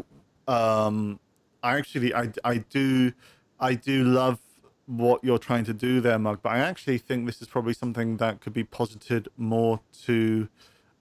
um, 0.47 1.19
I 1.63 1.77
actually 1.77 2.13
I 2.13 2.31
I 2.43 2.57
do 2.57 3.11
I 3.59 3.75
do 3.75 4.03
love 4.03 4.39
what 4.85 5.23
you're 5.23 5.39
trying 5.39 5.65
to 5.65 5.73
do 5.73 6.01
there, 6.01 6.19
Mug. 6.19 6.39
But 6.41 6.53
I 6.53 6.59
actually 6.59 6.97
think 6.97 7.25
this 7.25 7.41
is 7.41 7.47
probably 7.47 7.73
something 7.73 8.17
that 8.17 8.41
could 8.41 8.53
be 8.53 8.63
posited 8.63 9.27
more 9.37 9.79
to 10.03 10.47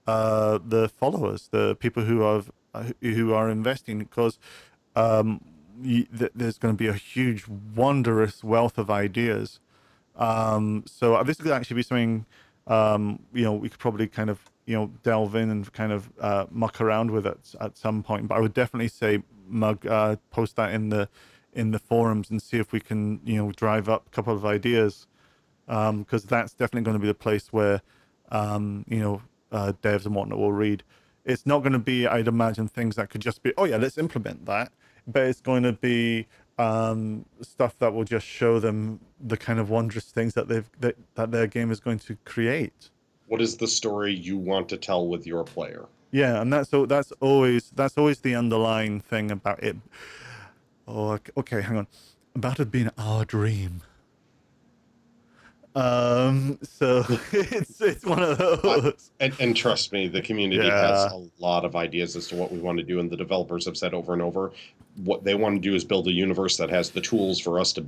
uh, 0.07 0.59
the 0.65 0.89
followers, 0.89 1.49
the 1.51 1.75
people 1.75 2.03
who 2.03 2.23
are 2.23 2.43
who 3.01 3.33
are 3.33 3.49
investing, 3.49 3.99
because 3.99 4.37
um, 4.95 5.41
you, 5.81 6.05
th- 6.05 6.31
there's 6.35 6.57
going 6.57 6.73
to 6.73 6.77
be 6.77 6.87
a 6.87 6.93
huge, 6.93 7.45
wondrous 7.47 8.43
wealth 8.43 8.77
of 8.77 8.89
ideas. 8.89 9.59
Um, 10.15 10.83
so 10.85 11.21
this 11.23 11.37
could 11.37 11.51
actually 11.51 11.77
be 11.77 11.83
something 11.83 12.25
um, 12.67 13.19
you 13.33 13.43
know 13.43 13.53
we 13.53 13.69
could 13.69 13.79
probably 13.79 14.07
kind 14.07 14.29
of 14.29 14.39
you 14.65 14.75
know 14.75 14.91
delve 15.03 15.35
in 15.35 15.49
and 15.49 15.71
kind 15.73 15.91
of 15.91 16.11
uh, 16.19 16.45
muck 16.49 16.81
around 16.81 17.11
with 17.11 17.25
it 17.25 17.55
at 17.61 17.77
some 17.77 18.03
point. 18.03 18.27
But 18.27 18.35
I 18.35 18.39
would 18.39 18.53
definitely 18.53 18.87
say 18.87 19.23
mug 19.47 19.85
uh, 19.85 20.15
post 20.31 20.55
that 20.55 20.73
in 20.73 20.89
the 20.89 21.07
in 21.55 21.71
the 21.71 21.79
forums 21.79 22.29
and 22.29 22.41
see 22.41 22.57
if 22.57 22.71
we 22.71 22.79
can 22.79 23.19
you 23.25 23.37
know 23.37 23.51
drive 23.51 23.89
up 23.89 24.07
a 24.07 24.09
couple 24.11 24.33
of 24.33 24.45
ideas 24.45 25.07
because 25.65 26.23
that's 26.25 26.53
definitely 26.53 26.81
going 26.81 26.95
to 26.95 27.01
be 27.01 27.07
the 27.07 27.13
place 27.13 27.51
where 27.51 27.81
um, 28.29 28.85
you 28.87 28.99
know 28.99 29.21
uh, 29.51 29.73
devs 29.81 30.05
and 30.05 30.13
whatnot 30.13 30.37
will 30.37 30.53
read. 30.53 30.83
It's 31.23 31.45
not 31.45 31.59
going 31.59 31.73
to 31.73 31.79
be, 31.79 32.05
I'd 32.05 32.27
imagine, 32.27 32.67
things 32.67 32.97
that 32.97 33.09
could 33.09 33.21
just 33.21 33.41
be, 33.41 33.51
oh 33.57 33.63
yeah, 33.63 33.77
let's 33.77 33.97
implement 33.97 34.45
that, 34.45 34.71
but 35.07 35.23
it's 35.23 35.41
going 35.41 35.63
to 35.63 35.73
be 35.73 36.27
um, 36.59 37.25
stuff 37.41 37.79
that 37.79 37.93
will 37.93 38.03
just 38.03 38.27
show 38.27 38.59
them 38.59 38.99
the 39.19 39.35
kind 39.35 39.59
of 39.59 39.71
wondrous 39.71 40.05
things 40.05 40.35
that 40.35 40.47
they've 40.47 40.69
that, 40.81 40.95
that 41.15 41.31
their 41.31 41.47
game 41.47 41.71
is 41.71 41.79
going 41.79 41.99
to 41.99 42.17
create. 42.25 42.89
what 43.27 43.41
is 43.41 43.57
the 43.57 43.67
story 43.67 44.13
you 44.13 44.37
want 44.37 44.69
to 44.69 44.77
tell 44.77 45.07
with 45.07 45.25
your 45.25 45.43
player 45.43 45.85
Yeah, 46.11 46.41
and 46.41 46.53
that's 46.53 46.69
that's 46.87 47.11
always 47.19 47.71
that's 47.75 47.97
always 47.97 48.19
the 48.19 48.35
underlying 48.35 49.01
thing 49.01 49.31
about 49.31 49.63
it. 49.63 49.75
Oh, 50.87 51.11
ok- 51.11 51.31
okay, 51.37 51.61
hang 51.61 51.77
on. 51.77 51.87
About 52.35 52.59
it 52.59 52.71
being 52.71 52.89
our 52.97 53.25
dream. 53.25 53.81
Um, 55.75 56.57
so 56.63 57.03
it's 57.33 57.81
it's 57.81 58.05
one 58.05 58.23
of 58.23 58.37
those. 58.37 59.11
And, 59.19 59.33
and 59.39 59.55
trust 59.55 59.91
me, 59.91 60.07
the 60.07 60.21
community 60.21 60.69
has 60.69 61.11
a 61.11 61.27
lot 61.39 61.65
of 61.65 61.75
ideas 61.75 62.15
as 62.15 62.27
to 62.29 62.35
what 62.35 62.51
we 62.51 62.59
want 62.59 62.77
to 62.77 62.83
do, 62.83 62.99
and 62.99 63.09
the 63.09 63.17
developers 63.17 63.65
have 63.65 63.75
said 63.75 63.93
over 63.93 64.13
and 64.13 64.21
over 64.21 64.53
what 65.03 65.25
they 65.25 65.35
want 65.35 65.55
to 65.55 65.61
do 65.61 65.75
is 65.75 65.83
build 65.83 66.07
a 66.07 66.11
universe 66.11 66.55
that 66.57 66.69
has 66.69 66.89
the 66.89 67.01
tools 67.01 67.39
for 67.39 67.59
us 67.59 67.73
to 67.73 67.85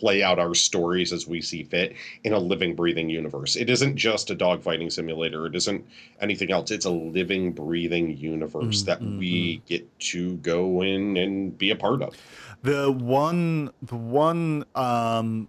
play 0.00 0.22
out 0.22 0.38
our 0.38 0.54
stories 0.54 1.12
as 1.12 1.26
we 1.26 1.40
see 1.40 1.62
fit 1.62 1.94
in 2.24 2.32
a 2.32 2.38
living, 2.38 2.74
breathing 2.74 3.08
universe. 3.10 3.56
It 3.56 3.70
isn't 3.70 3.96
just 3.96 4.30
a 4.30 4.36
dogfighting 4.36 4.90
simulator. 4.92 5.46
It 5.46 5.54
isn't 5.56 5.84
anything 6.20 6.50
else. 6.50 6.70
It's 6.70 6.86
a 6.86 6.90
living, 6.90 7.52
breathing 7.52 8.16
universe 8.16 8.82
Mm, 8.82 8.84
that 8.84 9.00
mm, 9.00 9.18
we 9.18 9.62
get 9.66 9.86
to 10.12 10.36
go 10.38 10.82
in 10.82 11.16
and 11.16 11.56
be 11.58 11.70
a 11.70 11.76
part 11.76 12.02
of. 12.02 12.16
The 12.62 12.90
one 12.90 13.70
the 13.82 13.96
one 13.96 14.64
um 14.74 15.48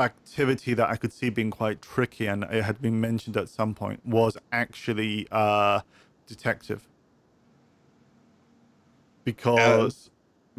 activity 0.00 0.74
that 0.74 0.90
I 0.90 0.96
could 0.96 1.12
see 1.12 1.30
being 1.30 1.50
quite 1.50 1.82
tricky 1.82 2.26
and 2.26 2.44
it 2.44 2.64
had 2.64 2.80
been 2.82 3.00
mentioned 3.00 3.36
at 3.36 3.48
some 3.48 3.74
point 3.74 4.04
was 4.06 4.36
actually 4.52 5.28
uh 5.32 5.82
detective. 6.26 6.88
Because 9.24 10.10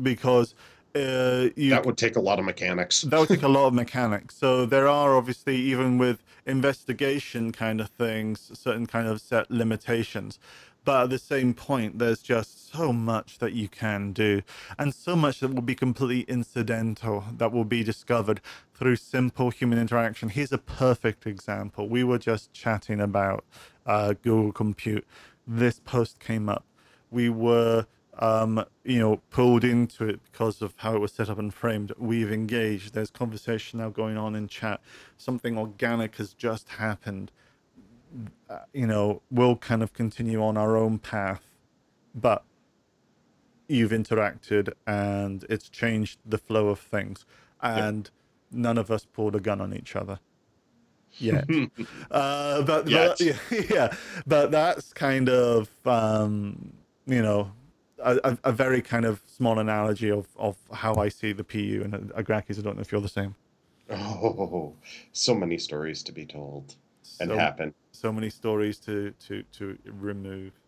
because 0.02 0.56
uh 0.96 1.50
you 1.56 1.72
that 1.72 1.86
would 1.86 1.98
take 1.98 2.16
a 2.16 2.20
lot 2.20 2.38
of 2.40 2.46
mechanics. 2.46 3.02
that 3.02 3.20
would 3.20 3.30
take 3.30 3.44
a 3.44 3.48
lot 3.48 3.68
of 3.68 3.74
mechanics. 3.84 4.36
So 4.36 4.66
there 4.66 4.88
are 4.88 5.16
obviously 5.16 5.56
even 5.58 5.98
with 5.98 6.24
investigation 6.46 7.52
kind 7.52 7.82
of 7.82 7.90
things, 7.90 8.52
certain 8.54 8.86
kind 8.86 9.08
of 9.08 9.20
set 9.22 9.50
limitations. 9.50 10.40
But 10.86 11.04
at 11.04 11.10
the 11.12 11.18
same 11.18 11.54
point, 11.54 12.00
there's 12.00 12.22
just 12.22 12.70
so 12.70 12.92
much 12.92 13.38
that 13.38 13.54
you 13.54 13.70
can 13.70 14.12
do, 14.12 14.42
and 14.78 14.94
so 14.94 15.16
much 15.16 15.40
that 15.40 15.54
will 15.54 15.62
be 15.62 15.76
completely 15.76 16.22
incidental 16.28 17.24
that 17.38 17.54
will 17.54 17.64
be 17.64 17.84
discovered 17.86 18.42
through 18.74 18.98
simple 18.98 19.50
human 19.50 19.80
interaction. 19.80 20.28
Here's 20.28 20.52
a 20.52 20.58
perfect 20.58 21.26
example. 21.26 21.88
We 21.88 22.04
were 22.04 22.18
just 22.18 22.52
chatting 22.52 23.00
about 23.00 23.46
uh, 23.86 24.14
Google 24.22 24.52
Compute. 24.52 25.08
This 25.48 25.80
post 25.80 26.20
came 26.20 26.50
up. 26.50 26.66
We 27.12 27.30
were 27.30 27.86
um, 28.20 28.64
you 28.84 29.00
know, 29.00 29.22
pulled 29.30 29.64
into 29.64 30.08
it 30.08 30.20
because 30.32 30.62
of 30.62 30.74
how 30.78 30.96
it 30.96 31.00
was 31.00 31.12
set 31.12 31.30
up 31.30 31.40
and 31.40 31.54
framed. 31.54 31.92
We've 31.98 32.32
engaged. 32.32 32.94
There's 32.94 33.10
conversation 33.10 33.80
now 33.80 33.90
going 33.90 34.18
on 34.18 34.36
in 34.36 34.48
chat. 34.48 34.82
Something 35.18 35.58
organic 35.58 36.18
has 36.18 36.34
just 36.34 36.70
happened. 36.70 37.32
Uh, 38.50 38.60
you 38.74 38.86
know, 38.86 39.22
we'll 39.32 39.56
kind 39.56 39.82
of 39.82 39.94
continue 39.94 40.44
on 40.44 40.58
our 40.58 40.78
own 40.78 41.00
path, 41.00 41.42
but 42.14 42.44
you've 43.68 43.92
interacted 43.92 44.72
and 44.86 45.46
it's 45.50 45.68
changed 45.70 46.20
the 46.26 46.38
flow 46.38 46.68
of 46.68 46.80
things. 46.80 47.26
And 47.62 48.12
none 48.52 48.78
of 48.78 48.92
us 48.92 49.06
pulled 49.06 49.36
a 49.36 49.40
gun 49.40 49.60
on 49.62 49.74
each 49.74 49.96
other 49.96 50.20
yet. 51.18 51.46
uh, 52.12 52.62
but, 52.62 52.86
but 52.86 53.20
yeah, 53.20 53.38
yeah, 53.70 53.94
but 54.28 54.52
that's 54.52 54.94
kind 54.94 55.30
of 55.30 55.70
um, 55.86 56.74
you 57.08 57.22
know 57.22 57.52
a, 58.04 58.38
a, 58.44 58.52
very 58.52 58.82
kind 58.82 59.06
of 59.06 59.22
small 59.26 59.60
analogy 59.60 60.12
of, 60.12 60.28
of 60.38 60.58
how 60.72 60.96
I 60.96 61.10
see 61.10 61.32
the 61.34 61.44
PU 61.44 61.82
and 61.84 61.96
uh, 61.96 62.22
Agrakis. 62.22 62.60
I 62.60 62.62
don't 62.62 62.76
know 62.76 62.82
if 62.82 62.92
you're 62.92 63.02
the 63.02 63.10
same. 63.10 63.36
Oh, 63.90 64.74
so 65.12 65.36
many 65.36 65.58
stories 65.58 66.04
to 66.04 66.12
be 66.12 66.26
told 66.26 66.76
and 67.20 67.30
So- 67.30 67.38
happen. 67.38 67.74
so 67.92 68.12
many 68.12 68.30
stories 68.30 68.80
to 68.80 69.14
to 69.28 69.44
to 69.58 69.78
remove. 69.86 70.54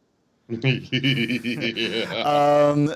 Um, 2.25 2.93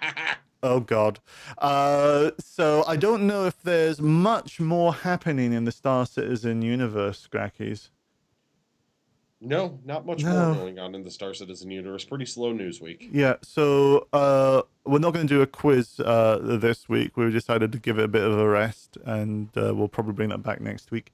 oh 0.62 0.80
God. 0.80 1.20
Uh, 1.58 2.32
so 2.38 2.84
I 2.86 2.96
don't 2.96 3.26
know 3.26 3.46
if 3.46 3.60
there's 3.62 4.00
much 4.00 4.60
more 4.60 4.92
happening 4.94 5.52
in 5.52 5.64
the 5.64 5.72
Star 5.72 6.06
Citizen 6.06 6.62
universe, 6.62 7.28
Grakees. 7.30 7.90
No, 9.40 9.78
not 9.86 10.04
much 10.04 10.22
No. 10.22 10.46
more 10.52 10.54
going 10.54 10.78
on 10.78 10.94
in 10.94 11.02
the 11.02 11.10
Star 11.10 11.32
Citizen 11.32 11.70
universe. 11.70 12.04
Pretty 12.04 12.26
slow 12.26 12.52
news 12.52 12.80
week. 12.80 13.08
Yeah. 13.10 13.36
So 13.42 14.06
uh, 14.12 14.62
we're 14.84 14.98
not 14.98 15.14
going 15.14 15.26
to 15.26 15.34
do 15.34 15.40
a 15.40 15.46
quiz 15.46 15.98
uh, 16.00 16.38
this 16.42 16.88
week. 16.88 17.16
We 17.16 17.30
decided 17.30 17.72
to 17.72 17.78
give 17.78 17.98
it 17.98 18.04
a 18.04 18.08
bit 18.08 18.22
of 18.22 18.38
a 18.38 18.46
rest, 18.46 18.98
and 19.04 19.48
uh, 19.56 19.74
we'll 19.74 19.88
probably 19.88 20.12
bring 20.12 20.28
that 20.28 20.42
back 20.42 20.60
next 20.60 20.90
week. 20.90 21.12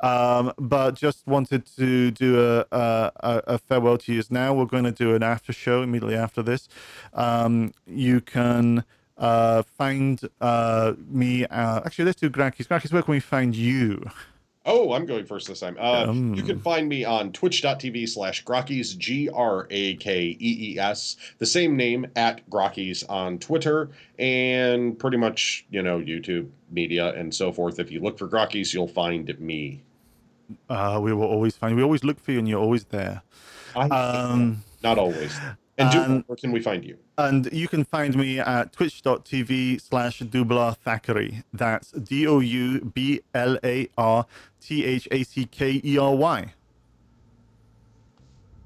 Um, 0.00 0.52
but 0.58 0.94
just 0.96 1.26
wanted 1.26 1.64
to 1.76 2.10
do 2.10 2.38
a, 2.38 2.66
a, 2.70 3.12
a 3.22 3.58
farewell 3.58 3.96
to 3.98 4.12
you 4.12 4.22
now. 4.28 4.52
We're 4.52 4.66
going 4.66 4.84
to 4.84 4.92
do 4.92 5.14
an 5.14 5.22
after 5.22 5.52
show 5.52 5.82
immediately 5.82 6.16
after 6.16 6.42
this. 6.42 6.68
Um, 7.14 7.72
you 7.86 8.20
can 8.20 8.84
uh, 9.16 9.62
find 9.62 10.20
uh, 10.40 10.94
me. 11.08 11.46
Uh, 11.46 11.80
actually, 11.86 12.06
let's 12.06 12.20
do 12.20 12.28
Grakees. 12.28 12.66
Grakees, 12.66 12.92
where 12.92 13.02
can 13.02 13.12
we 13.12 13.20
find 13.20 13.56
you? 13.56 14.04
Oh, 14.66 14.94
I'm 14.94 15.04
going 15.04 15.26
first 15.26 15.46
this 15.48 15.60
time. 15.60 15.76
Uh, 15.78 16.06
Um. 16.08 16.34
You 16.34 16.42
can 16.42 16.58
find 16.58 16.88
me 16.88 17.04
on 17.04 17.32
twitch.tv 17.32 18.08
slash 18.08 18.44
Grakees, 18.44 18.96
G 18.96 19.28
R 19.28 19.66
A 19.70 19.96
K 19.96 20.36
E 20.40 20.72
E 20.74 20.78
S, 20.78 21.16
the 21.38 21.46
same 21.46 21.76
name 21.76 22.06
at 22.16 22.48
Grakees 22.48 23.04
on 23.10 23.38
Twitter, 23.38 23.90
and 24.18 24.98
pretty 24.98 25.18
much, 25.18 25.66
you 25.70 25.82
know, 25.82 25.98
YouTube, 25.98 26.48
media, 26.70 27.12
and 27.14 27.34
so 27.34 27.52
forth. 27.52 27.78
If 27.78 27.90
you 27.90 28.00
look 28.00 28.18
for 28.18 28.26
Grakees, 28.28 28.72
you'll 28.72 28.88
find 28.88 29.38
me. 29.38 29.82
Uh, 30.70 30.98
we 31.02 31.12
will 31.12 31.26
always 31.26 31.56
find. 31.56 31.72
you. 31.72 31.76
We 31.76 31.82
always 31.82 32.04
look 32.04 32.18
for 32.20 32.32
you, 32.32 32.38
and 32.38 32.48
you're 32.48 32.60
always 32.60 32.84
there. 32.84 33.22
Um, 33.76 34.62
not 34.82 34.98
always. 34.98 35.36
And 35.76 35.90
do, 35.90 36.00
and- 36.00 36.24
where 36.26 36.36
can 36.36 36.52
we 36.52 36.60
find 36.60 36.84
you? 36.84 36.96
And 37.18 37.48
you 37.52 37.68
can 37.68 37.84
find 37.84 38.16
me 38.16 38.40
at 38.40 38.72
twitch.tv 38.72 39.80
slash 39.80 40.20
Dublar 40.20 40.76
Thackery. 40.84 41.44
That's 41.52 41.90
D 41.92 42.26
O 42.26 42.40
U 42.40 42.80
B 42.80 43.20
L 43.34 43.56
A 43.62 43.88
R 43.96 44.26
T 44.64 44.84
H 44.84 45.06
A 45.10 45.22
C 45.24 45.44
K 45.46 45.80
E 45.84 45.98
R 45.98 46.14
Y. 46.14 46.52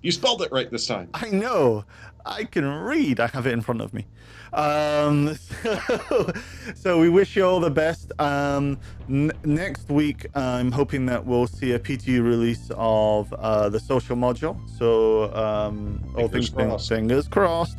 You 0.02 0.12
spelled 0.12 0.42
it 0.42 0.52
right 0.52 0.70
this 0.70 0.86
time. 0.86 1.08
I 1.14 1.28
know. 1.30 1.84
I 2.24 2.44
can 2.44 2.64
read. 2.66 3.20
I 3.20 3.26
have 3.28 3.46
it 3.46 3.52
in 3.52 3.60
front 3.62 3.80
of 3.80 3.92
me. 3.92 4.06
Um, 4.52 5.34
so, 5.34 6.32
so 6.74 7.00
we 7.00 7.08
wish 7.08 7.34
you 7.36 7.44
all 7.44 7.58
the 7.58 7.70
best. 7.70 8.12
Um, 8.20 8.78
n- 9.08 9.32
next 9.44 9.88
week, 9.88 10.26
I'm 10.34 10.70
hoping 10.70 11.06
that 11.06 11.24
we'll 11.26 11.46
see 11.46 11.72
a 11.72 11.78
PTU 11.78 12.22
release 12.22 12.70
of 12.76 13.32
uh, 13.32 13.68
the 13.70 13.80
social 13.80 14.16
module. 14.16 14.56
So 14.78 15.34
um, 15.34 16.00
all 16.16 16.28
Fingers 16.28 16.30
things 16.30 16.50
crossed. 16.50 16.88
fingers 16.88 17.28
crossed. 17.28 17.78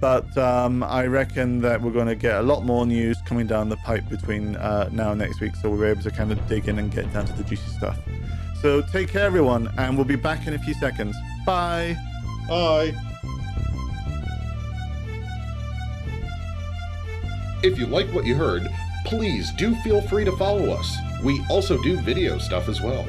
But 0.00 0.36
um, 0.38 0.82
I 0.82 1.06
reckon 1.06 1.60
that 1.62 1.82
we're 1.82 1.92
going 1.92 2.06
to 2.06 2.14
get 2.14 2.36
a 2.36 2.42
lot 2.42 2.64
more 2.64 2.86
news 2.86 3.18
coming 3.24 3.46
down 3.46 3.68
the 3.68 3.76
pipe 3.78 4.08
between 4.08 4.54
uh, 4.56 4.88
now 4.92 5.10
and 5.10 5.18
next 5.18 5.40
week. 5.40 5.56
So 5.56 5.70
we're 5.70 5.86
able 5.86 6.02
to 6.02 6.10
kind 6.10 6.30
of 6.30 6.46
dig 6.48 6.68
in 6.68 6.78
and 6.78 6.90
get 6.90 7.12
down 7.12 7.26
to 7.26 7.32
the 7.32 7.42
juicy 7.42 7.68
stuff. 7.70 7.98
So 8.62 8.82
take 8.82 9.08
care, 9.08 9.24
everyone, 9.24 9.72
and 9.76 9.96
we'll 9.96 10.04
be 10.04 10.16
back 10.16 10.46
in 10.46 10.54
a 10.54 10.58
few 10.58 10.74
seconds. 10.74 11.16
Bye. 11.44 11.96
Bye. 12.48 12.94
If 17.62 17.76
you 17.76 17.86
like 17.86 18.06
what 18.08 18.24
you 18.24 18.36
heard, 18.36 18.68
please 19.04 19.50
do 19.52 19.74
feel 19.76 20.00
free 20.02 20.24
to 20.24 20.32
follow 20.36 20.70
us. 20.70 20.96
We 21.24 21.44
also 21.50 21.80
do 21.82 21.96
video 21.96 22.38
stuff 22.38 22.68
as 22.68 22.80
well. 22.80 23.04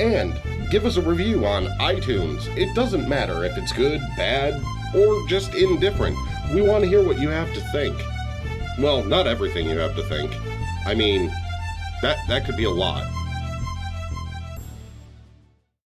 And 0.00 0.38
give 0.70 0.84
us 0.84 0.98
a 0.98 1.02
review 1.02 1.46
on 1.46 1.64
iTunes. 1.78 2.46
It 2.58 2.74
doesn't 2.74 3.08
matter 3.08 3.44
if 3.44 3.56
it's 3.56 3.72
good, 3.72 4.00
bad, 4.18 4.62
or 4.94 5.26
just 5.28 5.54
indifferent. 5.54 6.16
We 6.54 6.62
want 6.62 6.84
to 6.84 6.88
hear 6.88 7.04
what 7.04 7.18
you 7.18 7.28
have 7.28 7.52
to 7.54 7.60
think. 7.72 7.96
Well, 8.78 9.02
not 9.02 9.26
everything 9.26 9.68
you 9.68 9.78
have 9.78 9.96
to 9.96 10.02
think. 10.02 10.30
I 10.86 10.94
mean, 10.94 11.26
that 12.02 12.18
that 12.28 12.44
could 12.44 12.56
be 12.56 12.64
a 12.64 12.70
lot. 12.70 13.04